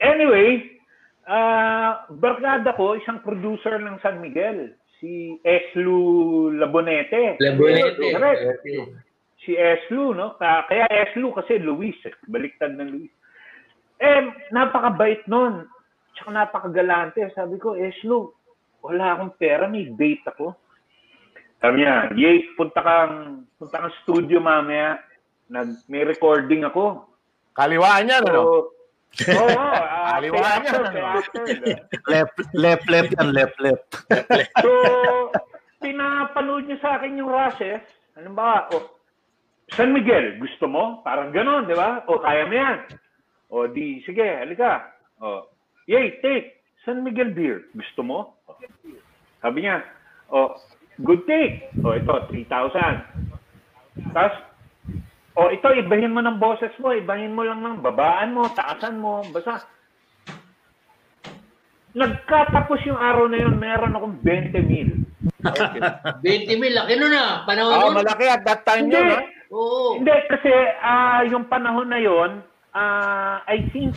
anyway, 0.00 0.80
ah, 1.26 2.04
barkada 2.10 2.74
ko, 2.74 2.96
isang 2.96 3.20
producer 3.20 3.76
ng 3.78 4.00
San 4.00 4.20
Miguel, 4.20 4.74
si 5.00 5.36
Eslu 5.44 6.52
Labonete. 6.56 7.36
Labonete. 7.40 8.14
Correct. 8.14 8.40
Si 9.44 9.52
Eslu, 9.52 10.16
no? 10.16 10.40
Ka- 10.40 10.64
Kaya 10.64 10.88
Eslu 10.88 11.28
kasi 11.36 11.60
Luis, 11.60 11.96
eh. 12.08 12.14
baliktad 12.32 12.72
ng 12.80 12.88
Luis. 12.88 13.12
Eh, 14.00 14.20
napakabait 14.50 15.20
nun. 15.28 15.68
Tsaka 16.14 16.30
napakagalante. 16.30 17.20
Sabi 17.34 17.58
ko, 17.58 17.74
Eslo, 17.74 18.38
wala 18.82 19.18
akong 19.18 19.34
pera, 19.34 19.66
may 19.66 19.90
date 19.90 20.24
ako. 20.30 20.54
Sabi 21.58 21.82
niya, 21.82 22.12
Yay, 22.14 22.54
punta 22.54 22.80
kang, 22.84 23.48
punta 23.58 23.82
kang 23.82 23.94
studio 24.04 24.38
mamaya. 24.38 25.00
Nag, 25.50 25.88
may 25.90 26.04
recording 26.04 26.64
ako. 26.64 27.08
Kaliwaan 27.54 28.10
yan, 28.10 28.24
ano? 28.28 28.42
So, 28.42 28.74
Oo, 29.14 29.46
oh, 29.46 29.50
uh, 29.62 30.18
Kaliwaan 30.18 30.60
actor, 30.66 30.82
yan, 30.82 30.92
kay 30.92 31.02
ano? 31.02 31.20
Left, 32.10 32.36
left, 32.52 32.84
left 32.90 33.10
yan, 33.14 33.30
left, 33.30 33.56
left. 33.62 33.88
So, 34.58 34.70
pinapanood 35.84 36.66
niya 36.66 36.78
sa 36.82 36.98
akin 36.98 37.20
yung 37.22 37.30
rushes. 37.30 37.84
Ano 38.18 38.34
ba? 38.34 38.66
O, 38.74 38.98
San 39.72 39.94
Miguel, 39.94 40.36
gusto 40.42 40.66
mo? 40.66 41.00
Parang 41.06 41.32
ganon, 41.32 41.64
di 41.64 41.72
ba? 41.72 42.02
O, 42.10 42.20
kaya 42.20 42.44
mo 42.44 42.54
yan. 42.54 42.78
O, 43.48 43.70
di, 43.70 44.02
sige, 44.02 44.24
halika. 44.44 44.92
O, 45.22 45.53
yay, 45.86 46.18
take. 46.20 46.54
San 46.84 47.00
Miguel 47.00 47.32
beer. 47.32 47.64
Gusto 47.72 48.04
mo? 48.04 48.18
Sabi 49.40 49.64
niya, 49.64 49.80
o, 50.28 50.52
good 51.00 51.24
take. 51.24 51.72
O, 51.80 51.92
ito, 51.92 52.12
3,000. 52.28 54.12
Tapos, 54.12 54.36
o, 55.32 55.48
ito, 55.48 55.68
ibahin 55.74 56.12
mo 56.12 56.20
ng 56.20 56.36
boses 56.36 56.72
mo. 56.76 56.92
Ibahin 56.92 57.32
mo 57.32 57.40
lang 57.42 57.60
ng 57.60 57.80
babaan 57.80 58.36
mo, 58.36 58.48
taasan 58.52 59.00
mo. 59.00 59.24
Basta, 59.32 59.64
nagkatapos 61.94 62.84
yung 62.84 62.98
araw 62.98 63.30
na 63.30 63.38
yun, 63.38 63.54
meron 63.56 63.94
akong 63.94 64.16
20 64.20 64.50
mil. 64.60 64.90
20 66.24 66.60
mil, 66.60 66.74
laki 66.74 66.94
nun 66.98 67.14
ah. 67.14 67.46
Panahon 67.46 67.70
Ah, 67.70 67.80
nun. 67.86 67.96
malaki 68.02 68.26
at 68.26 68.42
that 68.44 68.60
time 68.66 68.90
Hindi. 68.90 68.98
yun, 68.98 69.08
ha? 69.08 69.20
Oo. 69.54 69.96
Hindi, 69.96 70.14
kasi 70.26 70.50
ah, 70.82 71.22
yung 71.24 71.46
panahon 71.46 71.88
na 71.88 72.00
yon, 72.02 72.42
ah, 72.74 73.40
I 73.46 73.64
think 73.70 73.94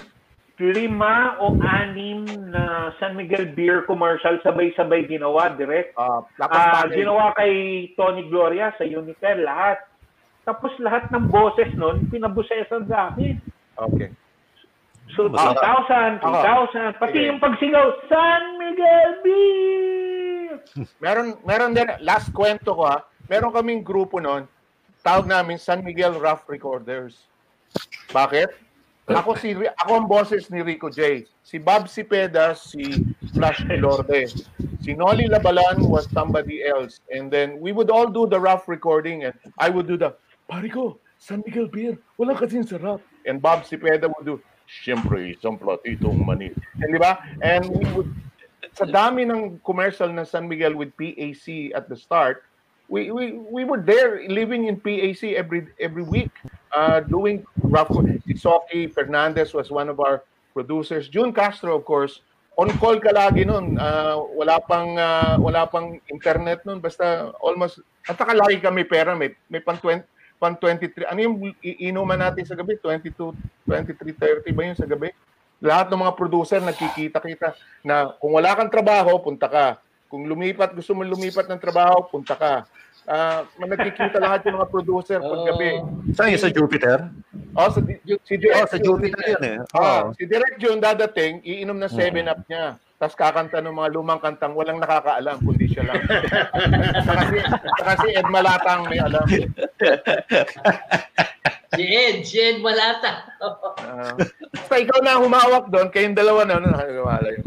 lima 0.57 1.37
o 1.37 1.53
anim 1.61 2.25
na 2.49 2.89
San 2.97 3.13
Miguel 3.13 3.53
beer 3.53 3.85
commercial 3.85 4.41
sabay-sabay 4.41 5.05
ginawa 5.05 5.53
direct. 5.53 5.93
Ah, 5.93 6.25
Ah, 6.41 6.81
talent. 6.81 6.97
ginawa 6.97 7.29
kay 7.37 7.53
Tony 7.93 8.25
Gloria 8.25 8.73
sa 8.73 8.83
Unitel, 8.83 9.45
lahat. 9.45 9.77
Tapos 10.41 10.73
lahat 10.81 11.11
ng 11.13 11.29
boses 11.29 11.69
nun, 11.77 12.09
pinabusesan 12.09 12.89
sa 12.89 13.13
akin. 13.13 13.37
Okay. 13.77 14.09
So, 15.13 15.29
Masarap. 15.29 15.87
2,000, 16.19 16.93
3,000, 16.97 16.99
pati 16.99 17.17
yung 17.29 17.39
pagsingaw, 17.39 17.87
San 18.09 18.43
Miguel 18.57 19.11
Beer! 19.23 20.51
Meron, 21.03 21.37
meron 21.45 21.71
din, 21.71 21.87
last 22.01 22.33
kwento 22.33 22.73
ko 22.73 22.83
ha, 22.83 23.05
meron 23.29 23.53
kaming 23.53 23.85
grupo 23.85 24.17
noon, 24.19 24.49
tawag 24.99 25.29
namin 25.29 25.55
San 25.55 25.79
Miguel 25.79 26.17
Rough 26.17 26.43
Recorders. 26.49 27.29
Bakit? 28.09 28.66
Ako 29.07 29.39
si 29.39 29.55
ako 29.55 29.91
ang 30.03 30.07
boses 30.11 30.51
ni 30.51 30.59
Rico 30.59 30.91
J. 30.91 31.23
Si 31.39 31.55
Bob 31.55 31.87
Cepeda, 31.87 32.51
si 32.51 33.07
Flash 33.31 33.63
Elorde. 33.71 34.27
Si 34.83 34.91
Nolly 34.91 35.31
Labalan 35.31 35.87
was 35.87 36.11
somebody 36.11 36.67
else. 36.67 36.99
And 37.07 37.31
then 37.31 37.55
we 37.63 37.71
would 37.71 37.87
all 37.87 38.11
do 38.11 38.27
the 38.27 38.35
rough 38.35 38.67
recording 38.67 39.23
and 39.23 39.33
I 39.55 39.71
would 39.71 39.87
do 39.87 39.95
the, 39.95 40.11
pare 40.51 40.67
ko, 40.67 40.99
San 41.23 41.39
Miguel 41.47 41.71
Beer, 41.71 41.95
wala 42.19 42.35
kasing 42.35 42.67
sarap. 42.67 42.99
And 43.23 43.39
Bob 43.39 43.63
Cepeda 43.63 44.11
would 44.11 44.27
do, 44.27 44.43
Siyempre, 44.67 45.31
isang 45.31 45.55
platitong 45.55 46.27
mani. 46.27 46.51
And 46.83 46.91
di 46.91 46.99
ba? 46.99 47.23
And 47.39 47.63
we 47.71 47.87
would, 47.95 48.11
sa 48.75 48.83
dami 48.83 49.23
ng 49.23 49.63
commercial 49.63 50.11
ng 50.11 50.27
San 50.27 50.51
Miguel 50.51 50.75
with 50.75 50.91
PAC 50.99 51.71
at 51.71 51.87
the 51.87 51.95
start, 51.95 52.43
we 52.91 53.11
we 53.11 53.35
we 53.35 53.63
were 53.63 53.79
there 53.79 54.27
living 54.27 54.67
in 54.67 54.79
PAC 54.79 55.35
every 55.35 55.71
every 55.79 56.03
week 56.03 56.31
uh, 56.77 56.99
doing 57.01 57.41
rough 57.65 57.89
Soki 58.37 58.93
Fernandez 58.93 59.49
was 59.57 59.73
one 59.73 59.89
of 59.89 59.97
our 59.97 60.21
producers. 60.53 61.09
June 61.09 61.33
Castro 61.33 61.81
of 61.81 61.83
course 61.85 62.21
on 62.57 62.69
call 62.77 62.97
ka 63.01 63.09
lagi 63.13 63.45
noon 63.45 63.77
uh, 63.77 64.21
wala 64.37 64.61
pang 64.61 64.93
uh, 64.97 65.37
wala 65.41 65.65
pang 65.65 65.97
internet 66.09 66.61
noon 66.65 66.77
basta 66.77 67.33
almost 67.41 67.81
at 68.05 68.17
saka 68.17 68.37
lagi 68.37 68.61
kami 68.61 68.85
pera. 68.85 69.17
May 69.17 69.33
may 69.49 69.61
pang 69.61 69.77
20 69.77 70.05
pang 70.37 70.53
23 70.53 71.09
ano 71.09 71.19
yung 71.19 71.35
i- 71.65 71.89
inuman 71.89 72.17
natin 72.21 72.45
sa 72.45 72.53
gabi? 72.53 72.77
22 72.77 73.33
23 73.65 74.45
30 74.45 74.57
ba 74.57 74.61
yun 74.61 74.77
sa 74.77 74.85
gabi? 74.85 75.09
Lahat 75.57 75.89
ng 75.89 76.01
mga 76.05 76.13
producer 76.13 76.61
nagkikita-kita 76.61 77.57
na 77.81 78.13
kung 78.21 78.37
wala 78.37 78.53
kang 78.53 78.69
trabaho 78.69 79.17
punta 79.17 79.49
ka. 79.49 79.81
Kung 80.07 80.23
lumipat, 80.23 80.71
gusto 80.71 80.95
mo 80.95 81.03
lumipat 81.03 81.51
ng 81.51 81.59
trabaho, 81.59 82.07
punta 82.07 82.31
ka. 82.31 82.63
Ah, 83.07 83.47
nagkikita 83.55 84.19
lahat 84.19 84.43
yung 84.43 84.59
mga 84.59 84.67
producer 84.67 85.19
paggabi. 85.23 85.79
Saan 86.11 86.35
yun? 86.35 86.41
Sa 86.43 86.51
Jupiter? 86.51 87.07
Oh, 87.55 87.71
sa, 87.71 87.79
si 88.03 88.35
Direk 88.35 88.59
Oh, 88.59 88.67
sa 88.67 88.77
Jupiter 88.77 89.23
yun 89.23 89.43
eh. 89.47 89.57
Ah, 89.71 90.03
Oh. 90.03 90.11
si 90.11 90.27
Direk 90.27 90.59
June 90.59 90.77
dadating, 90.77 91.39
iinom 91.41 91.79
na 91.79 91.87
7-up 91.87 92.43
niya. 92.45 92.75
Tapos 92.97 93.15
kakanta 93.15 93.63
ng 93.63 93.71
mga 93.71 93.89
lumang 93.95 94.19
kantang 94.19 94.51
walang 94.51 94.83
nakakaalam, 94.83 95.39
kundi 95.39 95.71
siya 95.71 95.87
lang. 95.87 96.03
saka, 97.07 97.21
si, 97.31 97.37
saka 97.79 97.93
si 98.03 98.07
Ed 98.11 98.27
Malatang 98.27 98.81
may 98.91 98.99
alam. 98.99 99.23
Si 101.67 101.83
Ed, 101.83 102.23
si 102.23 102.39
Ed 102.39 102.63
Malata. 102.63 103.27
Ah, 103.83 104.15
basta 104.55 104.79
ikaw 104.79 105.03
na 105.03 105.19
humawak 105.19 105.67
doon, 105.67 105.91
kayong 105.91 106.15
dalawa 106.15 106.47
na, 106.47 106.63
ano, 106.63 106.71
nakakawala 106.71 107.27
yun. 107.27 107.43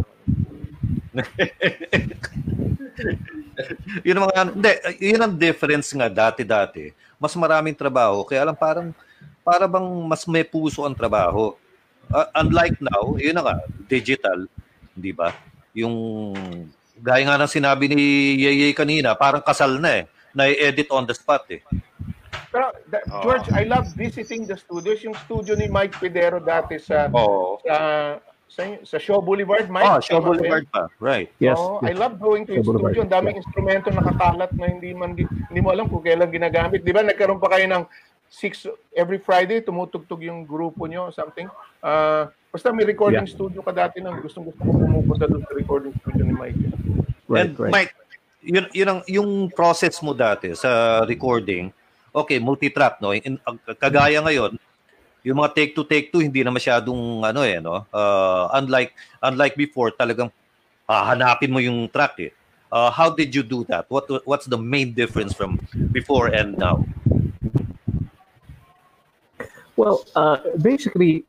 yun 4.07 4.17
ang 4.19 4.25
mga, 4.27 4.43
hindi, 4.55 4.73
yun 5.01 5.23
ang 5.23 5.35
difference 5.35 5.89
nga 5.93 6.09
dati-dati. 6.09 6.93
Mas 7.21 7.37
maraming 7.37 7.77
trabaho, 7.77 8.25
kaya 8.25 8.45
lang 8.45 8.57
parang, 8.57 8.93
para 9.45 9.69
bang 9.69 9.89
mas 10.09 10.25
may 10.25 10.45
puso 10.45 10.85
ang 10.85 10.97
trabaho. 10.97 11.57
Uh, 12.11 12.27
unlike 12.43 12.77
now, 12.83 13.15
yun 13.21 13.37
na 13.37 13.45
nga, 13.45 13.57
digital, 13.87 14.49
di 14.97 15.15
ba? 15.15 15.31
Yung, 15.77 15.95
gaya 17.01 17.23
nga 17.25 17.41
ng 17.41 17.51
sinabi 17.51 17.89
ni 17.89 18.01
Yeye 18.41 18.75
kanina, 18.77 19.15
parang 19.15 19.45
kasal 19.45 19.79
na 19.79 20.03
eh, 20.03 20.05
na-edit 20.35 20.91
on 20.91 21.07
the 21.07 21.15
spot 21.15 21.47
eh. 21.51 21.63
Pero, 22.51 22.75
da- 22.91 23.07
George, 23.23 23.47
I 23.55 23.63
love 23.63 23.87
visiting 23.95 24.43
the 24.43 24.59
studios. 24.59 24.99
Yung 25.07 25.15
studio 25.27 25.55
ni 25.55 25.71
Mike 25.71 26.03
Pedero 26.03 26.43
dati 26.43 26.83
sa 26.83 27.07
Oo. 27.15 27.63
sa, 27.63 27.75
sa, 28.51 28.67
sa 28.83 28.99
Shaw 28.99 29.23
Boulevard, 29.23 29.71
Mike. 29.71 29.87
Oh, 29.87 30.03
Shaw 30.03 30.19
Tama 30.19 30.27
ba 30.27 30.29
Boulevard 30.35 30.67
pa, 30.75 30.83
right. 30.99 31.31
Yes, 31.39 31.55
Oo, 31.55 31.79
I 31.87 31.95
love 31.95 32.19
going 32.19 32.43
to 32.51 32.59
his 32.59 32.67
studio. 32.67 33.07
Ang 33.07 33.15
daming 33.15 33.39
instrumento 33.39 33.95
nakakalat 33.95 34.51
na 34.59 34.67
hindi 34.67 34.91
man 34.91 35.15
hindi 35.15 35.61
mo 35.63 35.71
alam 35.71 35.87
kung 35.87 36.03
kailan 36.03 36.27
ginagamit. 36.35 36.83
Di 36.83 36.91
ba 36.91 37.07
nagkaroon 37.07 37.39
pa 37.39 37.55
kayo 37.55 37.71
ng 37.71 37.87
six 38.27 38.67
every 38.95 39.23
Friday 39.23 39.63
tumutugtog 39.63 40.23
yung 40.27 40.43
grupo 40.43 40.91
nyo 40.91 41.15
something. 41.15 41.47
Ah, 41.79 42.27
basta 42.51 42.75
may 42.75 42.83
recording 42.83 43.23
Yeah. 43.23 43.31
studio 43.31 43.63
ka 43.63 43.71
dati 43.71 44.03
nang 44.03 44.19
gustong 44.19 44.51
gusto 44.51 44.59
ko 44.67 44.71
pumupunta 44.75 45.31
doon 45.31 45.47
sa 45.47 45.55
recording 45.55 45.95
studio 46.03 46.23
ni 46.27 46.35
Mike. 46.35 46.59
Right, 47.31 47.47
And 47.47 47.51
right. 47.55 47.71
Mike, 47.71 47.93
yun, 48.43 48.67
yun 48.75 48.89
ang, 48.91 49.01
yung 49.07 49.31
process 49.55 50.03
mo 50.03 50.11
dati 50.11 50.59
sa 50.59 51.03
recording, 51.07 51.71
okay, 52.11 52.43
multi-track, 52.43 52.99
no? 52.99 53.15
In, 53.15 53.39
kagaya 53.79 54.19
ngayon, 54.19 54.59
yung 55.25 55.39
mga 55.39 55.53
take 55.55 55.73
to 55.77 55.85
take 55.85 56.09
to 56.13 56.19
hindi 56.21 56.41
na 56.41 56.53
masyadong 56.53 57.25
ano 57.25 57.41
eh 57.45 57.61
no? 57.61 57.85
Uh, 57.93 58.49
unlike 58.57 58.93
unlike 59.21 59.55
before 59.57 59.93
talagang 59.93 60.33
hahanapin 60.89 61.53
mo 61.53 61.61
yung 61.63 61.87
track 61.89 62.19
eh. 62.19 62.33
Uh, 62.71 62.91
how 62.91 63.11
did 63.11 63.35
you 63.35 63.43
do 63.43 63.67
that? 63.67 63.87
What 63.91 64.07
what's 64.23 64.47
the 64.47 64.59
main 64.59 64.95
difference 64.95 65.35
from 65.35 65.59
before 65.91 66.31
and 66.31 66.55
now? 66.55 66.87
Well, 69.75 70.07
uh, 70.15 70.39
basically, 70.61 71.27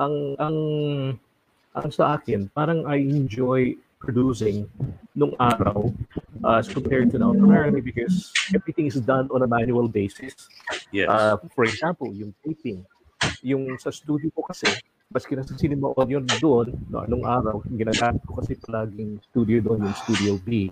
ang 0.00 0.38
ang 0.40 0.56
ang 1.76 1.90
sa 1.92 2.16
akin, 2.16 2.48
parang 2.56 2.88
I 2.88 3.04
enjoy 3.04 3.76
producing 3.98 4.70
nung 5.18 5.34
araw 5.42 5.90
uh, 6.46 6.62
as 6.62 6.70
compared 6.70 7.10
to 7.12 7.18
now. 7.18 7.34
Primarily 7.34 7.82
because 7.82 8.32
everything 8.54 8.86
is 8.86 8.96
done 9.02 9.28
on 9.34 9.42
a 9.42 9.48
manual 9.50 9.90
basis. 9.90 10.48
yes. 10.94 11.10
Uh, 11.10 11.36
for 11.52 11.66
example, 11.66 12.14
yung 12.14 12.32
taping, 12.46 12.86
yung 13.42 13.78
sa 13.78 13.90
studio 13.90 14.28
ko 14.34 14.42
kasi, 14.46 14.66
maski 15.08 15.32
na 15.34 15.46
sa 15.46 15.56
cinema 15.56 15.92
audio 15.96 16.20
doon, 16.40 16.74
no, 16.92 17.04
nung 17.08 17.24
araw, 17.24 17.64
ginagamit 17.64 18.20
ko 18.28 18.38
kasi 18.38 18.54
palaging 18.60 19.16
studio 19.32 19.64
doon, 19.64 19.88
yung 19.88 19.96
Studio 20.04 20.32
B, 20.42 20.68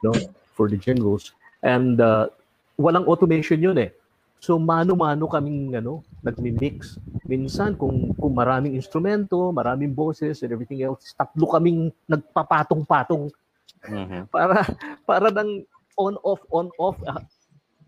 no, 0.00 0.12
for 0.56 0.70
the 0.72 0.78
jingles. 0.78 1.36
And 1.60 2.00
uh, 2.00 2.28
walang 2.80 3.04
automation 3.08 3.60
yun 3.60 3.76
eh. 3.80 3.92
So 4.40 4.60
mano-mano 4.60 5.24
kaming 5.24 5.72
ano, 5.72 6.04
nagmi-mix. 6.20 7.00
Minsan 7.24 7.80
kung 7.80 8.12
kung 8.12 8.36
maraming 8.36 8.76
instrumento, 8.76 9.48
maraming 9.48 9.96
boses 9.96 10.44
and 10.44 10.52
everything 10.52 10.84
else, 10.84 11.16
tatlo 11.16 11.48
kaming 11.48 11.88
nagpapatong-patong 12.08 13.32
Mhm. 13.84 14.32
para 14.32 14.64
para 15.04 15.28
nang 15.28 15.60
on 16.00 16.16
off 16.24 16.40
on 16.48 16.72
off 16.80 16.96
uh, 17.04 17.20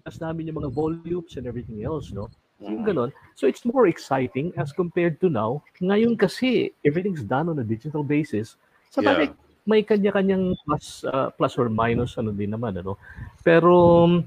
as 0.05 0.21
namin 0.21 0.53
yung 0.53 0.61
mga 0.61 0.73
volumes 0.77 1.33
and 1.41 1.49
everything 1.49 1.81
else, 1.81 2.13
no? 2.13 2.29
Yung 2.61 2.85
ganon. 2.89 3.11
So 3.37 3.45
it's 3.45 3.65
more 3.69 3.87
exciting 3.87 4.53
as 4.57 4.73
compared 4.73 5.21
to 5.21 5.29
now. 5.29 5.61
Ngayon 5.81 6.17
kasi 6.17 6.73
everything's 6.81 7.21
done 7.21 7.53
on 7.53 7.61
a 7.61 7.67
digital 7.67 8.01
basis. 8.01 8.57
Sa 8.89 9.05
Yeah. 9.05 9.13
bagay, 9.13 9.29
may 9.67 9.83
kanya-kanyang 9.83 10.57
plus 10.65 11.05
uh, 11.05 11.29
plus 11.35 11.59
or 11.59 11.69
minus 11.69 12.17
ano 12.17 12.33
din 12.33 12.55
naman 12.55 12.81
ano. 12.81 12.97
Pero 13.45 14.07
um, 14.09 14.25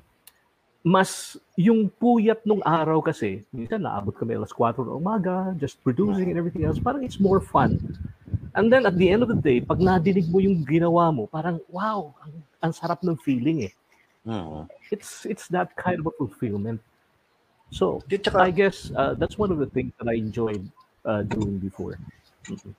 mas 0.86 1.36
yung 1.58 1.90
puyat 1.90 2.46
nung 2.46 2.62
araw 2.64 3.02
kasi, 3.04 3.44
minsan 3.52 3.84
naabot 3.84 4.16
kami 4.16 4.36
alas 4.38 4.54
4 4.54 4.80
ng 4.80 5.00
umaga, 5.00 5.52
just 5.60 5.82
producing 5.84 6.32
and 6.32 6.38
everything 6.40 6.64
else, 6.64 6.80
parang 6.80 7.04
it's 7.04 7.20
more 7.20 7.44
fun. 7.44 7.76
And 8.56 8.72
then 8.72 8.86
at 8.86 8.96
the 8.96 9.10
end 9.12 9.24
of 9.24 9.30
the 9.32 9.40
day, 9.40 9.60
pag 9.60 9.80
nadinig 9.80 10.28
mo 10.32 10.40
yung 10.40 10.64
ginawa 10.64 11.12
mo, 11.12 11.28
parang 11.28 11.60
wow, 11.72 12.14
ang, 12.24 12.34
ang 12.62 12.72
sarap 12.76 13.02
ng 13.02 13.18
feeling 13.20 13.68
eh. 13.68 13.74
Mhm. 14.28 14.68
It's 14.92 15.24
it's 15.24 15.48
that 15.50 15.72
kind 15.80 16.04
of 16.04 16.12
a 16.12 16.14
fulfillment. 16.20 16.84
So, 17.72 18.02
I 18.36 18.52
guess 18.52 18.92
uh, 18.96 19.14
that's 19.14 19.38
one 19.38 19.52
of 19.52 19.60
the 19.60 19.68
things 19.70 19.94
that 20.02 20.10
I 20.10 20.18
enjoyed 20.18 20.66
uh, 21.06 21.22
doing 21.24 21.58
before. 21.60 21.98
Mhm. 22.50 22.74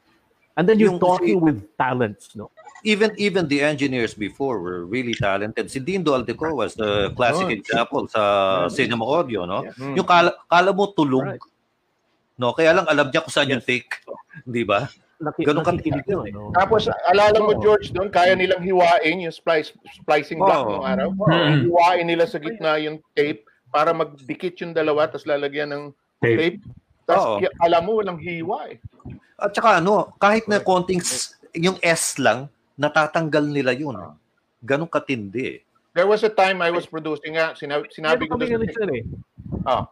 And 0.59 0.69
then 0.69 0.79
you're 0.79 0.91
Yung- 0.93 1.01
talking 1.01 1.41
with 1.41 1.63
talents, 1.79 2.35
no? 2.35 2.51
even 2.85 3.13
even 3.21 3.45
the 3.49 3.61
engineers 3.61 4.17
before 4.17 4.61
were 4.61 4.89
really 4.89 5.13
talented. 5.13 5.69
Si 5.71 5.81
Dindo 5.81 6.17
Aldeco 6.17 6.57
was 6.57 6.73
the 6.75 7.13
classic 7.13 7.49
Oh. 7.49 7.53
example 7.53 8.03
sa 8.09 8.23
cinema 8.73 9.05
audio, 9.05 9.45
no? 9.45 9.69
Mm. 9.77 10.01
Yung 10.01 10.09
kala, 10.09 10.33
kala 10.49 10.73
mo 10.73 10.89
tulog, 10.97 11.37
no? 12.41 12.57
Kaya 12.57 12.73
lang 12.73 12.89
alam 12.89 13.13
niya 13.13 13.21
kung 13.21 13.33
saan 13.33 13.53
yung 13.53 13.61
take, 13.61 14.01
di 14.49 14.65
ba? 14.65 14.89
Naki, 15.21 15.45
Ganun 15.45 15.61
ka 15.61 15.77
nakikinig 15.77 16.09
yun, 16.09 16.33
no? 16.33 16.49
Tapos 16.57 16.89
alala 16.89 17.37
mo 17.45 17.53
Oo. 17.53 17.61
George 17.61 17.93
doon, 17.93 18.09
kaya 18.09 18.33
nilang 18.33 18.65
hiwain 18.65 19.29
yung 19.29 19.35
splice 19.35 19.77
splicing 20.01 20.41
block 20.41 20.65
ng 20.65 20.81
araw. 20.81 21.09
Mm. 21.13 21.69
Hiwain 21.69 22.07
nila 22.09 22.25
sa 22.25 22.41
gitna 22.41 22.81
yung 22.81 22.97
tape 23.13 23.45
para 23.71 23.91
magdikit 23.91 24.59
yung 24.61 24.75
dalawa 24.75 25.07
tapos 25.07 25.25
lalagyan 25.25 25.71
ng 25.71 25.85
tape. 26.19 26.59
Tapos 27.07 27.39
Oo. 27.39 27.51
alam 27.59 27.83
mo 27.83 27.99
walang 27.99 28.19
hiwa 28.19 28.71
eh. 28.71 28.79
At 29.35 29.51
saka 29.51 29.79
ano, 29.79 30.13
kahit 30.17 30.47
na 30.47 30.61
konting 30.61 31.01
s- 31.01 31.35
yung 31.55 31.81
S 31.81 32.19
lang, 32.19 32.47
natatanggal 32.77 33.43
nila 33.43 33.73
yun. 33.73 33.97
Ganun 34.61 34.87
katindi 34.87 35.43
eh. 35.43 35.59
There 35.91 36.07
was 36.07 36.23
a 36.23 36.31
time 36.31 36.63
I 36.63 36.71
was 36.71 36.87
producing 36.87 37.35
nga, 37.35 37.55
sinabi, 37.55 37.91
sinabi 37.91 38.31
ko 38.31 38.39
Meron 38.39 38.39
kami 38.39 38.47
doon. 38.47 38.63
ano 38.63 38.67
dyan 38.71 38.91
eh. 38.93 39.03
Ah, 39.67 39.83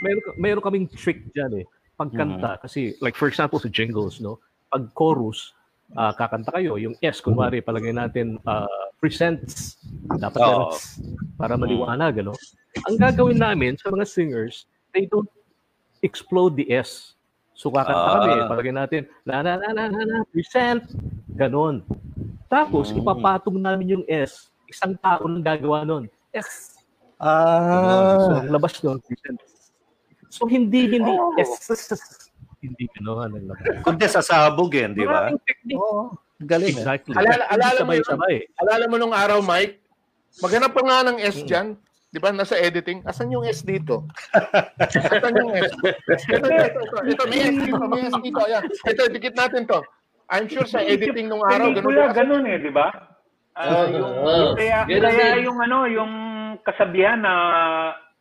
meron, 0.00 0.22
meron 0.36 0.62
kaming 0.62 0.86
trick 0.86 1.26
dyan 1.32 1.62
eh. 1.62 1.66
Pagkanta, 1.96 2.56
Mm-hmm. 2.56 2.62
kasi 2.62 2.80
like 3.00 3.12
for 3.14 3.26
example 3.26 3.58
sa 3.58 3.68
jingles, 3.68 4.22
no? 4.22 4.38
Pag 4.70 4.94
chorus, 4.94 5.52
ah, 5.92 6.14
kakanta 6.14 6.54
kayo, 6.54 6.78
yung 6.78 6.94
S, 7.02 7.18
kunwari, 7.18 7.60
palagay 7.60 7.90
natin 7.90 8.38
ah, 8.46 8.68
presents, 8.96 9.76
dapat 10.16 10.38
Oo. 10.38 10.46
meron 10.46 10.64
S, 10.72 11.02
para 11.40 11.56
maliwanag, 11.56 12.20
ano? 12.20 12.36
Ang 12.84 12.96
gagawin 12.96 13.40
namin 13.40 13.72
sa 13.74 13.88
mga 13.88 14.04
singers, 14.04 14.68
they 14.92 15.08
don't 15.08 15.28
explode 16.00 16.52
the 16.54 16.68
S. 16.68 17.16
So 17.56 17.68
kakanta 17.68 18.20
kami, 18.20 18.32
Ah. 18.36 18.48
palagay 18.48 18.72
natin, 18.72 19.02
na 19.24 19.40
na 19.40 19.56
na 19.56 19.68
na 19.72 19.82
na, 19.88 20.00
na 20.00 20.16
present, 20.28 20.84
ganon. 21.32 21.80
Tapos, 22.46 22.90
Mm. 22.90 23.00
ipapatong 23.00 23.56
namin 23.56 23.86
yung 23.94 24.04
S. 24.04 24.50
Isang 24.66 24.94
tao 24.96 25.24
lang 25.24 25.40
gagawa 25.40 25.82
nun. 25.82 26.04
S. 26.30 26.76
Ah. 27.16 28.20
So, 28.20 28.30
ang 28.38 28.50
labas 28.50 28.74
nun, 28.80 28.98
present. 29.00 29.38
So, 30.30 30.46
hindi, 30.46 30.86
hindi, 30.88 31.10
Oh. 31.10 31.34
S. 31.36 31.68
Hindi 32.60 32.84
gano'n 32.92 33.32
ang 33.32 33.44
labas. 33.48 33.64
Kundi 33.80 34.04
sasabog 34.04 34.68
yan, 34.70 34.92
di 34.92 35.04
ba? 35.04 35.32
Maraming 35.32 35.40
technique. 35.42 35.80
Galing. 36.40 36.72
eh. 36.72 36.80
Exactly. 36.80 37.12
Alala, 37.12 37.44
alala 37.48 37.80
mo, 37.80 37.92
sabay-sabay. 37.92 38.34
alala 38.56 38.84
mo 38.84 38.96
nung 38.96 39.12
araw, 39.12 39.40
Mike, 39.40 39.80
maghanap 40.38 40.70
pa 40.70 40.82
nga 40.86 40.98
ng 41.10 41.18
S 41.18 41.42
dyan. 41.42 41.74
Di 42.10 42.18
ba, 42.18 42.34
nasa 42.34 42.58
editing. 42.58 43.06
Asan 43.06 43.30
yung 43.30 43.46
S 43.46 43.62
dito? 43.62 44.06
Asan 45.14 45.34
yung 45.38 45.54
S? 45.54 45.70
Ito, 45.78 45.86
ito, 46.34 46.46
ito, 46.46 46.80
ito, 46.82 46.96
ito, 47.06 47.22
may 47.30 47.40
S 47.42 47.56
dito, 47.58 47.82
may 47.86 48.02
S 48.10 48.14
dito. 48.18 48.40
Ayan. 48.42 48.62
Ito, 48.66 49.02
dikit 49.14 49.34
natin 49.38 49.62
to. 49.70 49.78
I'm 50.30 50.46
sure 50.46 50.66
sa 50.66 50.82
editing 50.82 51.26
nung 51.26 51.42
araw, 51.42 51.74
ganun. 51.74 51.86
Pelikula, 51.90 52.14
ganun 52.14 52.44
eh, 52.46 52.58
di 52.62 52.70
ba? 52.70 52.90
Ah, 53.58 53.86
Oo. 53.86 53.90
yung, 53.90 54.12
Oo. 54.26 54.50
kaya, 54.54 54.86
Ganun 54.86 55.10
kaya 55.10 55.36
yung 55.42 55.58
ano, 55.58 55.78
yung 55.90 56.12
kasabihan 56.62 57.18
na 57.22 57.34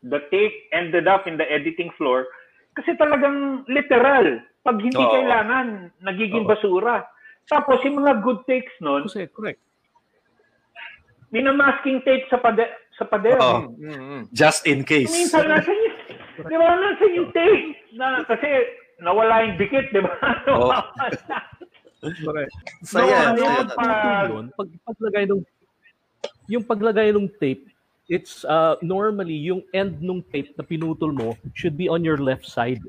the 0.01 0.17
take 0.33 0.69
ended 0.73 1.05
up 1.05 1.29
in 1.29 1.37
the 1.37 1.45
editing 1.45 1.93
floor 1.97 2.25
kasi 2.73 2.97
talagang 2.97 3.61
literal. 3.69 4.41
Pag 4.65 4.77
hindi 4.81 4.97
Oo. 4.99 5.13
kailangan, 5.13 5.93
nagiging 6.01 6.45
Oo. 6.45 6.49
basura. 6.49 7.05
Tapos 7.45 7.81
yung 7.85 8.01
mga 8.01 8.21
good 8.25 8.41
takes 8.45 8.73
nun, 8.81 9.05
Kasi, 9.05 9.29
correct. 9.29 9.61
Minamasking 11.29 12.01
tape 12.03 12.25
sa 12.29 12.37
pade 12.37 12.65
sa 12.97 13.05
pader. 13.07 13.39
Oo. 13.39 13.73
Mm-hmm. 13.79 14.21
Just 14.35 14.67
in 14.67 14.83
case. 14.83 15.07
Minsan 15.07 15.47
nasa 15.47 15.71
yung, 15.71 15.95
di 16.43 16.55
ba, 16.59 16.67
nasa 16.75 17.03
yung 17.07 17.29
tape 17.31 17.63
na, 17.95 18.27
kasi 18.27 18.47
nawala 18.99 19.47
yung 19.47 19.55
dikit, 19.55 19.87
di 19.95 20.03
ba? 20.03 20.11
Oo. 20.51 20.75
Correct. 21.99 22.53
Saya, 22.83 23.35
No, 23.35 23.43
saya. 23.43 23.59
ano, 23.59 23.71
pag- 23.75 24.31
yun, 24.31 24.45
pag 24.55 24.67
paglagay 24.87 25.23
ng 25.27 25.41
yung 26.47 26.63
paglagay 26.63 27.11
ng 27.11 27.27
tape, 27.39 27.67
it's 28.07 28.41
uh, 28.47 28.79
normally 28.81 29.35
yung 29.35 29.61
end 29.75 29.99
ng 29.99 30.23
tape 30.31 30.55
na 30.55 30.63
pinutol 30.63 31.11
mo 31.11 31.35
should 31.53 31.75
be 31.75 31.91
on 31.91 32.01
your 32.03 32.15
left 32.17 32.47
side. 32.47 32.79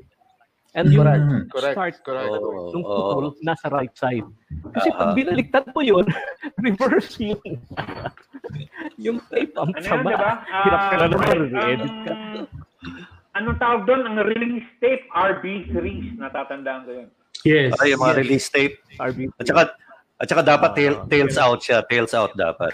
And 0.71 0.87
yung 0.87 1.03
Correct, 1.03 1.27
correct, 1.51 1.75
start 1.75 1.95
correct. 2.01 2.31
Oo, 2.31 2.71
nung 2.71 2.85
putol 2.85 3.25
nasa 3.41 3.67
right 3.67 3.91
side. 3.91 4.23
Kasi 4.71 4.87
Aha. 4.87 4.97
pag 4.97 5.09
binaliktad 5.13 5.67
mo 5.67 5.83
yun, 5.83 6.07
reverse 6.63 7.19
yung 7.19 7.43
yung 8.95 9.17
tape 9.27 9.51
ang 9.53 9.67
Ano 9.69 9.75
yun, 9.75 9.83
sama. 9.83 10.07
di 10.07 10.15
ba? 10.15 10.31
Hirap 10.63 10.81
ka 10.81 10.95
na 10.95 11.01
Ah, 11.01 11.09
naman, 11.09 11.27
right, 11.27 11.51
re-edit 11.51 11.95
ka. 12.01 12.11
ang- 12.13 12.47
Anong 13.31 13.57
tawag 13.57 13.81
doon? 13.83 14.01
Ang 14.05 14.15
release 14.25 14.67
tape, 14.77 15.07
RB3s. 15.09 16.15
Natatandaan 16.17 16.79
ko 16.83 16.91
yun. 16.93 17.07
Yes. 17.41 17.71
Ay, 17.77 17.91
yung 17.91 18.01
mga 18.01 18.15
release 18.17 18.47
tape. 18.47 18.75
RB. 18.93 19.27
At 19.33 19.45
saka, 19.45 19.61
at 20.19 20.27
saka 20.27 20.41
dapat 20.45 20.71
tail, 20.73 20.93
Ah, 20.93 21.07
tails 21.09 21.35
out 21.35 21.59
siya. 21.59 21.79
Tails 21.81 22.11
out 22.11 22.31
dapat. 22.33 22.71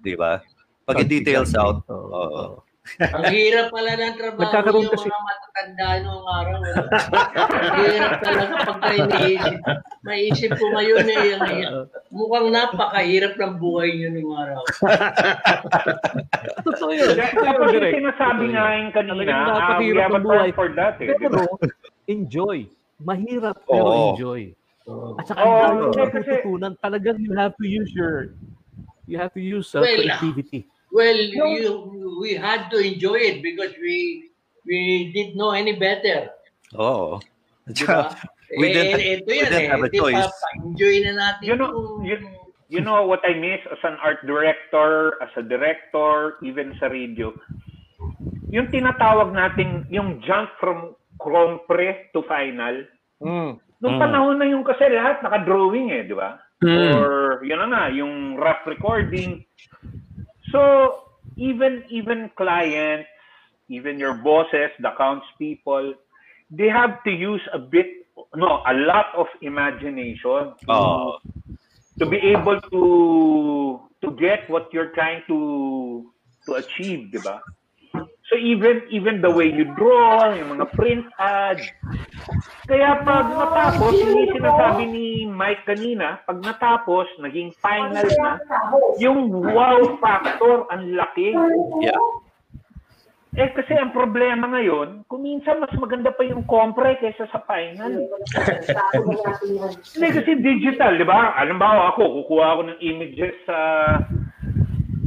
Di 0.00 0.12
ba? 0.14 0.40
Pag 0.84 0.96
hindi 0.98 1.20
tails 1.20 1.52
out, 1.54 1.84
Oo. 1.88 2.63
Ang 3.00 3.24
hirap 3.32 3.72
pala 3.72 3.96
ng 3.96 4.14
trabaho 4.14 4.44
Nagkakaroon 4.44 4.84
yung 4.84 4.92
kasi- 4.92 5.08
mga 5.08 5.22
matatanda 5.24 5.88
noong 6.04 6.26
araw. 6.28 6.58
eh. 6.60 6.74
Ang 7.64 7.78
hirap 7.80 8.12
talaga 8.20 8.54
pagka 8.62 8.88
iniisip. 8.92 9.60
Maisip 10.04 10.50
ko 10.52 10.64
ngayon 10.70 11.06
eh, 11.08 11.26
ang- 11.32 11.88
mukhang 12.12 12.48
napakahirap 12.52 13.32
ng 13.34 13.52
buhay 13.56 13.88
niyo 13.90 14.08
noong 14.12 14.32
araw. 14.36 14.60
Totoo 16.68 16.90
yun. 16.92 17.16
Tapos 17.16 17.66
yung 17.72 17.94
sinasabi 17.94 18.44
nga 18.52 18.64
yung 18.76 18.92
kanina, 18.92 19.32
ah, 19.48 19.80
we 19.80 19.96
have 19.96 20.12
a 20.12 20.20
ng 20.20 20.24
buhay. 20.24 20.48
for 20.52 20.68
that 20.76 21.00
eh. 21.00 21.08
Pero, 21.10 21.40
enjoy. 22.06 22.68
Mahirap, 23.00 23.64
pero 23.64 23.80
Oo. 23.82 24.06
enjoy. 24.12 24.42
At 25.18 25.24
saka, 25.24 25.40
mong 25.72 25.96
kasi- 25.96 26.20
natutunan. 26.20 26.72
Talagang 26.78 27.16
you 27.16 27.32
have 27.32 27.56
to 27.56 27.64
use 27.64 27.88
your, 27.90 28.36
you 29.08 29.16
have 29.16 29.32
to 29.32 29.40
use 29.40 29.72
uh, 29.72 29.80
Well, 29.80 29.88
creativity. 29.98 30.68
Well, 30.94 31.18
you, 31.18 32.14
we 32.22 32.38
had 32.38 32.70
to 32.70 32.78
enjoy 32.78 33.18
it 33.18 33.42
because 33.42 33.74
we 33.82 34.30
we 34.62 35.10
didn't 35.10 35.34
know 35.34 35.50
any 35.50 35.74
better. 35.74 36.30
Ba? 36.70 37.18
we 38.58 38.70
eh, 38.70 38.72
didn't, 38.72 39.00
ito 39.02 39.26
we 39.26 39.42
yan 39.42 39.50
didn't 39.50 39.66
eh. 39.66 39.72
have 39.74 39.82
a 39.82 39.90
choice. 39.90 40.14
pa, 40.14 40.30
pa-enjoy 40.30 40.94
na 41.02 41.12
natin. 41.18 41.42
You 41.42 41.56
know, 41.58 41.70
you, 42.06 42.16
you 42.70 42.80
know 42.80 43.02
what 43.10 43.26
I 43.26 43.34
miss 43.34 43.58
as 43.72 43.82
an 43.82 43.98
art 44.04 44.22
director, 44.22 45.18
as 45.18 45.34
a 45.34 45.42
director, 45.42 46.38
even 46.46 46.78
sa 46.78 46.86
radio? 46.86 47.34
Yung 48.54 48.70
tinatawag 48.70 49.34
natin, 49.34 49.88
yung 49.90 50.22
jump 50.22 50.54
from 50.62 50.94
compre 51.18 52.06
to 52.14 52.22
final. 52.30 52.86
Mm. 53.18 53.58
Nung 53.82 53.96
Mm. 53.98 54.02
panahon 54.02 54.36
na 54.38 54.46
yung 54.46 54.62
kasi 54.62 54.86
lahat 54.92 55.24
naka-drawing 55.24 55.90
eh, 55.90 56.06
di 56.06 56.14
ba? 56.14 56.38
Mm. 56.62 56.94
Or 56.94 57.42
yun 57.42 57.60
na 57.60 57.66
nga, 57.66 57.84
yung 57.90 58.38
rough 58.38 58.62
recording. 58.68 59.42
So, 60.54 61.10
even 61.36 61.82
even 61.90 62.30
clients, 62.38 63.10
even 63.66 63.98
your 63.98 64.14
bosses, 64.14 64.70
the 64.78 64.94
accounts 64.94 65.26
people, 65.34 65.94
they 66.50 66.70
have 66.70 67.02
to 67.02 67.10
use 67.10 67.42
a 67.52 67.58
bit, 67.58 68.06
no, 68.38 68.62
a 68.62 68.74
lot 68.86 69.10
of 69.18 69.26
imagination 69.42 70.54
to, 70.54 70.70
Oo. 70.70 71.18
to 71.98 72.04
be 72.06 72.22
able 72.22 72.62
to 72.70 72.82
to 74.06 74.08
get 74.14 74.46
what 74.46 74.70
you're 74.70 74.94
trying 74.94 75.26
to 75.26 76.06
to 76.46 76.62
achieve, 76.62 77.10
di 77.10 77.18
ba? 77.18 77.42
So 78.34 78.42
even 78.42 78.82
even 78.90 79.22
the 79.22 79.30
way 79.30 79.46
you 79.46 79.62
draw, 79.78 80.34
yung 80.34 80.58
mga 80.58 80.66
print 80.74 81.06
ads. 81.22 81.62
Kaya 82.66 82.98
pag 83.06 83.30
natapos, 83.30 83.94
yung 83.94 84.34
sinasabi 84.34 84.90
ni 84.90 85.06
Mike 85.30 85.62
kanina, 85.62 86.18
pag 86.26 86.42
natapos, 86.42 87.06
naging 87.22 87.54
final 87.62 88.02
na, 88.02 88.42
yung 88.98 89.30
wow 89.30 89.86
factor, 90.02 90.66
ang 90.74 90.98
laki. 90.98 91.30
Yeah. 91.78 92.02
Eh 93.38 93.54
kasi 93.54 93.78
ang 93.78 93.94
problema 93.94 94.50
ngayon, 94.50 95.06
kung 95.06 95.22
minsan 95.22 95.62
mas 95.62 95.70
maganda 95.78 96.10
pa 96.10 96.26
yung 96.26 96.42
compre 96.50 96.98
kaysa 96.98 97.30
sa 97.30 97.38
final. 97.46 98.02
Hindi 99.94 100.08
kasi 100.10 100.30
digital, 100.42 100.98
di 100.98 101.06
ba? 101.06 101.38
Alam 101.38 101.62
ba 101.62 101.94
ako, 101.94 102.26
kukuha 102.26 102.46
ako 102.50 102.62
ng 102.66 102.78
images 102.82 103.38
sa 103.46 103.58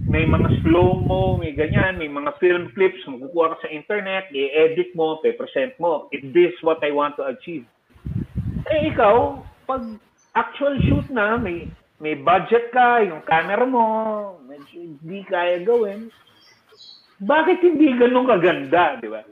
may 0.08 0.24
mga 0.24 0.64
slow-mo, 0.64 1.36
may 1.36 1.51
ganyan, 1.51 1.99
may 1.99 2.08
mga 2.08 2.39
film 2.39 2.72
clips, 2.72 3.03
makukuha 3.03 3.55
ka 3.55 3.68
sa 3.68 3.74
internet, 3.76 4.32
i-edit 4.32 4.95
mo, 4.95 5.20
pe-present 5.20 5.76
mo. 5.84 6.08
If 6.16 6.24
this 6.32 6.55
is 6.55 6.60
what 6.64 6.80
I 6.80 6.95
want 6.95 7.20
to 7.20 7.28
achieve. 7.28 7.68
Eh 8.72 8.91
ikaw, 8.91 9.43
pag 9.68 9.84
actual 10.32 10.80
shoot 10.88 11.08
na, 11.12 11.36
may 11.36 11.68
may 11.99 12.16
budget 12.16 12.72
ka, 12.72 13.03
yung 13.03 13.26
camera 13.28 13.68
mo, 13.68 13.84
medyo 14.47 14.80
hindi 14.80 15.26
kaya 15.28 15.60
gawin, 15.66 16.08
bakit 17.18 17.60
hindi 17.66 17.91
ganun 17.97 18.30
kaganda, 18.30 19.01
di 19.01 19.10
ba? 19.10 19.26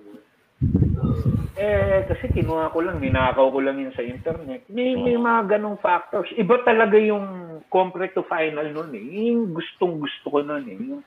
Eh, 1.56 2.04
kasi 2.10 2.34
kinuha 2.34 2.74
ko 2.74 2.84
lang, 2.84 3.00
ninakaw 3.00 3.48
ko 3.54 3.62
lang 3.62 3.80
yun 3.80 3.94
sa 3.96 4.04
internet. 4.04 4.66
May, 4.68 4.98
may 4.98 5.16
mga 5.16 5.56
ganong 5.56 5.80
factors. 5.80 6.28
Iba 6.36 6.60
talaga 6.66 6.98
yung 6.98 7.45
compre 7.70 8.12
to 8.14 8.24
final 8.26 8.68
nun 8.72 8.92
eh. 8.96 9.06
Yung 9.32 9.54
gustong 9.54 10.00
gusto 10.00 10.26
ko 10.30 10.40
nun 10.42 10.66
eh. 10.66 10.78
Yung, 10.78 11.02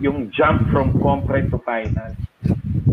yung 0.00 0.18
jump 0.30 0.68
from 0.70 0.94
compre 0.98 1.46
to 1.48 1.58
final. 1.62 2.12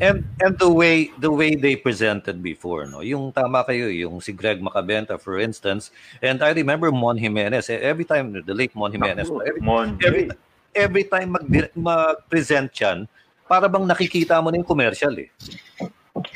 And 0.01 0.25
and 0.41 0.57
the 0.57 0.71
way 0.71 1.13
the 1.21 1.29
way 1.29 1.53
they 1.53 1.77
presented 1.77 2.41
before, 2.41 2.89
no. 2.89 3.05
Yung 3.05 3.29
tama 3.29 3.61
kayo, 3.61 3.85
yung 3.85 4.17
si 4.17 4.33
Greg 4.33 4.57
Macabenta 4.57 5.19
for 5.21 5.37
instance, 5.37 5.93
and 6.25 6.41
I 6.41 6.57
remember 6.57 6.89
Mon 6.89 7.13
Jimenez, 7.13 7.69
eh, 7.69 7.77
every 7.77 8.07
time 8.07 8.33
the 8.33 8.55
late 8.55 8.73
Mon 8.73 8.89
Jimenez, 8.89 9.29
every, 9.29 9.61
Mon 9.61 9.99
every, 10.01 10.25
every 10.73 11.05
time 11.05 11.37
mag 11.37 11.45
mag-present 11.77 12.73
yan, 12.73 13.05
para 13.45 13.69
bang 13.69 13.85
nakikita 13.85 14.41
mo 14.41 14.49
na 14.49 14.57
yung 14.57 14.65
commercial 14.65 15.13
eh. 15.21 15.29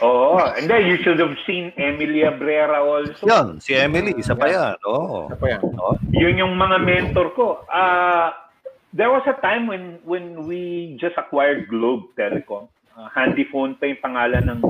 Oo. 0.01 0.39
And 0.41 0.69
then 0.69 0.86
you 0.88 0.97
should 1.01 1.19
have 1.19 1.36
seen 1.47 1.71
Emily 1.79 2.23
Abrera 2.23 2.81
also. 2.83 3.25
Yan, 3.27 3.59
si 3.59 3.73
Emily, 3.75 4.13
isa 4.17 4.36
pa 4.36 4.47
yan. 4.47 4.75
Oo. 4.86 5.31
Ano 5.31 5.38
pa 5.38 5.47
yan? 5.49 5.61
No? 5.63 5.95
Yun 6.11 6.41
yung 6.41 6.53
mga 6.55 6.77
mentor 6.81 7.31
ko. 7.33 7.63
Ah, 7.71 8.51
there 8.95 9.11
was 9.11 9.23
a 9.27 9.36
time 9.43 9.67
when 9.67 9.99
when 10.07 10.47
we 10.47 10.95
just 10.99 11.19
acquired 11.19 11.67
Globe 11.67 12.11
Telecom. 12.15 12.71
Ah, 12.95 13.11
handy 13.11 13.43
phone 13.51 13.75
pa 13.75 13.91
yung 13.91 13.99
pangalan 13.99 14.43
ng 14.47 14.61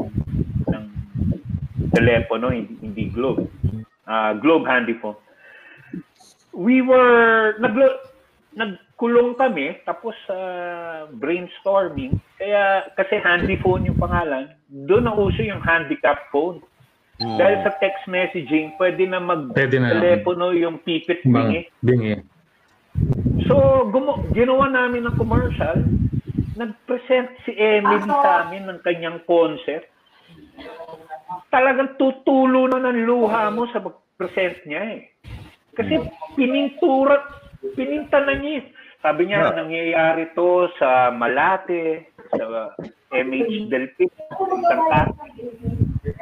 ng 0.73 0.85
telepono, 1.93 2.49
hindi, 2.49 2.73
hindi 2.81 3.03
Globe. 3.13 3.45
Ah, 4.09 4.33
Globe 4.33 4.65
handy 4.65 4.97
phone. 4.97 5.17
We 6.55 6.81
were 6.81 7.59
nag 7.61 7.75
nagkulong 8.55 9.35
kami 9.35 9.83
tapos 9.83 10.15
sa 10.23 10.37
brainstorming 11.11 12.15
kaya 12.35 12.87
kasi 12.95 13.19
handy 13.19 13.59
phone 13.59 13.83
yung 13.83 13.99
pangalan 13.99 14.47
doon 14.87 15.03
na 15.03 15.13
uso 15.13 15.43
yung 15.43 15.61
handicap 15.61 16.27
phone 16.31 16.63
Hmm. 17.15 17.39
dahil 17.39 17.63
sa 17.63 17.71
text 17.79 18.11
messaging 18.11 18.75
pwede 18.75 19.07
na 19.07 19.23
mag 19.23 19.47
Pwede 19.55 19.79
na. 19.79 19.95
telepono 19.95 20.51
yung 20.51 20.83
pipit 20.83 21.23
bingi 21.23 21.63
bingi. 21.79 22.19
So, 23.47 23.87
gumo- 23.87 24.19
ginawa 24.31 24.67
namin 24.67 25.07
ng 25.07 25.15
commercial. 25.15 25.79
Nag-present 26.55 27.31
si 27.43 27.55
Emily 27.55 28.03
sa 28.03 28.43
amin 28.43 28.67
ng 28.67 28.79
kanyang 28.83 29.23
concept. 29.23 29.87
talagang 31.47 31.95
tutulo 31.95 32.67
na 32.67 32.83
ng 32.83 33.07
luha 33.07 33.47
mo 33.47 33.63
sa 33.71 33.79
present 34.19 34.59
niya 34.67 34.99
eh. 34.99 35.01
Kasi 35.71 36.03
pinintura, 36.35 37.15
pininta 37.73 38.21
na 38.21 38.37
niya. 38.37 38.61
eh. 38.61 38.63
Sabi 39.01 39.29
niya, 39.29 39.39
Yeah. 39.49 39.57
nangyayari 39.57 40.33
to 40.33 40.65
sa 40.81 41.13
Malate, 41.13 42.09
sa 42.33 42.73
MH 43.13 43.69
Del 43.69 43.85
sa 43.93 44.01
isang 44.01 44.61
kasi. 44.65 45.01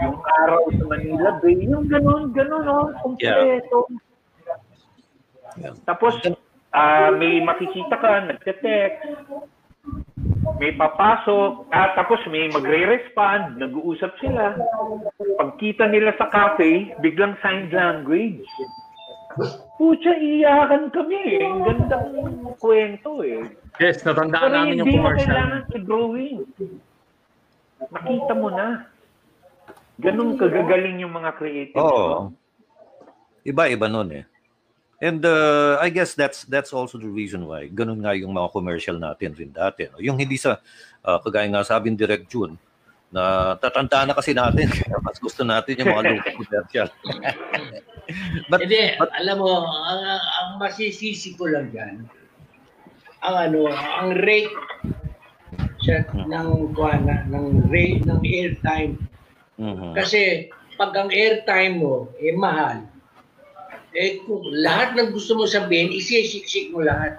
Yung 0.03 0.19
araw 0.19 0.67
sa 0.67 0.83
Manila 0.91 1.31
Bay, 1.39 1.63
yung 1.63 1.87
ganun, 1.87 2.35
ganun, 2.35 2.67
oh, 2.67 2.91
kumpleto. 3.03 3.87
Tapos, 5.87 6.15
ah, 6.75 7.07
may 7.13 7.39
makikita 7.39 7.95
ka, 7.95 8.27
nagte-text, 8.27 8.99
may 10.59 10.75
papasok, 10.75 11.71
at 11.71 11.95
tapos 11.95 12.19
may 12.27 12.51
magre-respond, 12.51 13.59
nag-uusap 13.59 14.11
sila. 14.19 14.59
Pagkita 15.39 15.87
nila 15.87 16.11
sa 16.19 16.27
cafe, 16.27 16.91
biglang 16.99 17.39
sign 17.39 17.71
language. 17.71 18.43
Pucha, 19.79 20.13
iyakan 20.15 20.93
kami 20.93 21.17
eh. 21.37 21.43
Ang 21.43 21.61
gandang 21.65 22.07
kwento 22.61 23.25
eh. 23.25 23.41
Yes, 23.81 24.05
natandaan 24.05 24.49
Pero 24.49 24.55
namin 24.55 24.75
yung 24.77 24.87
hindi 24.87 24.97
mo 24.97 25.03
commercial. 25.09 25.27
kailangan 25.27 25.61
i-drawing. 25.73 26.37
Makita 27.89 28.33
mo 28.37 28.49
na. 28.53 28.67
Ganun 29.97 30.29
kagagaling 30.37 31.01
yung 31.01 31.13
mga 31.13 31.29
creatives. 31.37 31.81
Oo. 31.81 32.33
Iba-iba 33.43 33.87
nun 33.89 34.09
eh. 34.13 34.25
And 35.03 35.19
uh, 35.27 35.75
I 35.83 35.91
guess 35.91 36.15
that's 36.15 36.47
that's 36.47 36.71
also 36.71 36.95
the 36.95 37.11
reason 37.11 37.43
why 37.43 37.67
ganun 37.67 37.99
nga 38.07 38.15
yung 38.15 38.31
mga 38.31 38.55
commercial 38.55 38.95
natin 38.95 39.35
rin 39.35 39.51
dati. 39.51 39.91
No? 39.91 39.99
Yung 39.99 40.15
hindi 40.15 40.39
sa, 40.39 40.63
uh, 41.03 41.19
kagaya 41.19 41.51
nga 41.51 41.67
sabi 41.67 41.91
ni 41.91 41.99
Direct 41.99 42.31
June, 42.31 42.55
na 43.13 43.53
tatanda 43.61 44.09
na 44.09 44.17
kasi 44.17 44.33
natin, 44.33 44.65
kaya 44.73 44.97
mas 45.05 45.21
gusto 45.21 45.45
natin 45.45 45.77
yung 45.77 45.93
mga 45.93 46.03
lumang 46.09 46.33
commercial. 46.33 46.89
but, 48.49 48.65
Hindi, 48.65 48.97
alam 48.97 49.37
mo, 49.37 49.69
ang, 49.69 50.01
ang 50.17 50.49
masisisi 50.57 51.37
ko 51.37 51.45
lang 51.45 51.69
dyan, 51.69 52.09
ang 53.21 53.35
ano, 53.37 53.69
ang 53.69 54.17
rate 54.17 54.57
sa, 55.85 56.01
ng, 56.09 56.73
kuwana, 56.73 57.29
ng 57.29 57.69
rate 57.69 58.01
ng 58.01 58.19
airtime. 58.25 58.97
Mhm. 59.61 59.93
Kasi 59.93 60.49
pag 60.81 60.97
ang 60.97 61.13
airtime 61.13 61.77
mo, 61.77 62.09
eh 62.17 62.33
mahal, 62.33 62.81
eh 63.93 64.25
kung 64.25 64.41
lahat 64.57 64.97
ng 64.97 65.13
gusto 65.13 65.37
mo 65.37 65.45
sabihin, 65.45 65.93
isisiksik 65.93 66.73
mo 66.73 66.81
lahat 66.81 67.13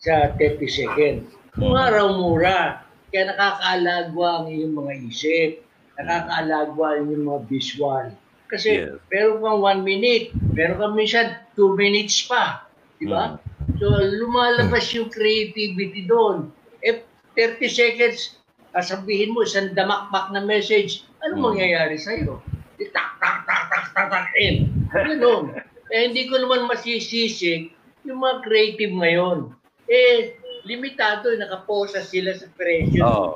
sa 0.00 0.32
30 0.40 0.64
seconds. 0.64 1.28
Kung 1.52 1.76
araw 1.76 2.16
mura, 2.16 2.85
kaya 3.16 3.32
nakakaalagwa 3.32 4.28
ang 4.28 4.46
iyong 4.52 4.76
mga 4.76 4.92
isip, 5.08 5.64
nakakaalagwa 5.96 6.86
ang 6.92 7.08
iyong 7.08 7.24
mga 7.24 7.42
visual. 7.48 8.06
Kasi 8.52 8.68
Yes. 8.84 9.00
meron 9.08 9.40
kang 9.40 9.60
one 9.64 9.80
minute, 9.88 10.36
meron 10.52 10.76
kang 10.76 10.92
minsan 10.92 11.40
two 11.56 11.72
minutes 11.72 12.28
pa. 12.28 12.68
Di 13.00 13.08
ba? 13.08 13.40
So 13.80 13.88
lumalabas 13.88 14.92
yung 14.92 15.08
creativity 15.08 16.04
doon. 16.04 16.52
Eh, 16.84 17.00
30 17.32 17.72
seconds, 17.72 18.36
sasabihin 18.76 19.32
mo 19.32 19.48
isang 19.48 19.72
damakmak 19.72 20.28
na 20.36 20.44
message, 20.44 21.08
ano 21.24 21.40
mangyayari 21.40 21.96
sa'yo? 21.96 22.44
Tak, 22.92 23.16
tak, 23.16 23.48
tak, 23.48 23.62
tak, 23.72 23.84
tak, 23.96 24.06
tak, 24.12 24.28
in. 24.36 24.68
Ganun. 24.92 25.56
Eh, 25.86 26.10
hindi 26.10 26.26
ko 26.26 26.34
naman 26.42 26.66
masisisi 26.66 27.70
yung 28.02 28.18
mga 28.18 28.42
creative 28.42 28.90
ngayon. 28.90 29.54
Eh, 29.86 30.35
limitado, 30.66 31.30
nakaposa 31.38 32.02
sila 32.02 32.34
sa 32.34 32.50
presyo 32.58 33.06
Oo. 33.06 33.30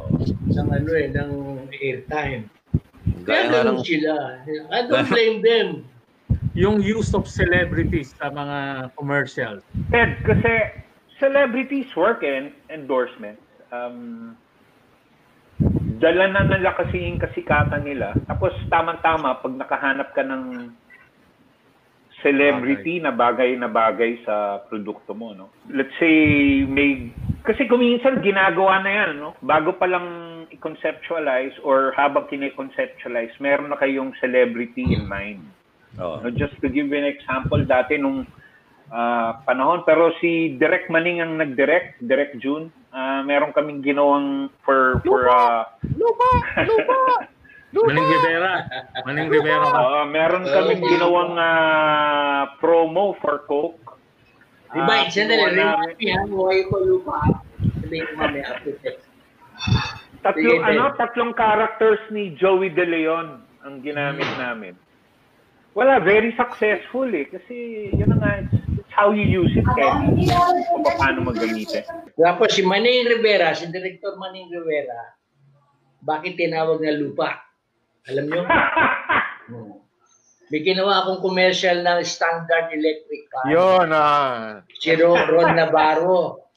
ng 0.51 0.69
ano 0.69 0.91
eh, 0.99 1.09
ng 1.09 1.31
airtime. 1.71 2.51
Kaya 3.25 3.43
ganun 3.49 3.81
ng- 3.81 3.87
sila. 3.87 4.43
I 4.75 4.79
don't 4.91 5.07
blame 5.15 5.39
them. 5.41 5.87
Yung 6.59 6.83
use 6.83 7.15
of 7.15 7.31
celebrities 7.31 8.13
sa 8.19 8.29
mga 8.29 8.91
commercials. 8.99 9.63
Ted, 9.95 10.19
kasi 10.27 10.83
celebrities 11.23 11.87
work 11.95 12.27
and 12.27 12.51
endorsements. 12.67 13.41
Um, 13.71 14.35
dala 16.03 16.33
na 16.33 16.43
nila 16.49 16.75
kasi 16.75 17.07
yung 17.07 17.23
kasikatan 17.23 17.87
nila. 17.87 18.17
Tapos 18.27 18.51
tama-tama, 18.67 19.39
pag 19.39 19.55
nakahanap 19.55 20.11
ka 20.17 20.27
ng 20.27 20.75
celebrity 22.21 23.01
na 23.01 23.13
bagay 23.13 23.57
na 23.57 23.69
bagay 23.69 24.21
sa 24.25 24.65
produkto 24.69 25.13
mo, 25.17 25.33
no? 25.33 25.53
Let's 25.69 25.93
say 26.01 26.63
may 26.69 27.13
kasi 27.45 27.65
kuminsan 27.65 28.21
ginagawa 28.21 28.85
na 28.85 28.91
yan, 28.93 29.11
no? 29.17 29.33
Bago 29.41 29.73
pa 29.77 29.89
lang 29.89 30.07
i-conceptualize 30.53 31.57
or 31.65 31.97
habang 31.97 32.29
kine-conceptualize, 32.29 33.33
meron 33.41 33.73
na 33.73 33.81
kayong 33.81 34.13
celebrity 34.21 34.85
in 34.85 35.09
mind. 35.09 35.41
Oo. 35.99 36.21
No, 36.21 36.29
just 36.31 36.55
to 36.61 36.69
give 36.69 36.93
you 36.93 36.99
an 36.99 37.09
example, 37.09 37.59
dati 37.65 37.97
nung 37.97 38.29
ah, 38.93 39.41
panahon, 39.49 39.83
pero 39.89 40.13
si 40.21 40.55
Direk 40.61 40.93
Maning 40.93 41.25
ang 41.25 41.33
nag-direct, 41.41 42.05
Direk 42.05 42.37
June, 42.39 42.69
ah, 42.93 43.25
meron 43.25 43.57
kaming 43.57 43.81
ginawang 43.81 44.53
for, 44.63 45.01
for, 45.03 45.31
ah, 45.33 45.65
Lupa! 45.97 46.31
Lupa! 46.69 47.01
Maning 47.71 48.07
Rivera. 48.07 48.53
Maning 49.07 49.29
Rivera. 49.31 49.67
ah, 49.71 50.03
meron 50.03 50.43
kaming 50.43 50.83
ginawang 50.83 51.39
ah, 51.39 52.59
promo 52.59 53.15
for 53.23 53.47
Coke. 53.47 53.79
Di 54.71 54.81
ba, 54.83 55.03
Ah, 55.03 55.07
isa 55.07 55.27
na 55.27 55.35
ginawa 55.39 55.83
rin, 55.87 55.99
yan, 55.99 56.31
buhay 56.31 56.63
ko 56.67 56.79
lupa. 56.83 57.43
Sabihin 57.83 58.07
ko 58.07 58.13
mamaya 58.19 58.45
after 58.55 58.75
text. 58.83 59.07
Tatlong, 60.21 60.63
Sige, 60.63 60.67
ano, 60.67 60.85
tatlong 60.95 61.33
characters 61.35 62.03
ni 62.13 62.35
Joey 62.39 62.71
De 62.71 62.87
Leon 62.87 63.41
ang 63.63 63.75
ginamit 63.83 64.27
namin. 64.39 64.75
Wala, 65.75 65.99
very 66.03 66.35
successful 66.35 67.07
eh. 67.11 67.27
Kasi, 67.27 67.89
yun 67.95 68.11
na 68.11 68.17
nga, 68.19 68.31
it's, 68.43 68.55
it's 68.79 68.93
how 68.95 69.11
you 69.15 69.23
use 69.23 69.51
it, 69.55 69.63
kaya 69.65 70.03
kung 70.67 70.83
paano 70.83 71.31
magamitin. 71.31 71.87
Tapos 72.15 72.51
si 72.51 72.63
Maning 72.63 73.07
Rivera, 73.07 73.55
si 73.55 73.71
Director 73.71 74.19
Maning 74.19 74.51
Rivera, 74.51 75.15
bakit 76.03 76.35
tinawag 76.35 76.83
na 76.83 76.95
lupa? 76.95 77.50
Alam 78.09 78.25
nyo? 78.31 78.43
Hmm. 79.51 79.77
May 80.51 80.67
ginawa 80.67 81.05
akong 81.05 81.23
commercial 81.23 81.85
ng 81.85 82.01
Standard 82.03 82.75
Electric 82.75 83.23
Fan. 83.31 83.55
Yun, 83.55 83.89
ah. 83.95 84.65
Si 84.81 84.91
Ron, 84.97 85.55
Navarro. 85.55 86.49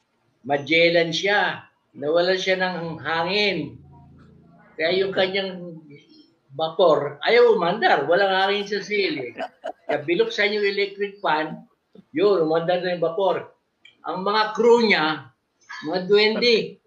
Magellan 0.42 1.14
siya. 1.14 1.68
Nawalan 1.94 2.40
siya 2.40 2.56
ng 2.58 2.98
hangin. 2.98 3.78
Kaya 4.74 4.90
yung 4.98 5.14
kanyang 5.14 5.78
vapor, 6.54 7.22
ayaw 7.22 7.54
umandar. 7.54 8.06
Walang 8.06 8.34
hangin 8.34 8.66
sa 8.66 8.82
sili. 8.82 9.34
Kaya 9.86 10.02
binuksan 10.02 10.54
yung 10.54 10.66
electric 10.66 11.22
fan, 11.22 11.66
yun, 12.14 12.46
umandar 12.46 12.82
na 12.82 12.94
yung 12.94 13.04
vapor. 13.04 13.54
Ang 14.06 14.26
mga 14.26 14.42
crew 14.58 14.86
niya, 14.86 15.30
mga 15.86 15.98
duwende, 16.10 16.82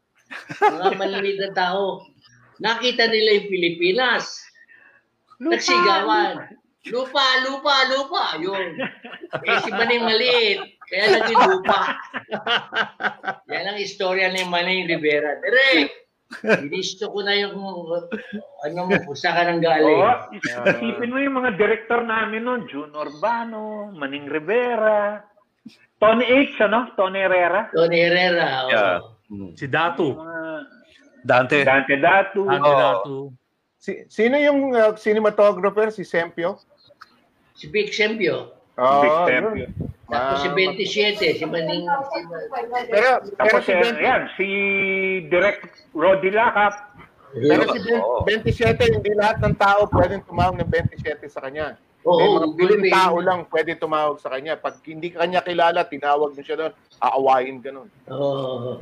mga 0.59 0.87
maliliit 0.95 1.39
na 1.39 1.51
tao, 1.55 2.03
nakita 2.59 3.07
nila 3.07 3.39
yung 3.39 3.47
Pilipinas. 3.51 4.46
Nagsigawan. 5.39 6.57
Lupa, 6.87 7.25
lupa, 7.43 7.75
lupa. 7.91 8.23
Yun. 8.39 8.79
Eh, 9.43 9.57
si 9.59 9.69
Maning 9.75 10.07
maliit. 10.07 10.59
Kaya 10.87 11.19
naging 11.19 11.41
lupa. 11.51 11.99
Yan 13.51 13.75
ang 13.75 13.79
istorya 13.79 14.31
ni 14.31 14.47
Maning 14.47 14.87
Rivera. 14.87 15.35
Direk! 15.43 16.07
Inisto 16.63 17.07
ko 17.11 17.23
na 17.23 17.35
yung 17.39 17.55
ano 17.55 18.79
mo, 18.83 18.95
kung 19.07 19.15
saan 19.15 19.35
ka 19.35 19.43
nang 19.47 19.63
galing. 19.63 19.95
Oo, 19.95 20.11
isipin 20.35 21.11
mo 21.11 21.19
yung 21.23 21.39
mga 21.39 21.55
director 21.55 22.03
namin 22.03 22.43
noon, 22.43 22.67
June 22.67 22.91
Urbano, 22.91 23.95
Maning 23.95 24.27
Rivera, 24.27 25.23
Tony 25.97 26.25
H, 26.27 26.61
ano? 26.61 26.93
Tony 26.93 27.19
Herrera. 27.23 27.71
Tony 27.73 27.97
Herrera. 27.97 28.47
oo. 28.67 28.69
Yeah. 28.69 28.97
Si 29.57 29.65
Datu. 29.67 30.13
Dante. 31.25 31.65
Dante 31.65 31.95
Datu. 31.97 32.41
Dante. 32.45 32.71
Datu. 32.71 33.15
Si, 33.77 34.03
sino 34.09 34.35
yung 34.41 34.73
uh, 34.73 34.93
cinematographer? 34.97 35.93
Si 35.93 36.01
Sempio? 36.03 36.57
Si 37.53 37.69
Vic 37.69 37.93
Sempio. 37.93 38.57
Oo, 38.77 39.01
Big 39.01 39.13
yun. 39.13 39.25
Tempio. 39.25 39.67
Tapos 40.07 40.39
si 40.39 40.47
Ma- 40.47 40.55
27, 40.55 41.35
si 41.35 41.45
Maning... 41.45 41.83
Si, 41.83 42.19
Pero, 42.87 43.09
pero 43.35 43.57
si, 43.59 43.71
20, 43.75 43.99
yan, 43.99 44.21
si 44.39 44.47
Direct 45.27 45.67
Rodi 45.91 46.31
Lacap. 46.31 46.95
pero 47.35 47.63
si 47.75 47.79
Oo. 47.91 48.23
27, 48.23 48.87
hindi 48.87 49.11
lahat 49.17 49.43
ng 49.43 49.55
tao 49.59 49.83
pwedeng 49.91 50.23
tumawag 50.23 50.55
ng 50.63 50.69
27 50.71 51.27
sa 51.27 51.43
kanya. 51.43 51.75
Oo, 52.05 52.53
May 52.53 52.69
mga 52.69 52.93
tao 52.93 53.17
lang 53.19 53.49
pwede 53.49 53.73
tumawag 53.75 54.21
sa 54.21 54.29
kanya. 54.29 54.55
Pag 54.55 54.79
hindi 54.85 55.09
ka 55.09 55.25
kanya 55.25 55.41
kilala, 55.41 55.81
tinawag 55.83 56.37
mo 56.37 56.41
siya 56.45 56.55
doon, 56.55 56.73
aawayin 57.01 57.57
ka 57.59 57.69
nun. 57.73 57.89
Oh. 58.07 58.77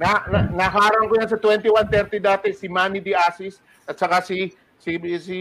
Na, 0.00 0.24
na, 0.30 0.38
nakarang 0.48 1.10
ko 1.10 1.14
yan 1.18 1.28
sa 1.28 1.36
2130 1.36 2.22
dati, 2.22 2.48
si 2.56 2.70
Manny 2.70 3.04
Di 3.04 3.12
Asis, 3.12 3.60
at 3.84 3.98
saka 4.00 4.24
si, 4.24 4.54
si, 4.80 4.96
si, 5.20 5.38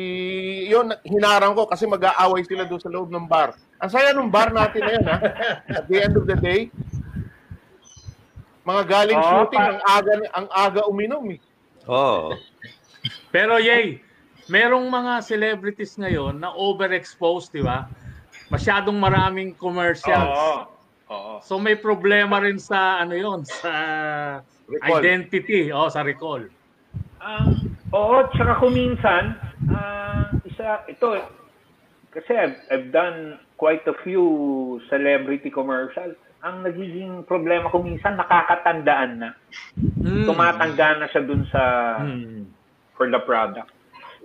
yun, 0.67 0.91
hinarang 1.07 1.55
ko 1.55 1.69
kasi 1.69 1.87
mag-aaway 1.87 2.43
sila 2.43 2.67
doon 2.67 2.81
sa 2.83 2.91
loob 2.91 3.07
ng 3.07 3.29
bar. 3.29 3.55
Ang 3.79 3.91
saya 3.93 4.11
ng 4.11 4.27
bar 4.27 4.51
natin 4.51 4.81
na 4.83 4.91
yun, 4.91 5.05
ha? 5.07 5.17
At 5.79 5.85
the 5.87 5.97
end 6.03 6.19
of 6.19 6.27
the 6.27 6.35
day, 6.35 6.67
mga 8.67 8.83
galing 8.85 9.17
Oo, 9.17 9.29
shooting, 9.31 9.61
pa- 9.63 9.71
ang 9.71 9.79
aga, 9.87 10.13
ang 10.35 10.47
aga 10.51 10.81
uminom, 10.91 11.23
eh. 11.31 11.39
Oh. 11.87 12.35
Pero 13.31 13.55
Yay, 13.57 14.03
merong 14.49 14.89
mga 14.89 15.21
celebrities 15.23 15.95
ngayon 15.95 16.41
na 16.41 16.51
overexposed, 16.51 17.53
di 17.53 17.61
ba? 17.61 17.85
Masyadong 18.49 18.97
maraming 18.97 19.53
commercials. 19.55 20.33
Oo. 20.35 20.59
Oo. 21.09 21.33
So 21.41 21.57
may 21.57 21.73
problema 21.73 22.37
rin 22.37 22.61
sa 22.61 23.01
ano 23.01 23.17
'yon, 23.17 23.41
sa 23.41 23.71
Recall. 24.69 25.01
identity, 25.01 25.73
oh, 25.73 25.89
sa 25.89 26.05
recall. 26.05 26.45
Ah, 27.17 27.49
oo, 27.91 28.15
tsaka 28.31 28.61
kuminsan, 28.61 29.33
ah, 29.73 30.29
isa, 30.45 30.85
ito, 30.85 31.19
kasi 32.13 32.31
I've, 32.37 32.57
I've 32.69 32.89
done 32.93 33.41
quite 33.57 33.81
a 33.89 33.97
few 34.05 34.23
celebrity 34.87 35.49
commercials. 35.49 36.13
Ang 36.45 36.63
nagiging 36.63 37.27
problema 37.27 37.67
ko 37.67 37.83
minsan, 37.83 38.15
nakakatandaan 38.15 39.11
na. 39.19 39.29
Hmm. 39.99 40.29
Tumatanda 40.29 40.95
na 40.95 41.05
siya 41.11 41.21
dun 41.25 41.43
sa, 41.51 41.61
Hmm. 41.99 42.47
for 42.95 43.09
the 43.11 43.19
product. 43.25 43.67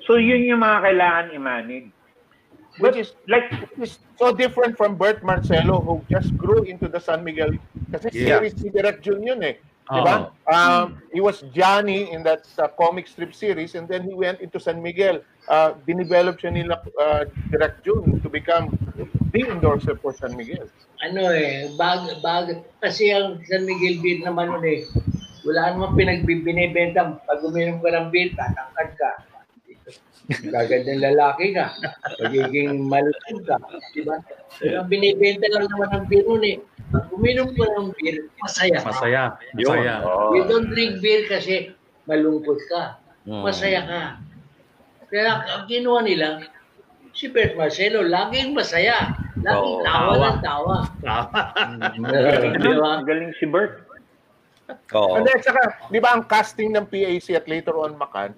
So, 0.05 0.20
yun 0.20 0.44
yung 0.44 0.61
mga 0.61 0.78
kailangan 0.84 1.26
i-manage. 1.32 1.88
Which 2.82 2.98
is 2.98 3.14
like 3.30 3.55
is 3.78 4.02
so 4.18 4.34
different 4.34 4.74
from 4.74 4.98
Bert 4.98 5.22
Marcelo 5.22 5.78
who 5.78 6.02
just 6.11 6.34
grew 6.34 6.66
into 6.66 6.90
the 6.90 6.98
San 6.98 7.22
Miguel 7.22 7.55
kasi 7.94 8.11
Yeah. 8.11 8.42
series 8.42 8.59
si 8.59 8.66
Direct 8.66 8.98
Jun 8.98 9.22
yun 9.22 9.38
eh. 9.46 9.62
Di 9.86 10.00
ba? 10.02 10.34
Um, 10.50 10.98
he 11.14 11.22
was 11.22 11.46
Johnny 11.55 12.11
in 12.11 12.26
that 12.26 12.42
uh, 12.59 12.66
comic 12.74 13.07
strip 13.07 13.30
series 13.30 13.78
and 13.78 13.86
then 13.86 14.02
he 14.02 14.11
went 14.11 14.42
into 14.42 14.59
San 14.59 14.82
Miguel. 14.82 15.22
Uh, 15.46 15.78
dinevelop 15.86 16.42
siya 16.42 16.50
nila 16.50 16.82
uh, 16.98 17.30
Direct 17.55 17.86
Jun 17.86 18.18
to 18.18 18.26
become 18.26 18.74
the 19.30 19.46
endorser 19.46 19.94
for 19.94 20.11
San 20.11 20.34
Miguel. 20.34 20.66
ano 21.05 21.30
eh, 21.30 21.68
bag, 21.76 22.16
bag, 22.24 22.64
kasi 22.80 23.12
ang 23.12 23.38
San 23.44 23.68
Miguel 23.68 24.00
Beer 24.00 24.24
naman 24.24 24.50
nun 24.50 24.64
eh, 24.64 24.88
wala 25.44 25.76
namang 25.76 25.94
pinagbibinibenta. 25.94 27.20
Pag 27.22 27.44
uminom 27.44 27.84
ka 27.84 27.92
ng 27.92 28.09
beer, 28.09 28.32
tatangkad 28.32 28.90
ka. 28.96 29.11
Gagandang 30.25 31.05
lalaki 31.05 31.53
ka. 31.53 31.77
Magiging 32.25 32.89
malusog 32.89 33.45
ka. 33.45 33.61
Di 33.93 34.01
ba? 34.09 34.16
Pero 34.57 34.81
ang 34.81 34.89
binibenta 34.89 35.45
lang 35.53 35.68
naman 35.68 35.89
ng 35.93 36.05
beer 36.09 36.25
nun 36.25 36.41
eh, 36.41 36.57
pag 36.89 37.12
uminom 37.12 37.53
ka 37.53 37.64
ng 37.77 37.89
beer, 38.01 38.33
masaya 38.41 38.79
ka. 38.81 38.89
Masaya. 38.89 39.22
Masaya. 39.53 39.95
You 40.33 40.49
don't 40.49 40.72
drink 40.72 41.05
beer 41.05 41.29
kasi 41.29 41.77
malungkot 42.09 42.57
ka. 42.72 42.97
Mm. 43.29 43.43
Masaya 43.45 43.81
ka. 43.85 44.03
Kaya 45.12 45.31
ang 45.45 45.64
ginawa 45.68 46.01
nila, 46.01 46.41
si 47.12 47.29
Bert 47.29 47.53
Marcelo, 47.55 48.01
laging 48.01 48.57
masaya. 48.57 49.12
Laging 49.45 49.77
Oo. 49.77 49.85
tawa 49.85 50.09
Tawa. 50.09 50.27
ng 50.33 50.41
tawa. 50.41 50.77
galing, 52.01 52.55
Di 52.59 52.72
ba? 52.75 52.91
galing 53.05 53.33
si 53.37 53.45
Bert. 53.45 53.85
Oo. 54.97 55.20
And 55.20 55.29
then, 55.29 55.39
saka, 55.45 55.93
di 55.93 56.01
ba 56.01 56.16
ang 56.16 56.25
casting 56.25 56.72
ng 56.72 56.89
PAC 56.89 57.37
at 57.37 57.45
later 57.45 57.77
on 57.77 58.01
Macan, 58.01 58.33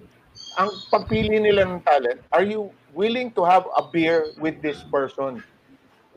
ang 0.57 0.73
pagpili 0.89 1.37
nila 1.37 1.69
ng 1.69 1.85
talent, 1.85 2.19
are 2.33 2.41
you 2.41 2.73
willing 2.97 3.29
to 3.29 3.45
have 3.45 3.69
a 3.77 3.83
beer 3.93 4.33
with 4.41 4.57
this 4.65 4.81
person? 4.89 5.37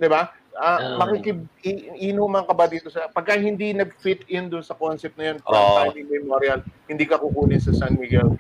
Di 0.01 0.09
ba? 0.09 0.33
Ah, 0.57 0.81
Oo. 0.83 0.97
makikib 0.99 1.45
i- 1.63 2.11
inuman 2.11 2.43
ka 2.49 2.57
ba 2.57 2.67
dito 2.67 2.91
sa 2.91 3.07
pagka 3.13 3.39
hindi 3.39 3.71
nag-fit 3.71 4.27
in 4.33 4.51
doon 4.51 4.65
sa 4.65 4.75
concept 4.75 5.15
na 5.21 5.33
yun 5.33 5.39
from 5.45 5.61
Oo. 5.61 5.77
time 5.79 5.95
immemorial, 6.01 6.59
hindi 6.89 7.05
ka 7.05 7.21
kukunin 7.21 7.61
sa 7.61 7.77
San 7.77 8.01
Miguel 8.01 8.35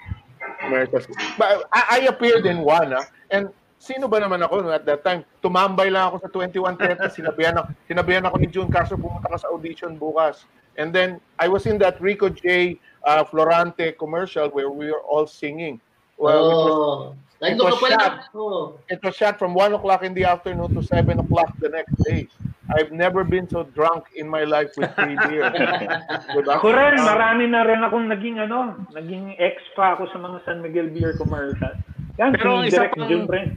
Americas. 0.64 1.06
But 1.36 1.68
I, 1.70 2.00
I 2.02 2.08
appeared 2.08 2.48
in 2.48 2.64
one, 2.64 2.96
ah, 2.96 3.04
and 3.28 3.52
sino 3.76 4.08
ba 4.08 4.20
naman 4.20 4.40
ako 4.40 4.64
no, 4.64 4.72
at 4.72 4.88
that 4.88 5.04
time? 5.04 5.22
Tumambay 5.44 5.92
lang 5.92 6.12
ako 6.12 6.16
sa 6.24 6.28
2130, 6.32 7.12
sinabihan 7.20 7.54
ako, 7.60 7.66
sinabihan 7.86 8.24
ako 8.24 8.36
ni 8.40 8.48
June 8.48 8.72
Castro, 8.72 8.96
pumunta 8.96 9.28
ka 9.28 9.36
sa 9.36 9.52
audition 9.52 10.00
bukas. 10.00 10.48
And 10.80 10.96
then, 10.96 11.20
I 11.36 11.48
was 11.48 11.68
in 11.68 11.76
that 11.84 12.00
Rico 12.00 12.32
J. 12.32 12.80
uh, 13.04 13.24
Florante 13.24 13.96
commercial 13.96 14.48
where 14.50 14.70
we 14.70 14.88
were 14.88 15.04
all 15.04 15.26
singing. 15.26 15.80
Well, 16.20 16.36
it 16.36 16.48
was, 16.52 16.60
Oh, 16.68 17.16
it 17.40 17.56
nandun 17.56 17.58
ka 17.58 17.64
was 17.64 17.80
pala. 17.80 17.96
shot. 17.96 18.16
Oh. 18.36 18.76
it 18.86 19.00
was 19.00 19.14
shot 19.16 19.40
from 19.40 19.56
1 19.56 19.72
o'clock 19.72 20.04
in 20.04 20.12
the 20.12 20.28
afternoon 20.28 20.68
to 20.76 20.84
7 20.84 21.08
o'clock 21.16 21.56
the 21.58 21.72
next 21.72 21.96
day. 22.04 22.28
I've 22.70 22.92
never 22.92 23.24
been 23.24 23.48
so 23.48 23.64
drunk 23.64 24.12
in 24.14 24.28
my 24.28 24.44
life 24.44 24.70
with 24.76 24.92
free 24.94 25.16
beer. 25.26 25.48
diba? 25.50 26.54
Ako 26.54 26.70
rin, 26.70 27.00
marami 27.00 27.48
na 27.48 27.64
rin 27.64 27.80
akong 27.80 28.06
naging 28.06 28.38
ano, 28.38 28.76
naging 28.92 29.34
extra 29.40 29.96
ako 29.96 30.06
sa 30.12 30.20
mga 30.20 30.38
San 30.44 30.60
Miguel 30.60 30.92
Beer 30.92 31.16
commercial. 31.16 31.72
Yan, 32.20 32.36
Pero 32.36 32.62
si 32.62 32.70
isa 32.70 32.86
pang- 32.86 33.08
Jun 33.08 33.24
rin. 33.26 33.48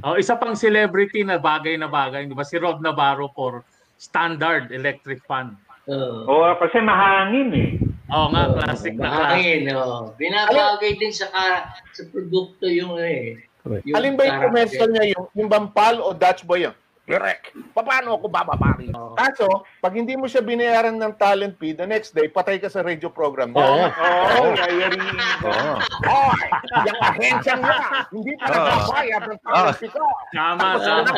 Oh, 0.00 0.14
isa 0.14 0.38
pang 0.38 0.54
celebrity 0.54 1.26
na 1.26 1.36
bagay 1.36 1.74
na 1.74 1.90
bagay, 1.90 2.24
di 2.24 2.32
ba? 2.32 2.46
Si 2.46 2.54
Rod 2.54 2.78
Navarro 2.78 3.28
for 3.34 3.66
Standard 3.98 4.70
Electric 4.70 5.26
Fan. 5.26 5.58
Oh. 5.90 6.22
Oo, 6.24 6.54
kasi 6.56 6.78
mahangin 6.78 7.48
eh. 7.52 7.70
Oo 8.08 8.26
nga, 8.32 8.42
Oh, 8.48 8.56
classic 8.56 8.94
na 8.96 9.36
classic. 9.36 9.68
Oh. 9.76 10.16
Binabagay 10.16 10.96
din 10.96 11.12
sa 11.12 11.28
ka, 11.28 11.76
sa 11.92 12.02
produkto 12.08 12.64
yung 12.64 12.96
eh. 12.96 13.44
Yung 13.84 13.96
Alin 14.00 14.16
ba 14.16 14.24
yung 14.24 14.48
commercial 14.48 14.88
niya? 14.88 15.12
Yung, 15.12 15.24
yung 15.36 15.48
Bampal 15.52 16.00
o 16.00 16.16
Dutch 16.16 16.40
Boy 16.48 16.64
yun? 16.64 16.76
Direct. 17.08 17.56
Paano 17.72 18.20
ako 18.20 18.28
bababari? 18.28 18.92
Kaso, 19.16 19.64
pag 19.80 19.96
hindi 19.96 20.12
mo 20.12 20.28
siya 20.28 20.44
binayaran 20.44 21.00
ng 21.00 21.16
talent 21.16 21.56
fee, 21.56 21.72
the 21.72 21.88
next 21.88 22.12
day, 22.12 22.28
patay 22.28 22.60
ka 22.60 22.68
sa 22.68 22.84
radio 22.84 23.08
program. 23.08 23.56
Oo. 23.56 23.88
Oo, 23.88 24.44
yayariin 24.52 25.16
ko. 25.40 25.48
Oo. 25.48 25.72
Hoy! 26.04 26.40
Yung 26.84 27.00
ahensyang 27.00 27.64
niya, 27.64 27.78
hindi 28.12 28.32
pa 28.36 28.44
Oo. 28.44 28.52
nagbabayad 28.52 29.22
ng 29.24 29.38
talent 29.40 29.76
fee 29.80 29.88
ko. 29.88 30.04
Tama, 30.36 30.60
Tapos 30.60 30.84
tama. 30.84 31.10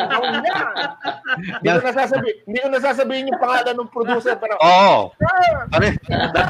Hindi 1.59 1.67
ko 1.67 1.79
nasasabi, 1.83 2.29
hindi 2.47 2.59
ko 2.63 2.67
nasasabihin 2.71 3.29
yung 3.35 3.41
pangalan 3.43 3.75
ng 3.75 3.91
producer, 3.91 4.35
pero 4.39 4.55
Oo. 4.63 5.11
Sir! 5.19 5.51
Ano, 5.75 5.85
na, 6.31 6.41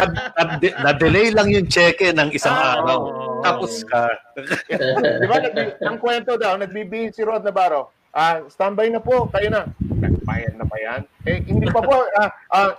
na, 0.00 0.44
na-delay 0.88 1.36
lang 1.36 1.52
yung 1.52 1.68
cheque 1.68 2.16
ng 2.16 2.32
isang 2.32 2.56
araw. 2.56 2.98
oo. 3.04 3.44
Tapos 3.44 3.84
ka. 3.84 4.08
Di 4.40 5.26
ba? 5.28 5.36
Ang 5.84 6.00
kwento 6.00 6.40
daw, 6.40 6.56
nagbibihis 6.56 7.12
si 7.12 7.20
Rod 7.20 7.44
Navarro. 7.44 7.92
Ah, 8.14 8.46
standby 8.46 8.88
na 8.88 9.02
po, 9.02 9.26
kayo 9.26 9.50
na. 9.50 9.66
Nagbayad 9.82 10.54
na 10.54 10.62
ba 10.62 10.78
yan? 10.78 11.02
Eh, 11.26 11.42
hindi 11.42 11.66
pa 11.66 11.82
po. 11.82 12.06
Ah, 12.14 12.30
ah, 12.48 12.70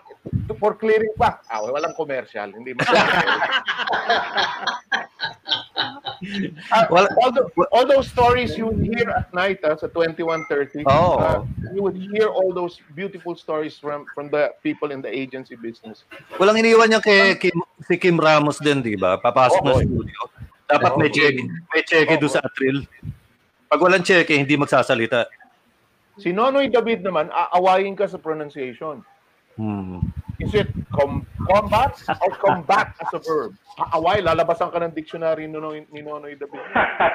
for 0.55 0.73
clearing 0.73 1.11
pa. 1.13 1.43
Ah, 1.45 1.59
walang 1.61 1.91
commercial. 1.93 2.47
Hindi 2.49 2.71
mo. 2.71 2.79
Ah, 6.71 6.87
Wala- 6.87 7.11
all, 7.21 7.31
the- 7.31 7.45
all 7.71 7.85
those 7.85 8.07
stories 8.07 8.55
you 8.55 8.71
would 8.71 8.79
hear 8.81 9.11
at 9.11 9.27
night 9.33 9.59
ah, 9.61 9.75
sa 9.75 9.91
2130, 9.91 10.87
Oo. 10.87 11.19
ah, 11.19 11.43
you 11.75 11.83
would 11.83 11.99
hear 11.99 12.31
all 12.31 12.55
those 12.55 12.79
beautiful 12.95 13.35
stories 13.35 13.75
from 13.75 14.07
from 14.15 14.31
the 14.31 14.49
people 14.63 14.89
in 14.89 15.03
the 15.03 15.11
agency 15.11 15.59
business. 15.59 16.07
Walang 16.39 16.57
iniwan 16.57 16.89
niya 16.89 17.03
kay 17.03 17.35
Kim, 17.35 17.59
si 17.83 17.99
Kim 17.99 18.15
Ramos 18.15 18.57
din, 18.57 18.79
di 18.79 18.95
ba? 18.95 19.19
Papasok 19.19 19.61
Oo. 19.61 19.67
na 19.67 19.83
studio. 19.83 20.19
Dapat 20.65 20.91
may 20.97 21.11
Oo. 21.11 21.13
cheque. 21.13 21.43
May 21.69 21.83
cheque 21.83 22.15
doon 22.15 22.31
sa 22.31 22.41
atril. 22.41 22.87
Pag 23.65 23.81
walang 23.81 24.05
cheque, 24.05 24.37
hindi 24.37 24.55
magsasalita. 24.55 25.25
Si 26.15 26.31
Nonoy 26.31 26.71
David 26.71 27.03
naman, 27.03 27.27
aawayin 27.27 27.97
ka 27.97 28.07
sa 28.07 28.15
pronunciation. 28.15 29.03
Hmm. 29.55 30.03
Is 30.35 30.51
it 30.51 30.67
com- 30.91 31.23
combat 31.47 31.95
or 32.19 32.31
combat 32.35 32.91
as 32.99 33.11
a 33.15 33.19
verb? 33.23 33.55
Aaway, 33.79 34.19
lalabasan 34.19 34.67
ka 34.67 34.79
ng 34.83 34.91
dictionary 34.91 35.47
ni 35.47 35.55
Nonoy, 35.55 35.87
ni 35.91 36.03
Nonoy 36.03 36.35
David. 36.35 36.59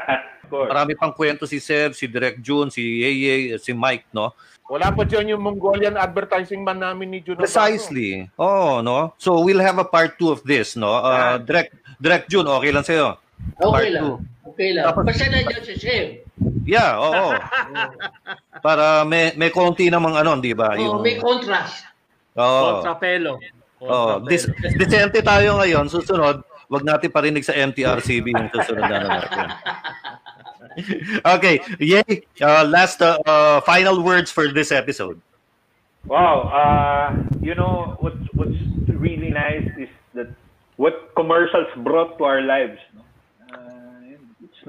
Marami 0.50 0.96
pang 0.98 1.12
kwento 1.14 1.46
si 1.46 1.60
Seb, 1.62 1.94
si 1.94 2.08
Direk 2.10 2.40
June, 2.42 2.72
si 2.72 2.80
Yeye, 3.04 3.54
si 3.60 3.70
Mike, 3.70 4.08
no? 4.10 4.34
Wala 4.66 4.90
pa 4.90 5.02
dyan 5.04 5.36
yung 5.36 5.42
Mongolian 5.42 5.94
advertising 5.94 6.62
man 6.62 6.80
namin 6.80 7.10
ni 7.10 7.18
Juno. 7.22 7.42
Precisely. 7.42 8.26
Oh, 8.34 8.80
no? 8.80 9.14
So 9.18 9.42
we'll 9.42 9.62
have 9.62 9.78
a 9.78 9.86
part 9.86 10.18
2 10.18 10.30
of 10.30 10.40
this, 10.42 10.74
no? 10.74 10.90
Uh, 10.90 11.38
Direk, 11.38 11.70
Direk 12.02 12.24
June, 12.26 12.46
okay 12.48 12.70
lang 12.72 12.82
sa'yo? 12.82 13.18
Okay 13.56 13.68
Part 13.68 13.88
lang. 13.94 14.02
two. 14.02 14.16
Okay 14.50 14.70
lang. 14.74 14.84
Tapos- 14.90 15.04
Basta 15.06 15.24
nandiyan 15.28 15.62
si 15.64 15.74
Chef. 15.76 16.06
Yeah, 16.64 16.96
oo. 16.96 17.36
Para 18.64 19.04
may 19.04 19.36
may 19.36 19.52
konti 19.52 19.88
namang 19.92 20.16
ano, 20.16 20.38
di 20.40 20.56
ba? 20.56 20.76
Oh, 20.80 21.00
may 21.00 21.20
contrast. 21.20 21.84
Oo. 22.38 22.80
Kontrapelo. 22.80 23.40
Oh, 23.80 24.20
dis 24.20 24.44
disente 24.76 25.24
tayo 25.24 25.56
ngayon. 25.56 25.88
Susunod, 25.88 26.44
wag 26.68 26.84
natin 26.84 27.08
parinig 27.08 27.44
sa 27.44 27.56
MTRCB 27.56 28.36
yung 28.36 28.52
susunod 28.52 28.84
na 28.84 28.98
natin. 29.08 29.46
okay, 31.36 31.58
yay. 31.80 32.24
Uh, 32.38 32.64
last 32.68 33.00
uh, 33.02 33.18
uh, 33.24 33.58
final 33.64 34.04
words 34.04 34.30
for 34.30 34.52
this 34.52 34.70
episode. 34.70 35.20
Wow, 36.06 36.48
uh, 36.48 37.08
you 37.44 37.52
know 37.52 37.96
what's 38.00 38.20
what's 38.32 38.56
really 38.88 39.28
nice 39.28 39.68
is 39.76 39.90
that 40.16 40.32
what 40.80 41.12
commercials 41.16 41.68
brought 41.84 42.16
to 42.16 42.24
our 42.24 42.40
lives. 42.40 42.80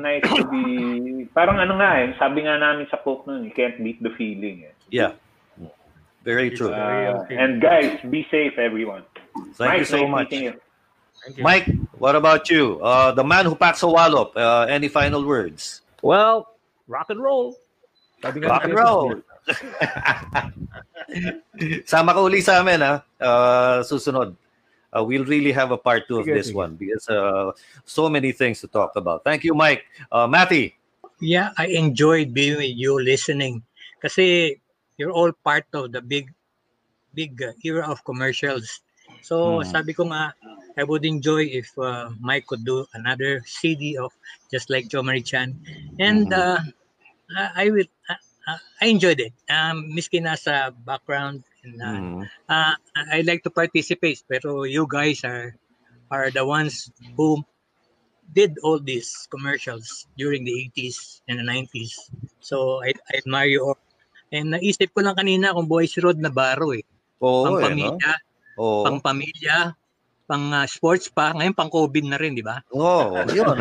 No? 0.02 0.10
Uh, 0.10 0.18
it's 0.18 0.28
nice 0.28 0.42
to 0.42 0.50
be 0.50 1.30
parang 1.34 1.60
ano 1.62 1.78
nga 1.78 2.02
eh, 2.02 2.14
sabi 2.18 2.42
nga 2.44 2.58
namin 2.58 2.88
sa 2.90 2.98
quote 2.98 3.26
nun, 3.28 3.46
you 3.46 3.52
can't 3.54 3.78
beat 3.80 4.02
the 4.02 4.10
feeling. 4.18 4.66
Eh. 4.66 4.74
Yeah. 4.90 5.14
Very 6.22 6.54
true. 6.54 6.70
Uh, 6.70 7.26
and 7.34 7.58
guys, 7.62 7.98
be 8.06 8.22
safe 8.30 8.54
everyone. 8.62 9.02
Thank 9.58 9.74
you 9.74 9.82
Mike, 9.82 9.90
so 9.90 9.98
nice 9.98 10.10
much. 10.10 10.30
meeting 10.30 10.44
you. 10.54 10.56
Mike, 11.42 11.66
what 11.98 12.16
about 12.16 12.50
you? 12.50 12.80
Uh, 12.82 13.12
the 13.12 13.24
man 13.24 13.46
who 13.46 13.56
packs 13.56 13.82
a 13.82 13.88
wallop. 13.88 14.34
Uh, 14.36 14.66
any 14.70 14.88
final 14.88 15.26
words? 15.26 15.82
Well, 16.02 16.54
rock 16.88 17.10
and 17.10 17.22
roll. 17.22 17.58
Rock 18.22 18.66
and 18.66 18.74
roll. 18.74 19.16
Sama 21.90 22.14
ka 22.14 22.22
uli 22.22 22.42
sa 22.42 22.62
amin, 22.62 22.82
ha? 22.82 23.02
Uh, 23.18 23.82
susunod. 23.82 24.38
Uh, 24.96 25.04
we'll 25.04 25.26
really 25.26 25.52
have 25.52 25.72
a 25.72 25.78
part 25.78 26.08
two 26.08 26.20
of 26.20 26.26
this 26.26 26.54
one 26.54 26.76
because 26.76 27.08
uh, 27.10 27.52
so 27.86 28.10
many 28.10 28.32
things 28.32 28.62
to 28.62 28.68
talk 28.68 28.96
about. 28.96 29.24
Thank 29.24 29.44
you, 29.44 29.54
Mike. 29.54 29.86
Uh, 30.12 30.28
Matty. 30.28 30.76
Yeah, 31.22 31.52
I 31.58 31.68
enjoyed 31.68 32.34
being 32.34 32.58
with 32.58 32.76
you 32.76 32.98
listening. 33.02 33.64
Kasi 34.02 34.58
you're 34.98 35.14
all 35.14 35.32
part 35.32 35.66
of 35.74 35.92
the 35.92 36.02
big 36.02 36.34
big 37.14 37.42
uh, 37.42 37.54
era 37.64 37.88
of 37.88 38.04
commercials. 38.04 38.82
So 39.22 39.62
Hmm. 39.62 39.68
sabi 39.68 39.94
ko 39.94 40.10
nga, 40.10 40.34
I 40.78 40.84
would 40.84 41.06
enjoy 41.06 41.46
if 41.46 41.70
uh, 41.78 42.10
Mike 42.20 42.48
could 42.48 42.66
do 42.66 42.86
another 42.94 43.44
CD 43.46 43.98
of 43.98 44.12
just 44.50 44.70
like 44.70 44.90
Joe 44.90 45.04
Marie 45.04 45.22
Chan. 45.22 45.54
And 46.00 46.32
uh, 46.34 46.58
I 47.38 47.68
I 47.68 47.70
will 47.70 47.90
uh, 48.10 48.22
uh, 48.50 48.62
I 48.82 48.86
enjoyed 48.90 49.20
it. 49.22 49.34
Um, 49.50 49.94
miski 49.94 50.18
nasa 50.24 50.74
background 50.74 51.44
and 51.64 51.76
uh, 51.82 51.94
Mm. 51.94 52.22
uh, 52.50 52.74
I 53.14 53.22
like 53.22 53.46
to 53.46 53.52
participate 53.54 54.22
pero 54.26 54.64
you 54.66 54.86
guys 54.90 55.22
are 55.24 55.54
are 56.10 56.28
the 56.34 56.44
ones 56.44 56.90
who 57.16 57.40
did 58.32 58.56
all 58.64 58.80
these 58.80 59.28
commercials 59.28 60.08
during 60.16 60.44
the 60.48 60.56
80s 60.72 61.20
and 61.28 61.36
the 61.40 61.44
90s. 61.44 62.12
So 62.40 62.80
I, 62.80 62.96
I 63.12 63.20
admire 63.20 63.52
you 63.52 63.62
all. 63.68 63.80
And 64.32 64.56
naisip 64.56 64.96
ko 64.96 65.04
lang 65.04 65.20
kanina 65.20 65.52
kung 65.52 65.68
buhay 65.68 65.84
si 65.88 66.00
Rod 66.00 66.16
Navarro 66.16 66.72
eh. 66.72 66.84
Oo, 67.20 67.44
pang 67.44 67.60
eh, 67.60 67.60
no? 67.60 67.68
pamilya, 67.68 68.12
Oo. 68.56 68.82
pang 68.88 68.98
pamilya, 69.04 69.58
pang 70.32 70.48
uh, 70.56 70.64
sports 70.64 71.12
pa. 71.12 71.36
Ngayon 71.36 71.52
pang 71.52 71.68
COVID 71.68 72.08
na 72.08 72.16
rin, 72.16 72.32
di 72.32 72.40
ba? 72.44 72.64
Oo, 72.72 73.20
yun. 73.36 73.52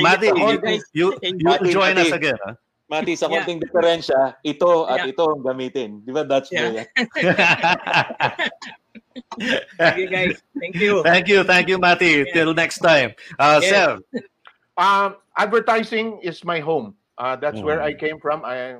Matty, 0.00 0.28
Thank 0.32 0.40
you, 0.40 0.48
you, 0.64 0.72
you, 0.92 1.06
you 1.36 1.44
Mati, 1.44 1.68
join 1.70 1.94
Mati. 1.94 2.08
us 2.08 2.12
again. 2.16 2.38
Huh? 2.40 2.56
Mati, 2.92 3.16
sa 3.16 3.24
Yeah. 3.24 3.40
konting 3.40 3.56
diferensya, 3.64 4.36
ito 4.44 4.84
at 4.84 5.00
Yeah. 5.00 5.16
ito 5.16 5.24
ang 5.24 5.40
gamitin. 5.40 6.04
Di 6.04 6.12
ba? 6.12 6.28
That's 6.28 6.52
Yeah. 6.52 6.84
yeah. 6.84 6.86
Thank 9.80 9.96
you 9.96 10.08
guys. 10.12 10.36
Thank 10.60 10.76
you. 10.76 11.00
Thank 11.00 11.26
you, 11.28 11.40
thank 11.44 11.66
you, 11.72 11.78
Matty. 11.80 12.28
Till 12.36 12.52
next 12.52 12.84
time. 12.84 13.16
Uh, 13.40 13.64
Yeah. 13.64 13.96
Sev. 13.96 14.04
Um, 14.76 15.16
advertising 15.40 16.20
is 16.20 16.44
my 16.44 16.60
home. 16.60 16.96
Uh, 17.16 17.36
that's 17.36 17.60
where 17.64 17.80
Mm. 17.80 17.88
I 17.88 17.92
came 17.96 18.18
from. 18.20 18.44
I 18.44 18.76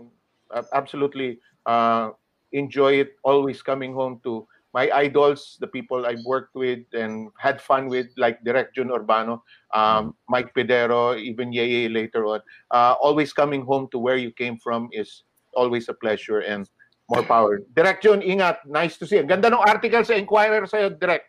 uh, 0.53 0.65
absolutely 0.77 1.41
uh, 1.65 2.13
enjoy 2.53 3.01
it. 3.01 3.17
Always 3.25 3.65
coming 3.65 3.97
home 3.97 4.21
to 4.29 4.45
my 4.73 4.91
idols, 4.91 5.57
the 5.61 5.67
people 5.67 6.07
I've 6.07 6.25
worked 6.25 6.55
with 6.55 6.81
and 6.93 7.29
had 7.39 7.61
fun 7.61 7.89
with, 7.89 8.09
like 8.17 8.43
Direct 8.45 8.75
Jun 8.75 8.89
Urbano, 8.89 9.41
um, 9.75 10.17
Mike 10.29 10.55
Pedero, 10.57 11.19
even 11.19 11.53
Yeye 11.53 11.93
later 11.93 12.25
on. 12.27 12.41
Uh, 12.71 12.97
always 13.01 13.33
coming 13.33 13.65
home 13.65 13.89
to 13.93 13.99
where 13.99 14.17
you 14.17 14.33
came 14.33 14.57
from 14.57 14.89
is 14.93 15.25
always 15.55 15.89
a 15.89 15.95
pleasure 15.95 16.41
and 16.41 16.69
more 17.09 17.23
power. 17.23 17.61
Direct 17.77 18.03
Jun, 18.03 18.25
ingat. 18.25 18.65
Nice 18.65 18.97
to 18.97 19.05
see. 19.07 19.21
Ang 19.21 19.29
ganda 19.29 19.53
ng 19.53 19.61
article 19.61 20.05
sa 20.05 20.17
Inquirer 20.17 20.65
sa'yo, 20.65 20.97
Direct. 20.97 21.29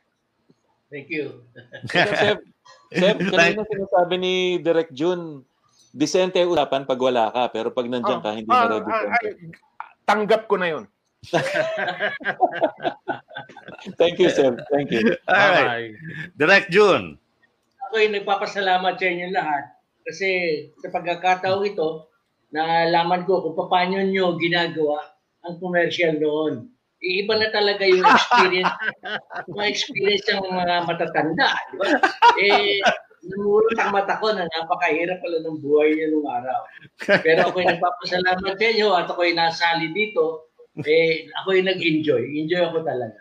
Thank 0.88 1.11
you. 1.11 1.44
Seb, 1.91 2.07
Seb, 2.15 2.38
Seb, 2.94 3.18
kanina 3.28 3.68
sinasabi 3.68 4.15
ni 4.22 4.36
Direk 4.64 4.94
June, 4.95 5.44
disente 5.91 6.40
usapan 6.48 6.88
pag 6.88 7.02
wala 7.02 7.28
ka, 7.34 7.52
pero 7.52 7.76
pag 7.76 7.91
nandiyan 7.91 8.22
ka, 8.24 8.32
hindi 8.32 8.48
na 8.48 8.56
ah, 8.56 8.80
disente. 8.80 9.10
ay, 9.20 9.26
tanggap 10.07 10.48
ko 10.48 10.56
na 10.56 10.70
yun. 10.70 10.84
Thank 14.00 14.20
you, 14.20 14.30
Seb. 14.30 14.60
Thank 14.72 14.91
you. 14.91 15.16
All 15.28 15.52
right. 15.64 15.95
Direct 16.36 16.72
June. 16.72 17.18
Ako 17.90 17.94
ay 18.00 18.10
nagpapasalamat 18.12 18.98
sa 19.00 19.06
inyo 19.06 19.28
lahat 19.32 19.74
kasi 20.04 20.30
sa 20.84 20.91
pagkakataong 20.91 21.64
ito, 21.64 22.12
naalaman 22.52 23.24
ko 23.24 23.40
kung 23.40 23.72
paano 23.72 24.04
nyo 24.04 24.36
ginagawa 24.36 25.16
ang 25.48 25.60
commercial 25.60 26.20
noon. 26.20 26.68
Iiba 27.04 27.36
na 27.36 27.52
talaga 27.52 27.84
yung 27.84 28.04
experience, 28.04 28.72
yung 29.52 29.64
experience 29.68 30.24
ng 30.32 30.40
mga 30.40 30.88
matatanda. 30.88 31.52
Di 31.72 31.76
ba? 31.76 31.88
Eh, 32.40 32.80
namulot 33.28 33.76
ang 33.80 33.91
mata 33.91 34.20
ko 34.24 34.32
na 34.32 34.48
napakahirap 34.48 35.20
pala 35.20 35.44
ng 35.44 35.60
buhay 35.60 35.95
niya 35.95 36.08
nung 36.12 36.28
araw. 36.28 36.60
Pero 37.24 37.52
ako'y 37.52 37.68
nagpapasalamat 37.68 38.56
sa 38.56 38.68
inyo 38.72 38.88
at 38.95 39.08
ako'y 39.12 39.36
nasali 39.36 39.91
dito. 39.91 40.53
Eh, 40.82 41.30
ako'y 41.30 41.62
nag-enjoy. 41.62 42.24
Enjoy 42.34 42.62
ako 42.66 42.82
talaga. 42.82 43.18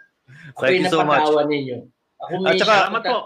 Ako'y 0.56 0.80
Thank 0.80 0.88
you 0.88 0.92
so 0.92 1.04
much. 1.04 1.20
napatawa 1.20 1.42
ninyo. 1.44 1.78
Ako 2.16 2.32
At 2.48 2.54
saka- 2.56 2.80
Salamat 2.88 3.02
po. 3.04 3.18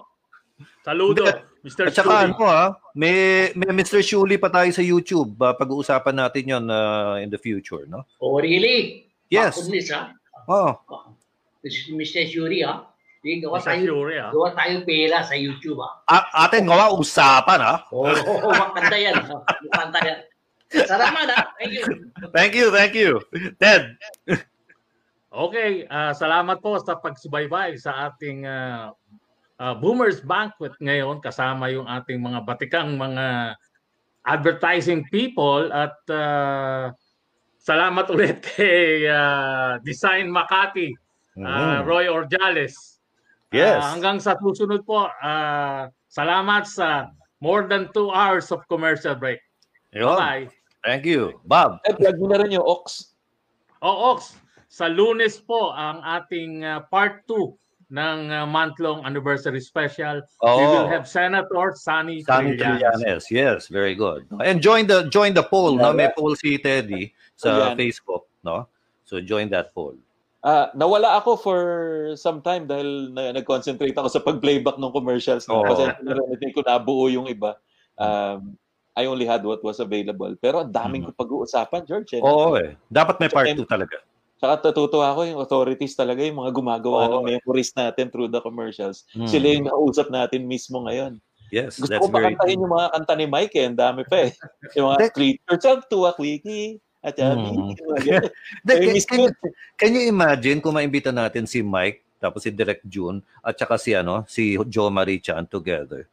Saludo, 0.82 1.22
Mr. 1.62 1.90
At 1.90 1.94
saka 1.94 2.10
Shuli. 2.10 2.24
ano 2.30 2.34
ha, 2.46 2.62
may, 2.94 3.16
may 3.54 3.70
Mr. 3.74 3.98
Shuli 4.00 4.38
pa 4.38 4.48
tayo 4.48 4.70
sa 4.70 4.82
YouTube. 4.82 5.34
Uh, 5.36 5.54
pag-uusapan 5.54 6.14
natin 6.16 6.42
yon 6.46 6.64
uh, 6.66 7.18
in 7.18 7.28
the 7.28 7.38
future, 7.38 7.86
no? 7.86 8.06
Oh, 8.18 8.38
really? 8.38 9.06
Yes. 9.28 9.58
Bakit 9.58 9.90
ha? 9.94 10.10
Oh. 10.46 10.74
Mr. 11.66 12.22
Shuri, 12.26 12.62
ha? 12.62 12.86
Sige, 13.18 13.42
gawa 13.42 13.58
Mr. 13.58 13.66
tayo, 13.74 13.82
Shuri, 13.90 14.14
ha? 14.22 14.28
gawa 14.30 14.48
tayo 14.54 14.76
pera 14.86 15.18
sa 15.26 15.34
YouTube, 15.34 15.82
ha? 15.82 15.90
A- 16.06 16.46
atin 16.46 16.70
gawa 16.70 16.94
usapan, 16.94 17.58
ha? 17.58 17.74
Oo, 17.90 18.06
oh, 18.46 18.54
makanta 18.54 18.94
yan. 18.96 19.14
ha? 19.18 19.36
Makanta 19.74 19.98
yan. 20.06 20.18
Salamat, 20.72 21.26
ha? 21.30 21.42
Thank 21.58 21.72
you. 21.72 21.84
Thank 22.34 22.52
you, 22.58 22.66
thank 22.74 22.94
you. 22.94 23.10
Ted. 23.62 23.94
Okay, 25.30 25.84
ah, 25.92 26.16
salamat 26.16 26.64
po 26.64 26.80
sa 26.80 26.96
pagsubaybay 26.96 27.76
sa 27.76 28.08
ating 28.08 28.48
ah, 28.48 28.96
ah, 29.60 29.74
Boomers 29.76 30.24
Banquet 30.24 30.72
ngayon 30.80 31.20
kasama 31.20 31.68
yung 31.68 31.84
ating 31.84 32.18
mga 32.24 32.40
batikang 32.48 32.96
mga 32.96 33.52
advertising 34.24 35.04
people 35.12 35.68
at 35.70 35.92
ah, 36.08 36.90
salamat 37.60 38.08
ulit 38.10 38.40
kay 38.56 39.04
ah, 39.06 39.76
Design 39.84 40.32
Makati, 40.32 40.90
ah, 40.92 41.04
Mm. 41.36 41.84
Roy 41.84 42.08
Orjales. 42.08 42.96
Yes. 43.52 43.84
Ah, 43.84 43.92
hanggang 43.92 44.16
sa 44.24 44.40
susunod 44.40 44.88
po, 44.88 45.04
ah, 45.20 45.92
salamat 46.08 46.64
sa 46.64 47.12
more 47.44 47.68
than 47.68 47.92
two 47.92 48.08
hours 48.08 48.48
of 48.48 48.64
commercial 48.72 49.12
break. 49.12 49.36
Yun. 49.92 50.16
Bye. 50.16 50.48
Thank 50.86 51.02
you. 51.04 51.42
Bob. 51.44 51.82
Eh, 51.82 51.92
plug 51.92 52.16
mo 52.22 52.30
na 52.30 52.38
rin 52.40 52.54
yung 52.54 52.62
Ox. 52.62 53.12
O 53.82 54.14
Ox, 54.14 54.38
sa 54.70 54.86
lunes 54.86 55.42
po 55.42 55.74
ang 55.74 55.98
ating 56.06 56.62
uh, 56.62 56.86
part 56.86 57.26
2 57.26 57.58
ng 57.86 58.18
uh, 58.30 58.46
month-long 58.46 59.02
anniversary 59.06 59.58
special. 59.62 60.22
We 60.42 60.46
Oh. 60.46 60.58
will 60.58 60.90
have 60.90 61.06
Senator 61.06 61.74
Sunny 61.74 62.22
Sunny 62.22 62.54
Trillanes. 62.58 63.02
Trillanes. 63.02 63.24
Yes, 63.30 63.66
very 63.66 63.94
good. 63.94 64.26
And 64.42 64.58
join 64.58 64.86
the 64.86 65.06
join 65.06 65.34
the 65.34 65.46
poll, 65.46 65.74
no? 65.78 65.94
May 65.94 66.10
poll 66.14 66.34
si 66.34 66.58
Teddy 66.58 67.14
sa 67.38 67.74
Ayan. 67.74 67.78
Facebook, 67.78 68.26
no? 68.42 68.66
So 69.06 69.22
join 69.22 69.50
that 69.54 69.70
poll. 69.70 69.94
Ah, 70.42 70.70
nawala 70.78 71.18
ako 71.18 71.30
for 71.38 71.60
some 72.14 72.38
time 72.42 72.66
dahil 72.70 73.10
na, 73.10 73.34
nag-concentrate 73.34 73.94
ako 73.98 74.06
sa 74.10 74.22
pag-playback 74.22 74.78
ng 74.78 74.94
commercials. 74.94 75.46
No? 75.50 75.62
Oo. 75.62 75.66
Kasi 75.66 75.90
hindi 75.98 76.54
ko 76.54 76.62
nabuo 76.62 77.10
yung 77.10 77.26
iba. 77.26 77.58
Um, 77.98 78.54
I 78.96 79.04
only 79.04 79.28
had 79.28 79.44
what 79.44 79.60
was 79.60 79.76
available. 79.76 80.32
Pero 80.40 80.64
ang 80.64 80.72
daming 80.72 81.04
ko 81.04 81.12
pag-uusapan, 81.12 81.84
George. 81.84 82.16
Eh. 82.16 82.20
Mm-hmm. 82.24 82.32
Oo 82.32 82.56
eh. 82.56 82.80
Dapat 82.88 83.20
may 83.20 83.28
part 83.28 83.52
2 83.52 83.68
talaga. 83.68 84.00
Saka 84.40 84.72
natutuwa 84.72 85.12
ako 85.12 85.20
yung 85.28 85.40
authorities 85.40 85.96
talaga, 85.96 86.20
yung 86.24 86.40
mga 86.40 86.52
gumagawa 86.52 87.08
Oo. 87.08 87.12
ng 87.20 87.36
memories 87.36 87.72
natin 87.76 88.08
through 88.12 88.28
the 88.28 88.40
commercials. 88.40 89.08
Mm. 89.16 89.28
Sila 89.28 89.46
yung 89.48 89.66
nakausap 89.68 90.08
natin 90.12 90.44
mismo 90.44 90.84
ngayon. 90.84 91.20
Yes, 91.48 91.80
Gusto 91.80 91.92
that's 91.92 92.04
ko 92.04 92.12
pa 92.12 92.20
very 92.20 92.34
kantahin 92.36 92.58
true. 92.58 92.64
yung 92.66 92.72
mga 92.74 92.88
kanta 92.92 93.14
ni 93.16 93.26
Mike 93.28 93.54
eh. 93.56 93.64
Ang 93.68 93.78
dami 93.78 94.02
pa 94.04 94.16
eh. 94.28 94.30
Yung 94.76 94.86
mga 94.92 95.14
treat 95.14 95.38
yourself 95.46 95.80
to 95.88 96.04
a 96.04 96.12
quickie. 96.12 96.82
At 97.06 97.14
yummy. 97.16 97.54
Mm. 97.54 97.70
Can, 98.66 98.82
can, 99.06 99.20
you- 99.22 99.36
can 99.78 99.90
you 99.94 100.02
imagine 100.10 100.58
kung 100.58 100.74
maimbita 100.74 101.14
natin 101.14 101.46
si 101.46 101.62
Mike, 101.62 102.02
tapos 102.18 102.42
si 102.42 102.50
Direct 102.50 102.82
June, 102.82 103.22
at 103.46 103.54
saka 103.54 103.78
si, 103.78 103.94
ano, 103.94 104.26
si 104.26 104.58
Joe 104.66 104.90
Marie 104.90 105.22
Chan 105.22 105.46
together? 105.46 106.10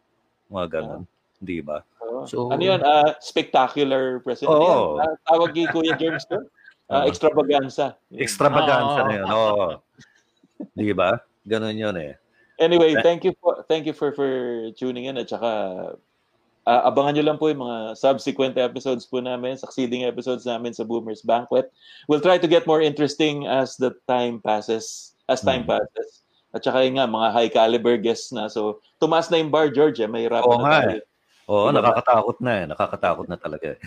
Mga 0.53 0.67
ganun. 0.69 1.03
Di 1.41 1.65
ba? 1.65 1.81
Oo. 2.23 2.29
So- 2.29 2.49
ano 2.49 2.63
yun? 2.63 2.79
Ah, 2.81 3.13
spectacular 3.19 4.23
president. 4.23 4.55
Oo. 4.55 4.97
Yan. 4.97 5.03
Ah, 5.03 5.13
tawag 5.27 5.51
ni 5.51 5.67
Kuya 5.67 5.93
doon? 5.93 6.17
Ah, 6.91 7.07
Oo. 7.07 7.07
extravaganza. 7.07 7.95
Extravaganza 8.11 9.01
Oo. 9.01 9.07
na 9.07 9.13
yun. 9.15 9.27
Oo. 9.31 9.65
Di 10.75 10.91
ba? 10.91 11.15
Ganun 11.47 11.79
yun 11.79 11.95
eh. 11.95 12.13
Anyway, 12.59 12.91
That- 12.93 13.07
thank 13.07 13.23
you 13.23 13.33
for 13.39 13.63
thank 13.65 13.87
you 13.87 13.95
for 13.95 14.11
for 14.11 14.27
tuning 14.75 15.07
in 15.07 15.15
at 15.15 15.31
saka 15.31 15.49
ah, 16.63 16.81
abangan 16.83 17.15
nyo 17.17 17.23
lang 17.23 17.37
po 17.39 17.47
yung 17.47 17.63
mga 17.63 17.95
subsequent 17.95 18.59
episodes 18.59 19.07
po 19.07 19.23
namin, 19.23 19.55
succeeding 19.55 20.03
episodes 20.03 20.43
namin 20.43 20.75
sa 20.75 20.83
Boomers 20.83 21.23
Banquet. 21.23 21.71
We'll 22.11 22.21
try 22.21 22.35
to 22.37 22.51
get 22.51 22.67
more 22.67 22.83
interesting 22.83 23.47
as 23.47 23.79
the 23.79 23.95
time 24.05 24.43
passes, 24.43 25.15
as 25.31 25.39
time 25.39 25.63
Hmm. 25.63 25.79
passes. 25.79 26.23
At 26.53 26.61
saka 26.61 26.83
yun 26.85 26.99
nga, 26.99 27.07
mga 27.09 27.29
high 27.33 27.49
caliber 27.49 27.97
guests 27.97 28.29
na. 28.29 28.45
So, 28.45 28.79
tumaas 29.01 29.31
na 29.33 29.41
yung 29.41 29.49
bar, 29.49 29.73
George. 29.73 29.97
Eh. 29.97 30.05
Mahirapan 30.05 30.45
Oo 30.45 30.61
na 30.61 30.63
nga 30.63 30.79
tayo. 30.85 31.01
Oo, 31.49 31.67
Diba? 31.67 31.83
nakakatakot 31.83 32.37
na 32.39 32.51
eh. 32.55 32.65
Nakakatakot 32.71 33.27
na 33.27 33.35
talaga. 33.35 33.75
eh. 33.75 33.79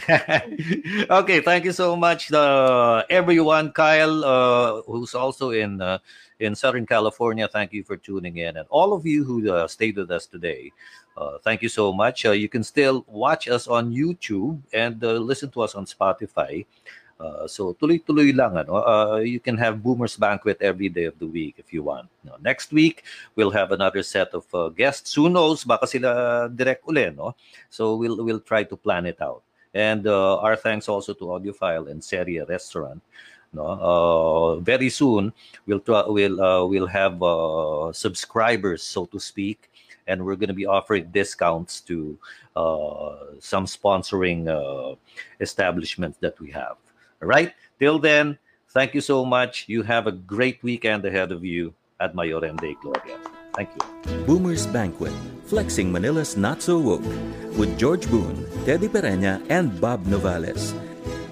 okay, 1.21 1.41
thank 1.41 1.65
you 1.65 1.73
so 1.73 1.97
much 1.97 2.29
uh, 2.33 3.01
everyone. 3.09 3.73
Kyle, 3.73 4.21
uh, 4.25 4.83
who's 4.85 5.17
also 5.17 5.57
in 5.57 5.81
uh, 5.81 5.97
in 6.39 6.53
Southern 6.55 6.85
California, 6.85 7.49
thank 7.49 7.73
you 7.73 7.81
for 7.81 7.97
tuning 7.97 8.37
in. 8.37 8.61
And 8.61 8.69
all 8.69 8.93
of 8.93 9.07
you 9.09 9.25
who 9.25 9.49
uh, 9.49 9.65
stayed 9.69 9.97
with 9.97 10.11
us 10.13 10.27
today, 10.29 10.69
uh, 11.17 11.41
thank 11.41 11.65
you 11.65 11.73
so 11.73 11.93
much. 11.97 12.29
Uh, 12.29 12.37
you 12.37 12.49
can 12.49 12.61
still 12.63 13.05
watch 13.09 13.49
us 13.49 13.67
on 13.69 13.89
YouTube 13.89 14.61
and 14.77 15.01
uh, 15.03 15.17
listen 15.17 15.49
to 15.57 15.63
us 15.65 15.75
on 15.75 15.87
Spotify. 15.89 16.67
Uh, 17.19 17.49
so 17.49 17.73
tuloy-tuloy 17.81 18.37
lang 18.37 18.57
ano. 18.57 18.77
Uh, 18.77 19.19
you 19.25 19.41
can 19.41 19.57
have 19.57 19.83
Boomers 19.83 20.17
Banquet 20.17 20.61
every 20.61 20.89
day 20.89 21.05
of 21.05 21.19
the 21.19 21.27
week 21.27 21.57
if 21.57 21.73
you 21.73 21.83
want. 21.83 22.09
Next 22.43 22.73
week 22.73 23.05
we'll 23.35 23.51
have 23.51 23.73
another 23.73 24.03
set 24.03 24.35
of 24.35 24.45
uh, 24.53 24.69
guests. 24.69 25.15
Who 25.15 25.29
knows 25.33 25.65
baka 25.65 25.87
sila 25.87 26.51
direct 26.53 26.85
uli 26.85 27.09
no. 27.17 27.35
So 27.71 27.97
we'll 27.97 28.21
we'll 28.21 28.45
try 28.45 28.65
to 28.69 28.77
plan 28.77 29.07
it 29.07 29.17
out. 29.23 29.43
And 29.73 30.07
uh, 30.07 30.41
our 30.41 30.57
thanks 30.57 30.89
also 30.89 31.13
to 31.15 31.25
Audiophile 31.25 31.91
and 31.91 32.05
Serie 32.05 32.41
Restaurant. 32.45 33.01
No, 33.53 33.65
uh, 33.65 34.57
very 34.61 34.91
soon 34.91 35.33
we'll 35.65 35.81
we'll 36.09 36.41
uh, 36.41 36.65
we'll 36.67 36.87
have 36.87 37.23
uh, 37.23 37.93
subscribers, 37.93 38.83
so 38.83 39.07
to 39.07 39.21
speak, 39.21 39.71
and 40.07 40.21
we're 40.21 40.37
going 40.37 40.53
to 40.53 40.57
be 40.57 40.67
offering 40.67 41.09
discounts 41.09 41.81
to 41.89 42.19
uh, 42.57 43.37
some 43.41 43.65
sponsoring 43.65 44.49
uh, 44.49 44.97
establishments 45.41 46.19
that 46.21 46.39
we 46.41 46.51
have. 46.51 46.77
All 47.23 47.29
right. 47.29 47.53
Till 47.79 47.99
then, 47.99 48.39
thank 48.71 48.95
you 48.95 49.01
so 49.01 49.25
much. 49.25 49.65
You 49.69 49.83
have 49.83 50.07
a 50.07 50.13
great 50.13 50.63
weekend 50.63 51.05
ahead 51.05 51.33
of 51.33 51.45
you 51.45 51.75
at 52.01 52.15
Mayorem 52.15 52.61
de 52.61 52.75
Gloria. 52.81 53.19
Thank 53.55 53.71
you. 53.73 54.25
Boomers 54.27 54.67
Banquet, 54.67 55.13
flexing 55.47 55.91
Manila's 55.91 56.37
not 56.37 56.61
so 56.61 56.79
woke, 56.79 57.05
with 57.57 57.79
George 57.79 58.09
Boone, 58.11 58.45
Teddy 58.65 58.89
Pereña, 58.89 59.41
and 59.49 59.81
Bob 59.81 60.05
Novales. 60.05 60.77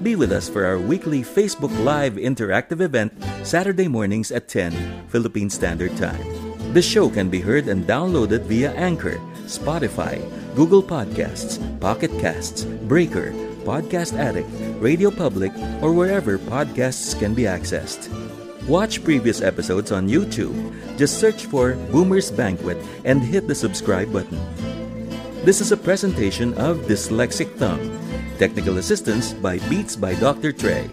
Be 0.02 0.16
with 0.16 0.32
us 0.32 0.48
for 0.48 0.64
our 0.64 0.78
weekly 0.78 1.22
Facebook 1.22 1.72
Live 1.84 2.14
interactive 2.14 2.80
event 2.80 3.12
Saturday 3.42 3.88
mornings 3.88 4.32
at 4.32 4.48
10 4.48 4.72
Philippine 5.08 5.50
Standard 5.50 5.96
Time. 5.96 6.20
The 6.72 6.82
show 6.82 7.08
can 7.08 7.28
be 7.28 7.40
heard 7.40 7.68
and 7.68 7.84
downloaded 7.84 8.42
via 8.48 8.72
Anchor, 8.72 9.20
Spotify, 9.44 10.18
Google 10.56 10.82
Podcasts, 10.82 11.60
Pocket 11.78 12.10
Casts, 12.18 12.64
Breaker, 12.64 13.32
Podcast 13.64 14.16
Addict, 14.16 14.48
Radio 14.78 15.10
Public, 15.10 15.52
or 15.80 15.92
wherever 15.92 16.38
podcasts 16.38 17.18
can 17.18 17.34
be 17.34 17.42
accessed. 17.42 18.12
Watch 18.68 19.04
previous 19.04 19.40
episodes 19.40 19.92
on 19.92 20.08
YouTube. 20.08 20.54
Just 20.96 21.18
search 21.18 21.46
for 21.46 21.74
Boomer's 21.92 22.30
Banquet 22.30 22.78
and 23.04 23.22
hit 23.22 23.48
the 23.48 23.54
subscribe 23.54 24.12
button. 24.12 24.40
This 25.44 25.60
is 25.60 25.72
a 25.72 25.76
presentation 25.76 26.54
of 26.54 26.88
Dyslexic 26.88 27.56
Thumb. 27.56 28.00
Technical 28.38 28.78
assistance 28.78 29.32
by 29.32 29.58
Beats 29.68 29.96
by 29.96 30.14
Dr. 30.14 30.52
Trey. 30.52 30.88